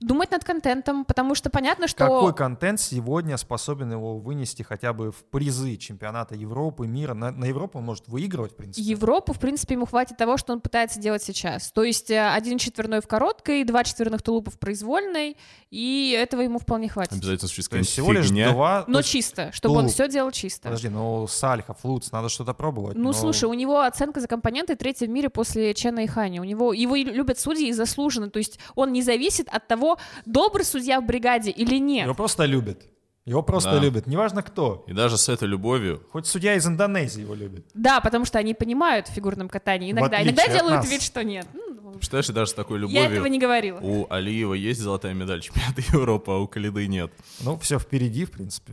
Думать 0.00 0.30
над 0.30 0.44
контентом, 0.44 1.04
потому 1.04 1.34
что 1.34 1.50
понятно, 1.50 1.88
что... 1.88 1.98
Какой 2.04 2.34
контент 2.34 2.80
сегодня 2.80 3.36
способен 3.36 3.90
его 3.92 4.18
вынести 4.18 4.62
хотя 4.62 4.92
бы 4.92 5.10
в 5.10 5.24
призы 5.24 5.76
чемпионата 5.76 6.34
Европы, 6.34 6.86
мира? 6.86 7.14
На, 7.14 7.30
на 7.30 7.46
Европу 7.46 7.78
он 7.78 7.84
может 7.84 8.06
выигрывать, 8.08 8.52
в 8.52 8.56
принципе. 8.56 8.82
Европу, 8.82 9.32
в 9.32 9.38
принципе, 9.38 9.74
ему 9.74 9.86
хватит 9.86 10.16
того, 10.16 10.36
что 10.36 10.52
он 10.52 10.60
пытается 10.60 11.00
делать 11.00 11.22
сейчас. 11.22 11.72
То 11.72 11.82
есть 11.82 12.10
э, 12.10 12.30
один 12.30 12.58
четверной 12.58 13.00
в 13.00 13.08
короткой, 13.08 13.64
два 13.64 13.84
четверных 13.84 14.22
тулупа 14.22 14.50
в 14.50 14.58
произвольной, 14.58 15.36
и 15.70 16.16
этого 16.18 16.42
ему 16.42 16.58
вполне 16.58 16.88
хватит. 16.88 17.12
Обязательно 17.12 17.48
случится 17.48 17.70
То 17.70 17.76
есть 17.78 17.90
всего 17.90 18.12
лишь 18.12 18.26
фигня. 18.26 18.52
два... 18.52 18.84
Но 18.86 18.98
есть- 18.98 19.10
чисто, 19.10 19.52
чтобы 19.52 19.76
он 19.76 19.80
тулуп. 19.82 19.92
все 19.94 20.08
делал 20.08 20.30
чисто. 20.30 20.64
Подожди, 20.64 20.88
ну 20.88 21.26
Сальхов, 21.26 21.78
Луц, 21.84 22.10
надо 22.12 22.28
что-то 22.28 22.54
пробовать. 22.54 22.96
Ну, 22.96 23.04
но- 23.04 23.12
слушай, 23.12 23.44
у 23.44 23.54
него 23.54 23.80
оценка 23.80 24.20
за 24.20 24.28
компоненты 24.28 24.76
третья 24.76 25.06
в 25.06 25.10
мире 25.10 25.28
после 25.28 25.74
Чена 25.74 26.00
и 26.00 26.06
Хани. 26.06 26.40
У 26.40 26.44
него 26.44 26.72
его 26.72 26.96
любят 26.96 27.38
судьи 27.38 27.68
и 27.68 27.72
заслуженно. 27.72 28.30
То 28.30 28.38
есть 28.38 28.58
он 28.74 28.92
не 28.92 29.02
зависит 29.02 29.48
от 29.48 29.66
того, 29.66 29.87
добрый 30.26 30.64
судья 30.64 31.00
в 31.00 31.06
бригаде 31.06 31.50
или 31.50 31.76
нет. 31.78 32.04
Его 32.04 32.14
просто 32.14 32.44
любят. 32.44 32.82
Его 33.24 33.42
просто 33.42 33.72
Да. 33.72 33.78
любят. 33.78 34.06
Неважно 34.06 34.42
кто. 34.42 34.84
И 34.86 34.92
даже 34.94 35.18
с 35.18 35.28
этой 35.28 35.46
любовью 35.46 36.02
Хоть 36.12 36.26
судья 36.26 36.54
из 36.54 36.66
Индонезии 36.66 37.20
его 37.20 37.34
любит. 37.34 37.66
Да, 37.74 38.00
потому 38.00 38.24
что 38.24 38.38
они 38.38 38.54
понимают 38.54 39.06
в 39.08 39.12
фигурном 39.12 39.48
катании. 39.50 39.90
Иногда, 39.92 40.22
иногда 40.22 40.46
делают 40.48 40.76
нас. 40.82 40.90
вид, 40.90 41.02
что 41.02 41.22
нет. 41.22 41.46
Ну, 41.52 41.92
Представляешь, 41.92 42.30
и 42.30 42.32
даже 42.32 42.50
с 42.52 42.54
такой 42.54 42.80
Я 42.88 43.00
этого 43.02 43.14
любовью 43.14 43.32
не 43.32 43.38
говорила. 43.38 43.80
у 43.80 44.06
Алиева 44.08 44.54
есть 44.54 44.80
золотая 44.80 45.12
медаль 45.14 45.42
чемпионата 45.42 45.82
Европы, 45.92 46.30
а 46.32 46.36
у 46.38 46.46
Калиды 46.46 46.86
нет. 46.86 47.12
Ну, 47.40 47.58
все 47.58 47.78
впереди, 47.78 48.24
в 48.24 48.30
принципе. 48.30 48.72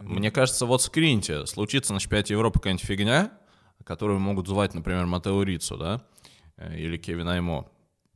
Мне 0.00 0.30
кажется, 0.30 0.64
вот 0.66 0.80
скриньте, 0.82 1.44
случится 1.46 1.92
на 1.92 2.00
чемпионате 2.00 2.34
Европы 2.34 2.60
какая-нибудь 2.60 2.84
фигня, 2.86 3.32
которую 3.84 4.18
могут 4.18 4.48
звать, 4.48 4.72
например, 4.74 5.04
Матео 5.06 5.42
Рицу, 5.42 5.76
да, 5.76 6.02
э, 6.56 6.78
или 6.78 6.96
Кевин 6.96 7.28
Аймо. 7.28 7.70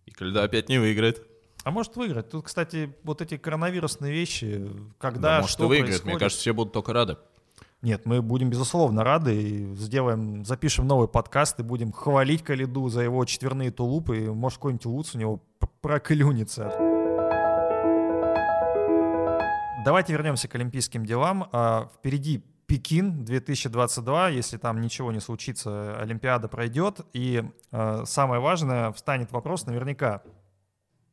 И 0.06 0.10
Калида 0.12 0.44
опять 0.44 0.68
не 0.70 0.78
выиграет. 0.78 1.26
А 1.68 1.70
может 1.70 1.96
выиграть. 1.96 2.30
Тут, 2.30 2.46
кстати, 2.46 2.94
вот 3.04 3.20
эти 3.20 3.36
коронавирусные 3.36 4.10
вещи, 4.10 4.56
Да, 4.58 4.70
когда 4.98 5.36
может, 5.40 5.50
что 5.50 5.68
выиграет. 5.68 5.88
происходит. 5.96 6.14
Мне 6.14 6.18
кажется, 6.18 6.40
все 6.40 6.54
будут 6.54 6.72
только 6.72 6.94
рады. 6.94 7.18
Нет, 7.82 8.06
мы 8.06 8.22
будем, 8.22 8.48
безусловно, 8.48 9.04
рады 9.04 9.36
и 9.36 9.74
сделаем, 9.74 10.46
запишем 10.46 10.86
новый 10.86 11.08
подкаст 11.08 11.60
и 11.60 11.62
будем 11.62 11.92
хвалить 11.92 12.42
Калиду 12.42 12.88
за 12.88 13.02
его 13.02 13.22
четверные 13.26 13.70
тулупы. 13.70 14.16
И, 14.16 14.28
может, 14.28 14.56
какой-нибудь 14.56 14.86
Луц 14.86 15.14
у 15.14 15.18
него 15.18 15.42
проклюнется. 15.82 16.72
Давайте 19.84 20.14
вернемся 20.14 20.48
к 20.48 20.54
олимпийским 20.54 21.04
делам. 21.04 21.50
А, 21.52 21.90
впереди 21.98 22.42
Пекин 22.66 23.26
2022, 23.26 24.28
если 24.28 24.56
там 24.56 24.80
ничего 24.80 25.12
не 25.12 25.20
случится, 25.20 25.98
Олимпиада 26.00 26.48
пройдет. 26.48 27.00
И 27.12 27.44
э, 27.72 28.02
самое 28.06 28.40
важное, 28.40 28.90
встанет 28.92 29.32
вопрос 29.32 29.66
наверняка, 29.66 30.22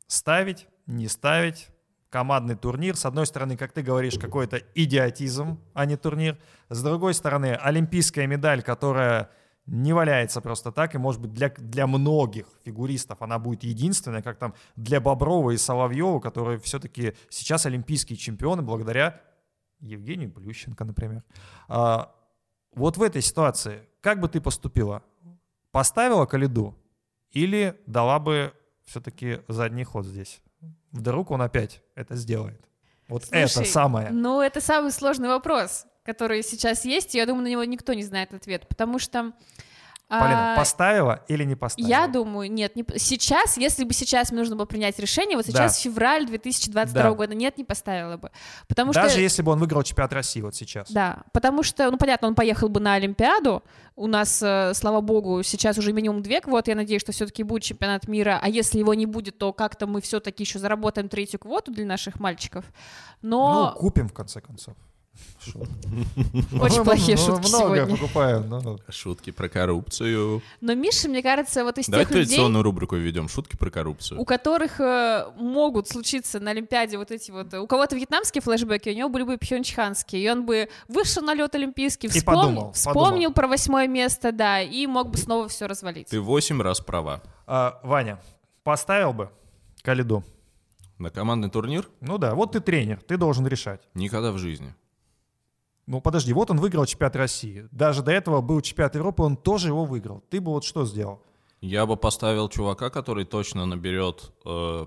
ставить, 0.07 0.67
не 0.85 1.07
ставить, 1.07 1.69
командный 2.09 2.55
турнир. 2.55 2.95
С 2.95 3.05
одной 3.05 3.25
стороны, 3.25 3.57
как 3.57 3.73
ты 3.73 3.81
говоришь, 3.81 4.17
какой-то 4.17 4.61
идиотизм, 4.73 5.59
а 5.73 5.85
не 5.85 5.97
турнир. 5.97 6.37
С 6.69 6.81
другой 6.81 7.13
стороны, 7.13 7.55
олимпийская 7.55 8.25
медаль, 8.27 8.63
которая 8.63 9.29
не 9.65 9.93
валяется 9.93 10.41
просто 10.41 10.71
так, 10.71 10.95
и, 10.95 10.97
может 10.97 11.19
быть, 11.19 11.33
для, 11.33 11.49
для 11.49 11.87
многих 11.87 12.45
фигуристов 12.63 13.21
она 13.21 13.39
будет 13.39 13.63
единственная, 13.63 14.21
как 14.21 14.37
там 14.37 14.53
для 14.75 15.01
Боброва 15.01 15.51
и 15.51 15.57
Соловьева, 15.57 16.19
которые 16.19 16.59
все-таки 16.59 17.15
сейчас 17.29 17.65
олимпийские 17.65 18.17
чемпионы 18.17 18.61
благодаря 18.61 19.21
Евгению 19.79 20.31
Плющенко, 20.31 20.85
например. 20.85 21.23
А, 21.67 22.15
вот 22.75 22.97
в 22.97 23.01
этой 23.01 23.21
ситуации, 23.21 23.89
как 24.01 24.19
бы 24.19 24.29
ты 24.29 24.39
поступила? 24.39 25.03
Поставила 25.71 26.25
Калиду 26.25 26.77
или 27.31 27.77
дала 27.87 28.19
бы 28.19 28.53
все-таки 28.85 29.41
задний 29.47 29.83
ход 29.83 30.05
здесь? 30.05 30.41
Вдруг 30.91 31.31
он 31.31 31.41
опять 31.41 31.81
это 31.95 32.15
сделает? 32.15 32.61
Вот 33.07 33.25
Слушай, 33.25 33.43
это 33.43 33.63
самое. 33.65 34.09
Ну, 34.09 34.41
это 34.41 34.61
самый 34.61 34.91
сложный 34.91 35.27
вопрос, 35.27 35.85
который 36.03 36.41
сейчас 36.43 36.85
есть, 36.85 37.13
и 37.13 37.17
я 37.17 37.25
думаю, 37.25 37.43
на 37.43 37.47
него 37.47 37.63
никто 37.63 37.93
не 37.93 38.03
знает 38.03 38.33
ответ, 38.33 38.67
потому 38.67 38.97
что 38.97 39.33
Полина, 40.07 40.53
а, 40.53 40.55
поставила 40.55 41.23
или 41.27 41.43
не 41.43 41.55
поставила? 41.55 41.89
Я 41.89 42.07
думаю, 42.07 42.51
нет. 42.51 42.75
Не... 42.75 42.85
Сейчас, 42.97 43.57
если 43.57 43.83
бы 43.83 43.93
сейчас 43.93 44.31
мне 44.31 44.39
нужно 44.41 44.55
было 44.55 44.65
принять 44.65 44.99
решение, 44.99 45.35
вот 45.35 45.45
сейчас 45.47 45.75
Да. 45.75 45.81
февраль 45.81 46.25
2022 46.27 47.03
Да. 47.03 47.11
года, 47.13 47.33
нет, 47.33 47.57
не 47.57 47.63
поставила 47.63 48.17
бы. 48.17 48.29
Потому 48.67 48.93
Даже 48.93 49.09
что... 49.11 49.19
если 49.21 49.41
бы 49.41 49.51
он 49.51 49.59
выиграл 49.59 49.81
чемпионат 49.83 50.13
России 50.13 50.41
вот 50.41 50.53
сейчас. 50.55 50.91
Да, 50.91 51.23
потому 51.33 51.63
что, 51.63 51.89
ну, 51.89 51.97
понятно, 51.97 52.27
он 52.27 52.35
поехал 52.35 52.69
бы 52.69 52.79
на 52.79 52.93
Олимпиаду. 52.93 53.63
У 53.95 54.07
нас, 54.07 54.41
э, 54.43 54.73
слава 54.75 55.01
богу, 55.01 55.41
сейчас 55.41 55.77
уже 55.77 55.91
минимум 55.93 56.21
две 56.21 56.39
квоты. 56.41 56.71
Я 56.71 56.75
надеюсь, 56.75 57.01
что 57.01 57.11
все-таки 57.11 57.43
будет 57.43 57.63
чемпионат 57.63 58.07
мира. 58.07 58.39
А 58.41 58.47
если 58.49 58.77
его 58.79 58.93
не 58.93 59.05
будет, 59.05 59.37
то 59.37 59.53
как-то 59.53 59.87
мы 59.87 60.01
все-таки 60.01 60.43
еще 60.43 60.59
заработаем 60.59 61.09
третью 61.09 61.39
квоту 61.39 61.71
для 61.73 61.85
наших 61.85 62.19
мальчиков. 62.19 62.65
Но 63.21 63.71
Ну, 63.73 63.79
купим 63.79 64.07
в 64.09 64.13
конце 64.13 64.41
концов. 64.41 64.75
Очень 65.47 66.77
Ну, 66.79 66.83
плохие 66.83 67.17
ну, 67.17 67.23
шутки 67.25 67.49
Много 67.49 67.75
сегодня. 67.87 68.47
ну. 68.47 68.79
Шутки 68.89 69.31
про 69.31 69.47
коррупцию. 69.49 70.41
Но 70.61 70.73
Миша, 70.73 71.07
мне 71.07 71.21
кажется, 71.21 71.63
вот 71.63 71.77
из 71.77 71.87
Давай 71.87 72.05
тех 72.05 72.11
людей, 72.15 72.25
традиционную 72.25 72.63
рубрику 72.63 72.95
введем. 72.95 73.27
Шутки 73.27 73.55
про 73.55 73.69
коррупцию. 73.69 74.19
у 74.19 74.25
которых 74.25 74.79
э, 74.79 75.27
могут 75.37 75.87
случиться 75.87 76.39
на 76.39 76.51
Олимпиаде 76.51 76.97
вот 76.97 77.11
эти 77.11 77.31
вот... 77.31 77.53
У 77.53 77.67
кого-то 77.67 77.95
вьетнамские 77.95 78.41
флешбеки, 78.41 78.89
у 78.89 78.93
него 78.93 79.09
были 79.09 79.23
бы 79.23 79.37
пхенчханские. 79.37 80.23
И 80.23 80.29
он 80.29 80.45
бы 80.45 80.69
вышел 80.87 81.21
на 81.21 81.33
лед 81.33 81.53
Олимпийский, 81.55 82.07
И 82.07 82.09
вспом- 82.09 82.35
подумал, 82.35 82.71
вспомнил 82.73 83.31
про 83.31 83.47
восьмое 83.47 83.87
место, 83.87 84.31
да, 84.31 84.61
и 84.61 84.87
мог 84.87 85.09
бы 85.09 85.17
снова 85.17 85.47
все 85.47 85.67
развалить. 85.67 86.07
Ты 86.07 86.19
восемь 86.19 86.61
раз 86.61 86.79
права. 86.79 87.21
А, 87.47 87.79
Ваня, 87.83 88.19
поставил 88.63 89.13
бы 89.13 89.29
Калиду? 89.83 90.23
На 90.97 91.09
командный 91.09 91.49
турнир? 91.49 91.87
Ну 91.99 92.17
да, 92.17 92.33
вот 92.35 92.53
ты 92.53 92.61
тренер, 92.61 93.01
ты 93.05 93.17
должен 93.17 93.45
решать. 93.45 93.81
Никогда 93.93 94.31
в 94.31 94.37
жизни. 94.37 94.73
Ну 95.87 96.01
подожди, 96.01 96.33
вот 96.33 96.49
он 96.51 96.57
выиграл 96.59 96.85
чемпионат 96.85 97.15
России. 97.15 97.67
Даже 97.71 98.01
до 98.01 98.11
этого 98.11 98.41
был 98.41 98.61
чемпионат 98.61 98.95
Европы, 98.95 99.23
он 99.23 99.37
тоже 99.37 99.67
его 99.69 99.85
выиграл. 99.85 100.23
Ты 100.29 100.41
бы 100.41 100.51
вот 100.51 100.63
что 100.63 100.85
сделал? 100.85 101.21
Я 101.61 101.85
бы 101.85 101.95
поставил 101.95 102.49
чувака, 102.49 102.89
который 102.89 103.25
точно 103.25 103.65
наберет 103.65 104.31
э, 104.45 104.85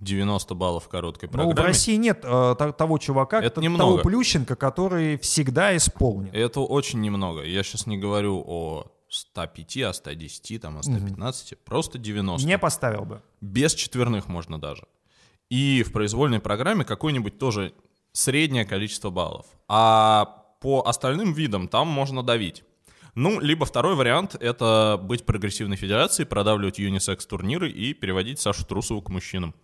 90 0.00 0.54
баллов 0.54 0.84
в 0.84 0.88
короткой 0.88 1.28
Ну, 1.32 1.38
в 1.42 1.46
программе. 1.46 1.68
России 1.68 1.96
нет 1.96 2.18
э, 2.24 2.54
то- 2.58 2.72
того 2.72 2.98
чувака, 2.98 3.40
Это 3.42 3.60
немного. 3.60 3.84
того 3.84 3.98
Плющенко, 4.02 4.54
который 4.56 5.18
всегда 5.18 5.76
исполнит. 5.76 6.34
Это 6.34 6.60
очень 6.60 7.00
немного. 7.00 7.42
Я 7.42 7.62
сейчас 7.62 7.86
не 7.86 7.96
говорю 7.98 8.42
о 8.46 8.86
105, 9.08 9.76
о 9.84 9.92
110, 9.92 10.60
там, 10.60 10.78
о 10.78 10.82
115, 10.82 11.58
просто 11.64 11.98
90. 11.98 12.46
Не 12.46 12.58
поставил 12.58 13.04
бы. 13.04 13.22
Без 13.40 13.72
четверных 13.74 14.28
можно 14.28 14.60
даже. 14.60 14.84
И 15.48 15.82
в 15.82 15.92
произвольной 15.92 16.40
программе 16.40 16.84
какое-нибудь 16.84 17.38
тоже 17.38 17.72
среднее 18.12 18.64
количество 18.64 19.10
баллов. 19.10 19.46
А 19.68 20.44
по 20.60 20.82
остальным 20.86 21.32
видам 21.32 21.68
там 21.68 21.88
можно 21.88 22.22
давить. 22.22 22.64
Ну, 23.14 23.40
либо 23.40 23.66
второй 23.66 23.94
вариант— 23.96 24.36
это 24.40 24.98
быть 25.02 25.26
прогрессивной 25.26 25.76
федерацией, 25.76 26.26
продавливать 26.26 26.78
юнисекс-турниры 26.78 27.68
и 27.70 27.92
переводить 27.92 28.38
Сашу 28.40 28.64
Трусову 28.64 29.02
к 29.02 29.08
мужчинам. 29.08 29.54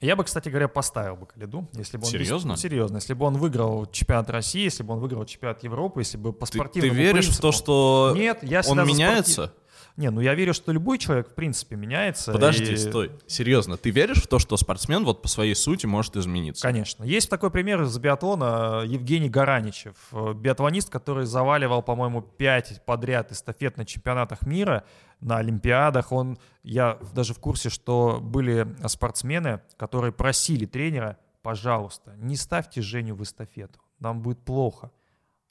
Я 0.00 0.14
бы, 0.14 0.22
кстати 0.24 0.48
говоря, 0.48 0.68
поставил 0.68 1.16
бы 1.16 1.26
Калиду, 1.26 1.68
если 1.74 1.96
бы 1.96 2.04
он... 2.06 2.10
Серьезно? 2.10 2.52
дес- 2.52 2.60
Серьезно. 2.60 2.96
Если 2.96 3.14
бы 3.14 3.24
он 3.26 3.36
выиграл 3.36 3.86
чемпионат 3.86 4.30
России, 4.30 4.62
если 4.62 4.84
бы 4.84 4.94
он 4.94 5.00
выиграл 5.00 5.24
чемпионат 5.26 5.62
Европы, 5.64 6.00
если 6.02 6.16
бы 6.16 6.32
по 6.32 6.46
Ты, 6.46 6.52
ты 6.52 6.58
спортивному 6.58 6.94
веришь 6.94 7.28
в 7.28 7.36
то, 7.40 7.48
принципу- 7.50 7.52
что 7.52 8.12
Нет, 8.16 8.38
я 8.42 8.62
он 8.68 8.86
меняется? 8.86 9.42
спорти- 9.46 9.50
Не, 9.98 10.10
ну 10.10 10.20
я 10.20 10.34
верю, 10.36 10.54
что 10.54 10.70
любой 10.70 10.96
человек 10.96 11.28
в 11.28 11.34
принципе 11.34 11.74
меняется. 11.74 12.30
Подожди, 12.30 12.72
и- 12.72 12.76
стой. 12.76 13.10
Серьезно, 13.26 13.76
ты 13.76 13.90
веришь 13.90 14.22
в 14.22 14.28
то, 14.28 14.38
что 14.38 14.56
спортсмен 14.56 15.04
вот 15.04 15.22
по 15.22 15.26
своей 15.28 15.56
сути 15.56 15.86
может 15.86 16.16
измениться? 16.16 16.62
Конечно. 16.62 17.02
Есть 17.02 17.28
такой 17.28 17.50
пример 17.50 17.82
из 17.82 17.98
биатлона 17.98 18.84
Евгений 18.86 19.28
Гараничев, 19.28 19.96
э, 20.12 20.34
биатлонист, 20.34 20.88
который 20.88 21.26
заваливал, 21.26 21.82
по-моему, 21.82 22.22
пять 22.22 22.80
подряд 22.86 23.32
эстафет 23.32 23.76
на 23.76 23.84
чемпионатах 23.84 24.42
мира, 24.42 24.84
на 25.20 25.38
Олимпиадах. 25.38 26.12
Он, 26.12 26.38
я 26.62 27.00
даже 27.12 27.34
в 27.34 27.40
курсе, 27.40 27.68
что 27.68 28.20
были 28.22 28.68
спортсмены, 28.86 29.62
которые 29.76 30.12
просили 30.12 30.64
тренера, 30.64 31.18
пожалуйста, 31.42 32.14
не 32.18 32.36
ставьте 32.36 32.82
Женю 32.82 33.16
в 33.16 33.24
эстафету, 33.24 33.80
нам 33.98 34.22
будет 34.22 34.38
плохо. 34.44 34.92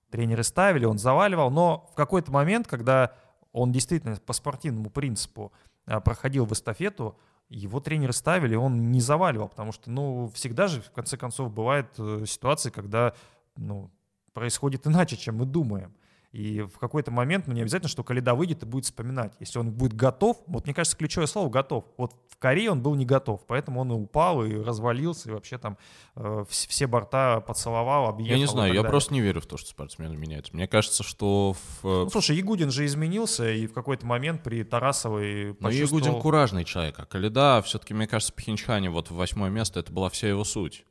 Тренеры 0.10 0.43
ставили, 0.43 0.86
он 0.86 1.00
заваливал, 1.00 1.52
но 1.52 1.89
в 1.91 1.95
какой-то 1.95 2.32
момент, 2.32 2.66
когда 2.66 3.12
он 3.52 3.72
действительно 3.72 4.16
по 4.18 4.34
спортивному 4.34 4.89
принципу 4.89 5.52
а, 5.86 6.00
проходил 6.00 6.45
в 6.45 6.54
эстафету, 6.54 7.18
его 7.50 7.80
тренеры 7.80 8.14
ставили, 8.14 8.56
он 8.56 8.91
не 8.91 9.00
заваливал, 9.00 9.48
потому 9.48 9.72
что, 9.72 9.89
ну, 9.89 10.30
всегда 10.34 10.68
же, 10.68 10.82
в 10.82 10.91
конце 10.91 11.18
концов, 11.18 11.52
бывают 11.52 11.88
э, 11.98 12.26
ситуации, 12.28 12.70
когда, 12.70 13.14
ну, 13.56 13.89
происходит 14.34 14.86
иначе, 14.86 15.16
чем 15.16 15.38
мы 15.38 15.45
думаем. 15.45 15.95
И 16.34 16.61
в 16.61 16.78
какой-то 16.78 17.09
момент, 17.09 17.47
ну, 17.47 17.53
не 17.53 17.61
обязательно, 17.61 17.89
что 17.89 18.03
Каледа 18.03 18.36
выйдет 18.36 18.61
и 18.61 18.65
будет 18.65 18.86
вспоминать. 18.86 19.34
Если 19.39 19.59
он 19.59 19.71
будет 19.71 19.93
готов, 19.93 20.38
вот 20.45 20.65
мне 20.65 20.73
кажется, 20.73 20.97
ключевое 20.97 21.25
слово 21.25 21.49
«готов». 21.49 21.86
Вот 21.97 22.13
в 22.30 22.38
Корее 22.38 22.69
он 22.69 22.84
был 22.84 22.95
не 22.95 23.05
готов, 23.05 23.45
поэтому 23.47 23.80
он 23.82 23.91
и 23.91 23.95
упал, 23.95 24.43
и 24.43 24.53
развалился, 24.53 25.30
и 25.30 25.32
вообще 25.32 25.57
там 25.57 25.78
э, 26.15 26.45
вс- 26.47 26.67
все 26.69 26.86
борта 26.86 27.39
поцеловал, 27.39 28.07
объехал. 28.07 28.34
Я 28.34 28.38
не 28.38 28.45
знаю, 28.45 28.73
я 28.73 28.84
просто 28.84 29.13
не 29.13 29.21
верю 29.21 29.41
в 29.41 29.47
то, 29.47 29.57
что 29.57 29.69
спортсмены 29.69 30.15
меняются. 30.15 30.53
Мне 30.53 30.67
кажется, 30.67 31.01
что 31.01 31.55
в... 31.82 31.84
Ну, 31.84 32.09
слушай, 32.09 32.36
Ягудин 32.36 32.69
же 32.69 32.86
изменился, 32.86 33.49
и 33.51 33.65
в 33.65 33.73
какой-то 33.73 34.05
момент 34.05 34.43
при 34.43 34.63
Тарасовой 34.63 35.47
Ну, 35.47 35.55
почувствовал... 35.55 36.03
Ягудин 36.03 36.21
куражный 36.21 36.65
человек, 36.65 36.99
а 36.99 37.05
Каледа 37.05 37.63
все-таки, 37.65 37.93
мне 37.93 38.05
кажется, 38.05 38.34
в 38.34 38.36
Пхенчхане 38.36 38.89
вот 38.89 39.09
в 39.09 39.15
восьмое 39.15 39.49
место, 39.49 39.80
это 39.80 39.91
была 39.91 40.09
вся 40.09 40.28
его 40.28 40.43
суть. 40.43 40.86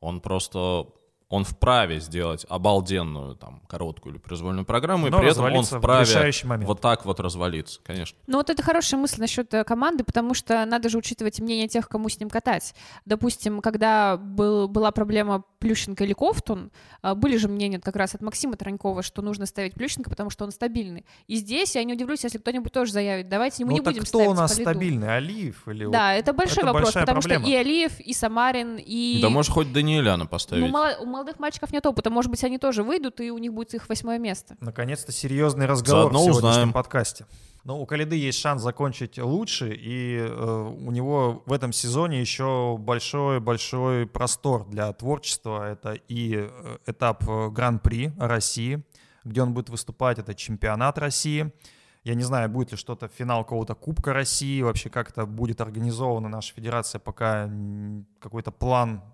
Он 0.00 0.20
просто... 0.20 0.86
Он 1.32 1.44
вправе 1.44 1.98
сделать 1.98 2.44
обалденную 2.46 3.36
там 3.36 3.62
короткую 3.66 4.12
или 4.14 4.20
произвольную 4.20 4.66
программу, 4.66 5.06
и 5.06 5.10
Но 5.10 5.18
при 5.18 5.30
этом 5.30 5.50
он 5.50 5.64
вправе 5.64 6.30
вот 6.58 6.82
так 6.82 7.06
вот 7.06 7.20
развалиться, 7.20 7.80
конечно. 7.82 8.18
Ну 8.26 8.36
вот 8.36 8.50
это 8.50 8.62
хорошая 8.62 9.00
мысль 9.00 9.18
насчет 9.18 9.54
э, 9.54 9.64
команды, 9.64 10.04
потому 10.04 10.34
что 10.34 10.62
надо 10.66 10.90
же 10.90 10.98
учитывать 10.98 11.40
мнение 11.40 11.68
тех, 11.68 11.88
кому 11.88 12.10
с 12.10 12.20
ним 12.20 12.28
катать. 12.28 12.74
Допустим, 13.06 13.62
когда 13.62 14.18
был, 14.18 14.68
была 14.68 14.90
проблема 14.90 15.42
Плющенко 15.58 16.04
или 16.04 16.12
Ковтун, 16.12 16.70
а, 17.00 17.14
были 17.14 17.36
же 17.36 17.48
мнения 17.48 17.78
как 17.78 17.96
раз 17.96 18.14
от 18.14 18.20
Максима 18.20 18.56
Таранькова, 18.56 19.02
что 19.02 19.22
нужно 19.22 19.46
ставить 19.46 19.74
Плющенко, 19.74 20.10
потому 20.10 20.28
что 20.28 20.44
он 20.44 20.50
стабильный. 20.50 21.06
И 21.28 21.36
здесь 21.36 21.76
я 21.76 21.84
не 21.84 21.94
удивлюсь, 21.94 22.24
если 22.24 22.38
кто-нибудь 22.38 22.72
тоже 22.72 22.92
заявит, 22.92 23.28
давайте 23.28 23.64
мы 23.64 23.70
ну, 23.70 23.76
не 23.78 23.80
так 23.82 23.94
будем 23.94 24.02
кто 24.02 24.18
ставить 24.18 24.30
у 24.30 24.34
нас 24.34 24.52
Калиду». 24.52 24.70
стабильный, 24.70 25.16
Алиев 25.16 25.68
или... 25.68 25.84
вот- 25.84 25.92
Да, 25.92 26.14
это 26.14 26.32
большой 26.32 26.64
это 26.64 26.72
вопрос, 26.72 26.92
потому 26.92 27.20
проблема. 27.20 27.44
что 27.44 27.52
и 27.52 27.56
Алиев, 27.56 28.00
и 28.00 28.12
Самарин, 28.12 28.76
и... 28.76 29.20
Да 29.22 29.30
можешь 29.30 29.52
хоть 29.52 29.72
Даниэляна 29.72 30.26
поставить. 30.26 30.64
Ну, 30.64 30.68
мало- 30.68 30.96
молодых 31.22 31.38
мальчиков 31.38 31.72
нет 31.72 31.86
опыта, 31.86 32.10
может 32.10 32.30
быть, 32.30 32.42
они 32.44 32.58
тоже 32.58 32.82
выйдут, 32.82 33.20
и 33.20 33.30
у 33.30 33.38
них 33.38 33.52
будет 33.54 33.74
их 33.74 33.88
восьмое 33.88 34.18
место. 34.18 34.56
Наконец-то 34.60 35.12
серьезный 35.12 35.66
разговор 35.66 36.12
Заодно 36.12 36.18
в 36.18 36.22
сегодняшнем 36.22 36.50
узнаем. 36.50 36.72
подкасте. 36.72 37.26
Ну, 37.64 37.80
у 37.80 37.86
Калиды 37.86 38.16
есть 38.16 38.40
шанс 38.40 38.60
закончить 38.60 39.18
лучше, 39.18 39.72
и 39.72 40.16
э, 40.18 40.74
у 40.86 40.90
него 40.90 41.44
в 41.46 41.52
этом 41.52 41.72
сезоне 41.72 42.20
еще 42.20 42.76
большой-большой 42.76 44.08
простор 44.08 44.66
для 44.68 44.92
творчества. 44.92 45.70
Это 45.70 45.92
и 45.92 46.48
э, 46.50 46.78
этап 46.86 47.22
э, 47.28 47.50
Гран-при 47.50 48.12
России, 48.18 48.82
где 49.22 49.42
он 49.42 49.54
будет 49.54 49.68
выступать, 49.68 50.18
это 50.18 50.34
чемпионат 50.34 50.98
России. 50.98 51.52
Я 52.02 52.14
не 52.16 52.24
знаю, 52.24 52.48
будет 52.48 52.72
ли 52.72 52.76
что-то, 52.76 53.06
финал 53.06 53.44
какого-то 53.44 53.76
Кубка 53.76 54.12
России, 54.12 54.60
вообще 54.60 54.90
как 54.90 55.10
это 55.10 55.24
будет 55.24 55.60
организовано. 55.60 56.28
Наша 56.28 56.52
федерация 56.52 56.98
пока 56.98 57.48
какой-то 58.18 58.50
план 58.50 59.04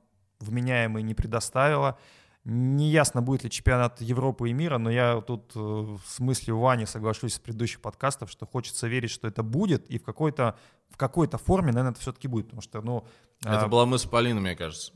вменяемый 0.41 1.03
не 1.03 1.14
предоставила. 1.14 1.99
Неясно, 2.45 3.20
будет 3.20 3.45
ли 3.45 3.51
чемпионат 3.51 4.01
Европы 4.01 4.49
и 4.49 4.53
мира, 4.53 4.78
но 4.78 4.91
я 4.91 5.20
тут 5.20 5.53
э, 5.55 5.97
с 6.07 6.18
мыслью 6.18 6.59
Вани 6.59 6.86
соглашусь 6.86 7.34
с 7.34 7.39
предыдущих 7.39 7.80
подкастов, 7.80 8.30
что 8.30 8.47
хочется 8.47 8.86
верить, 8.89 9.11
что 9.11 9.28
это 9.28 9.43
будет, 9.43 9.91
и 9.91 9.99
в 9.99 10.05
какой-то 10.05 10.57
в 10.89 10.97
какой-то 10.97 11.39
форме, 11.39 11.68
наверное, 11.68 11.93
это 11.93 12.01
все-таки 12.01 12.28
будет, 12.28 12.47
потому 12.47 12.62
что, 12.62 12.80
ну... 12.80 13.05
Это 13.41 13.64
а... 13.64 13.68
была 13.68 13.86
мысль 13.86 14.09
Полины, 14.09 14.41
мне 14.41 14.57
кажется. 14.57 14.93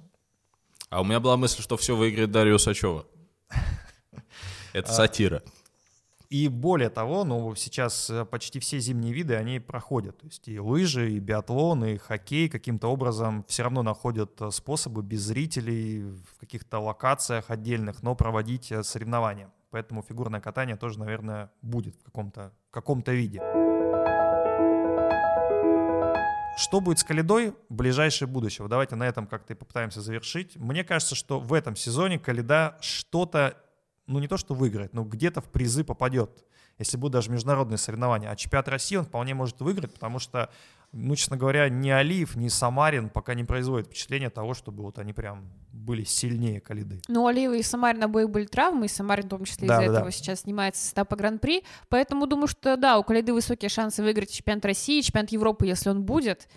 А 0.88 1.00
у 1.00 1.04
меня 1.04 1.20
была 1.20 1.36
мысль, 1.36 1.62
что 1.62 1.76
все 1.76 1.96
выиграет 1.96 2.30
Дарья 2.30 2.54
Усачева. 2.54 3.06
Это 4.72 4.92
сатира. 4.92 5.42
И 6.32 6.48
более 6.48 6.88
того, 6.88 7.24
ну, 7.24 7.54
сейчас 7.56 8.08
э, 8.08 8.24
почти 8.24 8.58
все 8.58 8.78
зимние 8.78 9.12
виды, 9.12 9.34
они 9.34 9.60
проходят. 9.60 10.16
То 10.16 10.24
есть 10.24 10.48
и 10.48 10.58
лыжи, 10.58 11.10
и 11.10 11.18
биатлон, 11.18 11.84
и 11.84 11.98
хоккей 11.98 12.48
каким-то 12.48 12.88
образом 12.88 13.44
все 13.48 13.64
равно 13.64 13.82
находят 13.82 14.40
э, 14.40 14.50
способы 14.50 15.02
без 15.02 15.20
зрителей 15.20 16.00
в 16.00 16.40
каких-то 16.40 16.78
локациях 16.78 17.50
отдельных, 17.50 18.02
но 18.02 18.14
проводить 18.14 18.72
э, 18.72 18.82
соревнования. 18.82 19.52
Поэтому 19.70 20.00
фигурное 20.00 20.40
катание 20.40 20.76
тоже, 20.76 20.98
наверное, 20.98 21.50
будет 21.60 21.96
в 21.96 22.04
каком-то 22.04 22.54
каком 22.70 23.02
виде. 23.02 23.42
Что 26.56 26.80
будет 26.80 26.98
с 26.98 27.04
Калидой 27.04 27.54
в 27.68 27.74
ближайшее 27.74 28.26
будущее? 28.26 28.66
Давайте 28.68 28.96
на 28.96 29.06
этом 29.06 29.26
как-то 29.26 29.52
и 29.52 29.56
попытаемся 29.56 30.00
завершить. 30.00 30.56
Мне 30.56 30.82
кажется, 30.82 31.14
что 31.14 31.40
в 31.40 31.52
этом 31.52 31.76
сезоне 31.76 32.18
Калида 32.18 32.78
что-то 32.80 33.56
ну 34.06 34.18
не 34.18 34.28
то 34.28 34.36
что 34.36 34.54
выиграет, 34.54 34.92
но 34.92 35.04
где-то 35.04 35.40
в 35.40 35.50
призы 35.50 35.84
попадет, 35.84 36.44
если 36.78 36.96
будут 36.96 37.12
даже 37.12 37.30
международные 37.30 37.78
соревнования. 37.78 38.30
А 38.30 38.36
чемпионат 38.36 38.68
России 38.68 38.96
он 38.96 39.04
вполне 39.04 39.34
может 39.34 39.60
выиграть, 39.60 39.92
потому 39.92 40.18
что, 40.18 40.50
ну, 40.92 41.14
честно 41.14 41.36
говоря, 41.36 41.68
ни 41.68 41.90
Алиев, 41.90 42.34
ни 42.34 42.48
Самарин 42.48 43.10
пока 43.10 43.34
не 43.34 43.44
производят 43.44 43.86
впечатление 43.86 44.30
того, 44.30 44.54
чтобы 44.54 44.82
вот 44.82 44.98
они 44.98 45.12
прям 45.12 45.50
были 45.72 46.04
сильнее 46.04 46.60
Калиды. 46.60 47.00
Ну, 47.08 47.26
Алиева 47.26 47.54
и 47.54 47.62
Самарин 47.62 48.02
обоих 48.02 48.30
были 48.30 48.46
травмы, 48.46 48.86
и 48.86 48.88
Самарин 48.88 49.26
в 49.26 49.30
том 49.30 49.44
числе 49.44 49.68
да, 49.68 49.74
из-за 49.74 49.86
да, 49.86 49.92
этого 49.92 50.10
да. 50.10 50.10
сейчас 50.10 50.40
снимается 50.40 50.84
с 50.84 50.92
этапа 50.92 51.16
Гран-при, 51.16 51.64
поэтому 51.88 52.26
думаю, 52.26 52.48
что 52.48 52.76
да, 52.76 52.98
у 52.98 53.04
Калиды 53.04 53.32
высокие 53.32 53.68
шансы 53.68 54.02
выиграть 54.02 54.32
чемпионат 54.32 54.64
России, 54.64 55.00
чемпионат 55.00 55.30
Европы, 55.30 55.66
если 55.66 55.90
он 55.90 56.04
будет. 56.04 56.48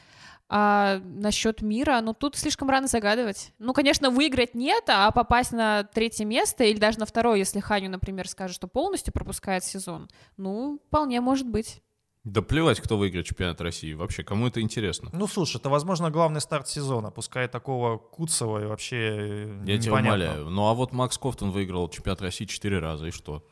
А 0.47 0.99
насчет 1.03 1.61
мира, 1.61 1.99
ну 2.01 2.13
тут 2.13 2.35
слишком 2.35 2.69
рано 2.69 2.87
загадывать. 2.87 3.53
Ну, 3.57 3.73
конечно, 3.73 4.11
выиграть 4.11 4.53
нет, 4.53 4.83
а 4.87 5.09
попасть 5.11 5.51
на 5.51 5.83
третье 5.83 6.23
место 6.25 6.63
или 6.63 6.77
даже 6.77 6.99
на 6.99 7.07
второе, 7.07 7.37
если 7.37 7.59
Ханю, 7.59 7.89
например, 7.89 8.27
скажет, 8.27 8.55
что 8.55 8.67
полностью 8.67 9.11
пропускает 9.11 9.63
сезон, 9.63 10.09
ну, 10.37 10.79
вполне 10.87 11.19
может 11.19 11.47
быть. 11.47 11.81
Да 12.25 12.41
плевать, 12.41 12.79
кто 12.79 12.97
выиграет 12.97 13.27
чемпионат 13.27 13.61
России. 13.61 13.93
Вообще, 13.93 14.23
кому 14.23 14.47
это 14.47 14.59
интересно? 14.59 15.11
Ну, 15.13 15.27
слушай, 15.27 15.57
это, 15.57 15.69
возможно, 15.69 16.09
главный 16.09 16.41
старт 16.41 16.67
сезона. 16.67 17.11
Пускай 17.11 17.47
такого 17.47 17.99
Куцева 17.99 18.63
и 18.63 18.65
вообще 18.65 18.97
э, 18.97 19.63
Я 19.67 19.77
тебя 19.77 19.93
умоляю. 19.93 20.49
Ну, 20.49 20.67
а 20.67 20.73
вот 20.73 20.91
Макс 20.91 21.19
Кофтон 21.19 21.51
выиграл 21.51 21.87
чемпионат 21.87 22.23
России 22.23 22.45
четыре 22.45 22.79
раза, 22.79 23.07
и 23.07 23.11
что? 23.11 23.43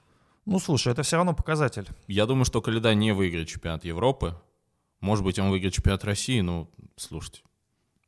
Ну, 0.46 0.60
слушай, 0.60 0.91
это 0.91 1.04
все 1.04 1.18
равно 1.18 1.36
показатель. 1.36 1.88
Я 2.08 2.26
думаю, 2.26 2.46
что 2.46 2.62
Каледа 2.62 2.96
не 2.96 3.12
выиграет 3.12 3.48
чемпионат 3.48 3.86
Европы. 3.86 4.36
Может 5.04 5.26
быть, 5.26 5.38
он 5.38 5.49
выиграет 5.49 5.74
чемпионат 5.74 6.06
России, 6.06 6.39
но 6.39 6.70
слушайте, 6.95 7.41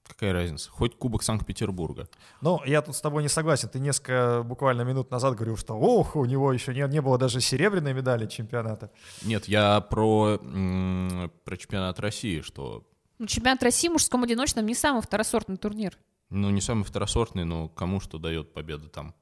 какая 0.08 0.32
разница? 0.32 0.70
Хоть 0.72 0.98
Кубок 0.98 1.24
Санкт-Петербурга. 1.24 2.08
Ну, 2.39 2.62
я 2.66 2.82
тут 2.82 2.96
с 2.96 3.02
тобой 3.02 3.22
не 3.22 3.28
согласен. 3.28 3.68
Ты 3.68 3.80
несколько 3.80 4.43
буквально 4.46 4.84
минут 4.84 5.12
назад 5.12 5.36
говорил, 5.36 5.58
что 5.58 5.74
ох, 5.74 6.16
у 6.16 6.24
него 6.24 6.54
еще 6.54 6.74
не, 6.74 6.88
не 6.88 7.02
было 7.02 7.18
даже 7.18 7.41
серебряной 7.41 7.93
медали 7.93 8.28
чемпионата. 8.28 8.91
Нет, 9.24 9.50
я 9.50 9.82
про, 9.82 10.38
про 10.38 11.58
чемпионат 11.58 12.00
России, 12.00 12.39
что... 12.39 12.88
Ну, 13.20 13.26
чемпионат 13.26 13.62
России 13.62 13.89
в 13.89 13.91
мужском 13.91 14.24
одиночном 14.24 14.66
не 14.66 14.74
самый 14.74 15.02
второсортный 15.02 15.58
турнир. 15.58 15.98
Ну, 16.30 16.50
не 16.50 16.62
самый 16.62 16.86
второсортный, 16.86 17.43
но 17.43 17.68
кому 17.68 18.00
что 18.00 18.20
дает 18.20 18.54
победа 18.54 18.88
там. 18.88 19.14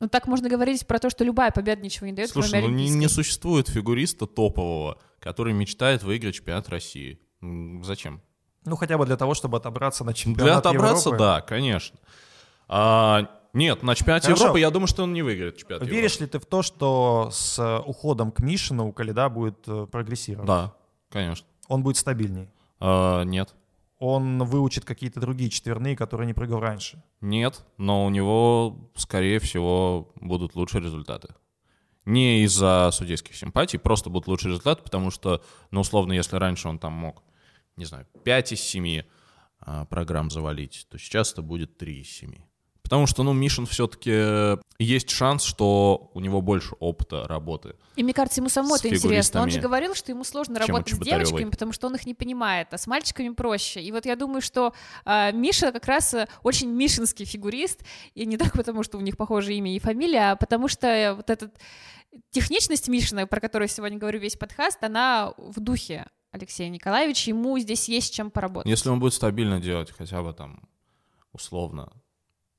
Ну, 0.00 0.08
так 0.08 0.28
можно 0.28 0.48
говорить 0.48 0.86
про 0.86 0.98
то, 0.98 1.10
что 1.10 1.24
любая 1.24 1.50
победа 1.50 1.82
ничего 1.82 2.06
не 2.06 2.12
дает, 2.12 2.30
Слушай, 2.30 2.62
ну 2.62 2.68
не, 2.68 2.88
не 2.88 3.08
существует 3.08 3.68
фигуриста 3.68 4.26
топового, 4.26 4.98
который 5.18 5.52
мечтает 5.52 6.04
выиграть 6.04 6.36
чемпионат 6.36 6.68
России. 6.68 7.18
Зачем? 7.82 8.20
Ну, 8.64 8.76
хотя 8.76 8.96
бы 8.96 9.06
для 9.06 9.16
того, 9.16 9.34
чтобы 9.34 9.56
отобраться 9.56 10.04
на 10.04 10.14
чемпионат 10.14 10.62
Для 10.62 10.70
отобраться, 10.70 11.08
Европы. 11.08 11.18
да, 11.18 11.40
конечно. 11.40 11.98
А, 12.68 13.28
нет, 13.52 13.82
на 13.82 13.94
чемпионате 13.94 14.26
Хорошо. 14.26 14.44
Европы 14.44 14.60
я 14.60 14.70
думаю, 14.70 14.86
что 14.86 15.02
он 15.02 15.12
не 15.12 15.22
выиграет 15.22 15.56
чемпионат 15.56 15.88
Веришь 15.88 16.12
Европы. 16.12 16.24
ли 16.24 16.30
ты 16.30 16.38
в 16.38 16.46
то, 16.46 16.62
что 16.62 17.30
с 17.32 17.80
уходом 17.84 18.30
к 18.30 18.40
Мишину 18.40 18.88
у 18.88 18.92
Калида 18.92 19.28
будет 19.28 19.66
э, 19.66 19.86
прогрессировать? 19.90 20.46
Да, 20.46 20.74
конечно. 21.10 21.46
Он 21.66 21.82
будет 21.82 21.96
стабильней? 21.96 22.50
А, 22.78 23.22
нет 23.24 23.54
он 23.98 24.42
выучит 24.44 24.84
какие-то 24.84 25.20
другие 25.20 25.50
четверные, 25.50 25.96
которые 25.96 26.26
не 26.26 26.34
прыгал 26.34 26.60
раньше? 26.60 27.02
Нет, 27.20 27.64
но 27.76 28.04
у 28.04 28.10
него, 28.10 28.90
скорее 28.94 29.38
всего, 29.40 30.12
будут 30.20 30.54
лучшие 30.54 30.82
результаты. 30.82 31.34
Не 32.04 32.42
из-за 32.44 32.90
судейских 32.92 33.36
симпатий, 33.36 33.78
просто 33.78 34.08
будут 34.08 34.28
лучшие 34.28 34.50
результаты, 34.50 34.82
потому 34.82 35.10
что, 35.10 35.42
ну, 35.70 35.80
условно, 35.80 36.12
если 36.12 36.36
раньше 36.36 36.68
он 36.68 36.78
там 36.78 36.92
мог, 36.92 37.22
не 37.76 37.84
знаю, 37.84 38.06
5 38.24 38.52
из 38.52 38.60
7 38.60 39.02
а, 39.60 39.84
программ 39.84 40.30
завалить, 40.30 40.86
то 40.90 40.98
сейчас 40.98 41.32
это 41.32 41.42
будет 41.42 41.76
3 41.76 42.00
из 42.00 42.08
7. 42.08 42.34
Потому 42.88 43.06
что, 43.06 43.22
ну, 43.22 43.34
Мишин 43.34 43.66
все-таки 43.66 44.56
есть 44.78 45.10
шанс, 45.10 45.42
что 45.42 46.10
у 46.14 46.20
него 46.20 46.40
больше 46.40 46.74
опыта 46.80 47.28
работы. 47.28 47.74
И 47.96 48.02
мне 48.02 48.14
кажется, 48.14 48.40
ему 48.40 48.48
самому 48.48 48.76
это 48.76 48.88
интересно. 48.88 49.42
Он 49.42 49.50
же 49.50 49.60
говорил, 49.60 49.94
что 49.94 50.10
ему 50.10 50.24
сложно 50.24 50.58
работать 50.58 50.94
с 50.94 50.98
девочками, 50.98 51.50
потому 51.50 51.72
что 51.72 51.88
он 51.88 51.96
их 51.96 52.06
не 52.06 52.14
понимает, 52.14 52.68
а 52.72 52.78
с 52.78 52.86
мальчиками 52.86 53.28
проще. 53.28 53.82
И 53.82 53.92
вот 53.92 54.06
я 54.06 54.16
думаю, 54.16 54.40
что 54.40 54.72
э, 55.04 55.32
Миша 55.32 55.70
как 55.70 55.84
раз 55.84 56.14
э, 56.14 56.28
очень 56.42 56.70
мишинский 56.70 57.26
фигурист, 57.26 57.82
и 58.14 58.24
не 58.24 58.38
так 58.38 58.54
потому, 58.54 58.82
что 58.82 58.96
у 58.96 59.02
них 59.02 59.18
похоже 59.18 59.52
имя 59.52 59.76
и 59.76 59.78
фамилия, 59.78 60.30
а 60.30 60.36
потому 60.36 60.68
что 60.68 61.12
вот 61.14 61.28
эта 61.28 61.50
техничность 62.30 62.88
Мишина, 62.88 63.26
про 63.26 63.40
которую 63.40 63.68
сегодня 63.68 63.98
говорю 63.98 64.18
весь 64.18 64.36
подкаст, 64.36 64.82
она 64.82 65.34
в 65.36 65.60
духе 65.60 66.06
Алексея 66.30 66.70
Николаевича, 66.70 67.32
ему 67.32 67.58
здесь 67.58 67.86
есть 67.90 68.14
чем 68.14 68.30
поработать. 68.30 68.70
Если 68.70 68.88
он 68.88 68.98
будет 68.98 69.12
стабильно 69.12 69.60
делать 69.60 69.90
хотя 69.90 70.22
бы 70.22 70.32
там 70.32 70.62
условно 71.32 71.92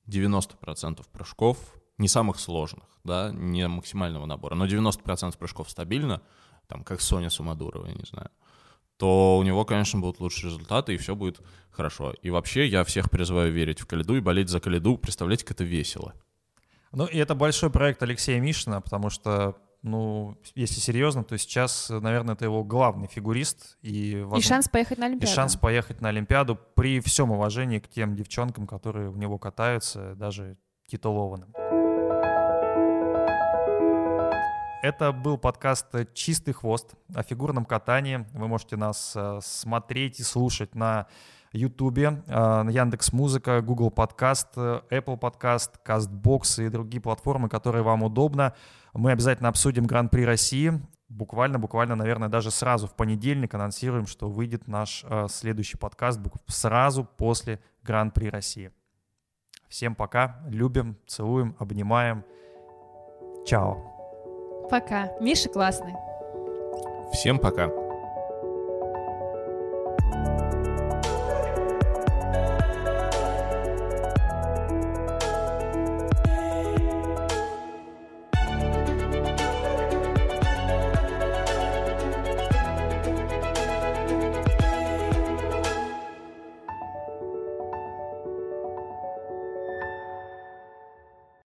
90% 0.10 1.06
прыжков, 1.12 1.58
не 1.98 2.08
самых 2.08 2.40
сложных, 2.40 2.86
да, 3.04 3.32
не 3.32 3.68
максимального 3.68 4.26
набора, 4.26 4.56
но 4.56 4.66
90% 4.66 5.38
прыжков 5.38 5.70
стабильно, 5.70 6.22
там, 6.68 6.84
как 6.84 7.02
Соня 7.02 7.30
Сумадурова, 7.30 7.88
я 7.88 7.94
не 7.94 8.06
знаю, 8.06 8.30
то 8.98 9.38
у 9.38 9.44
него, 9.44 9.64
конечно, 9.64 10.00
будут 10.00 10.20
лучшие 10.20 10.52
результаты, 10.52 10.94
и 10.94 10.98
все 10.98 11.16
будет 11.16 11.42
хорошо. 11.72 12.14
И 12.22 12.30
вообще 12.30 12.68
я 12.68 12.84
всех 12.84 13.10
призываю 13.10 13.52
верить 13.52 13.80
в 13.80 13.86
Калиду 13.86 14.18
и 14.18 14.20
болеть 14.20 14.50
за 14.50 14.60
Калиду. 14.60 14.98
Представляете, 14.98 15.46
как 15.46 15.56
это 15.56 15.64
весело. 15.64 16.14
Ну, 16.92 17.06
и 17.06 17.18
это 17.18 17.34
большой 17.34 17.70
проект 17.70 18.04
Алексея 18.04 18.42
Мишина, 18.42 18.82
потому 18.82 19.10
что 19.10 19.56
ну, 19.82 20.38
если 20.56 20.80
серьезно, 20.80 21.24
то 21.24 21.38
сейчас, 21.38 21.90
наверное, 21.90 22.36
это 22.36 22.46
его 22.46 22.64
главный 22.64 23.08
фигурист. 23.08 23.78
И, 23.82 24.16
возможно, 24.16 24.46
и 24.46 24.48
шанс 24.48 24.68
поехать 24.68 24.98
на 24.98 25.06
Олимпиаду. 25.06 25.32
И 25.32 25.36
шанс 25.36 25.56
поехать 25.56 26.02
на 26.02 26.10
Олимпиаду 26.10 26.60
при 26.76 27.00
всем 27.00 27.32
уважении 27.32 27.80
к 27.80 27.88
тем 27.88 28.16
девчонкам, 28.16 28.68
которые 28.68 29.10
в 29.10 29.18
него 29.18 29.38
катаются, 29.38 30.16
даже 30.16 30.58
титулованным. 30.88 31.54
Это 34.82 35.12
был 35.12 35.38
подкаст 35.38 35.88
«Чистый 36.14 36.54
хвост» 36.54 36.94
о 37.14 37.22
фигурном 37.22 37.66
катании. 37.66 38.26
Вы 38.34 38.48
можете 38.48 38.78
нас 38.78 39.14
э, 39.14 39.40
смотреть 39.42 40.22
и 40.22 40.24
слушать 40.24 40.74
на 40.74 41.08
Ютубе, 41.52 42.24
э, 42.28 42.32
Яндекс 42.72 43.12
Музыка, 43.12 43.62
Google 43.62 43.92
Подкаст, 43.92 44.48
э, 44.56 44.82
Apple 44.90 45.18
Подкаст, 45.18 45.74
Castbox 45.86 46.66
и 46.66 46.70
другие 46.70 47.02
платформы, 47.02 47.50
которые 47.50 47.84
вам 47.84 48.04
удобно. 48.04 48.54
Мы 48.94 49.12
обязательно 49.12 49.50
обсудим 49.50 49.86
Гран-при 49.86 50.24
России. 50.26 50.82
Буквально, 51.08 51.58
буквально, 51.58 51.96
наверное, 51.96 52.30
даже 52.30 52.52
сразу 52.52 52.88
в 52.88 52.96
понедельник 52.96 53.54
анонсируем, 53.54 54.06
что 54.06 54.30
выйдет 54.30 54.68
наш 54.68 55.04
э, 55.10 55.28
следующий 55.30 55.78
подкаст 55.78 56.20
сразу 56.48 57.04
после 57.04 57.60
Гран-при 57.84 58.30
России. 58.30 58.72
Всем 59.70 59.96
пока, 59.96 60.42
любим, 60.48 60.98
целуем, 61.08 61.56
обнимаем. 61.60 62.24
Чао. 63.46 64.68
Пока. 64.70 65.12
Миша 65.20 65.50
классный. 65.50 65.96
Всем 67.14 67.40
пока. 67.40 67.89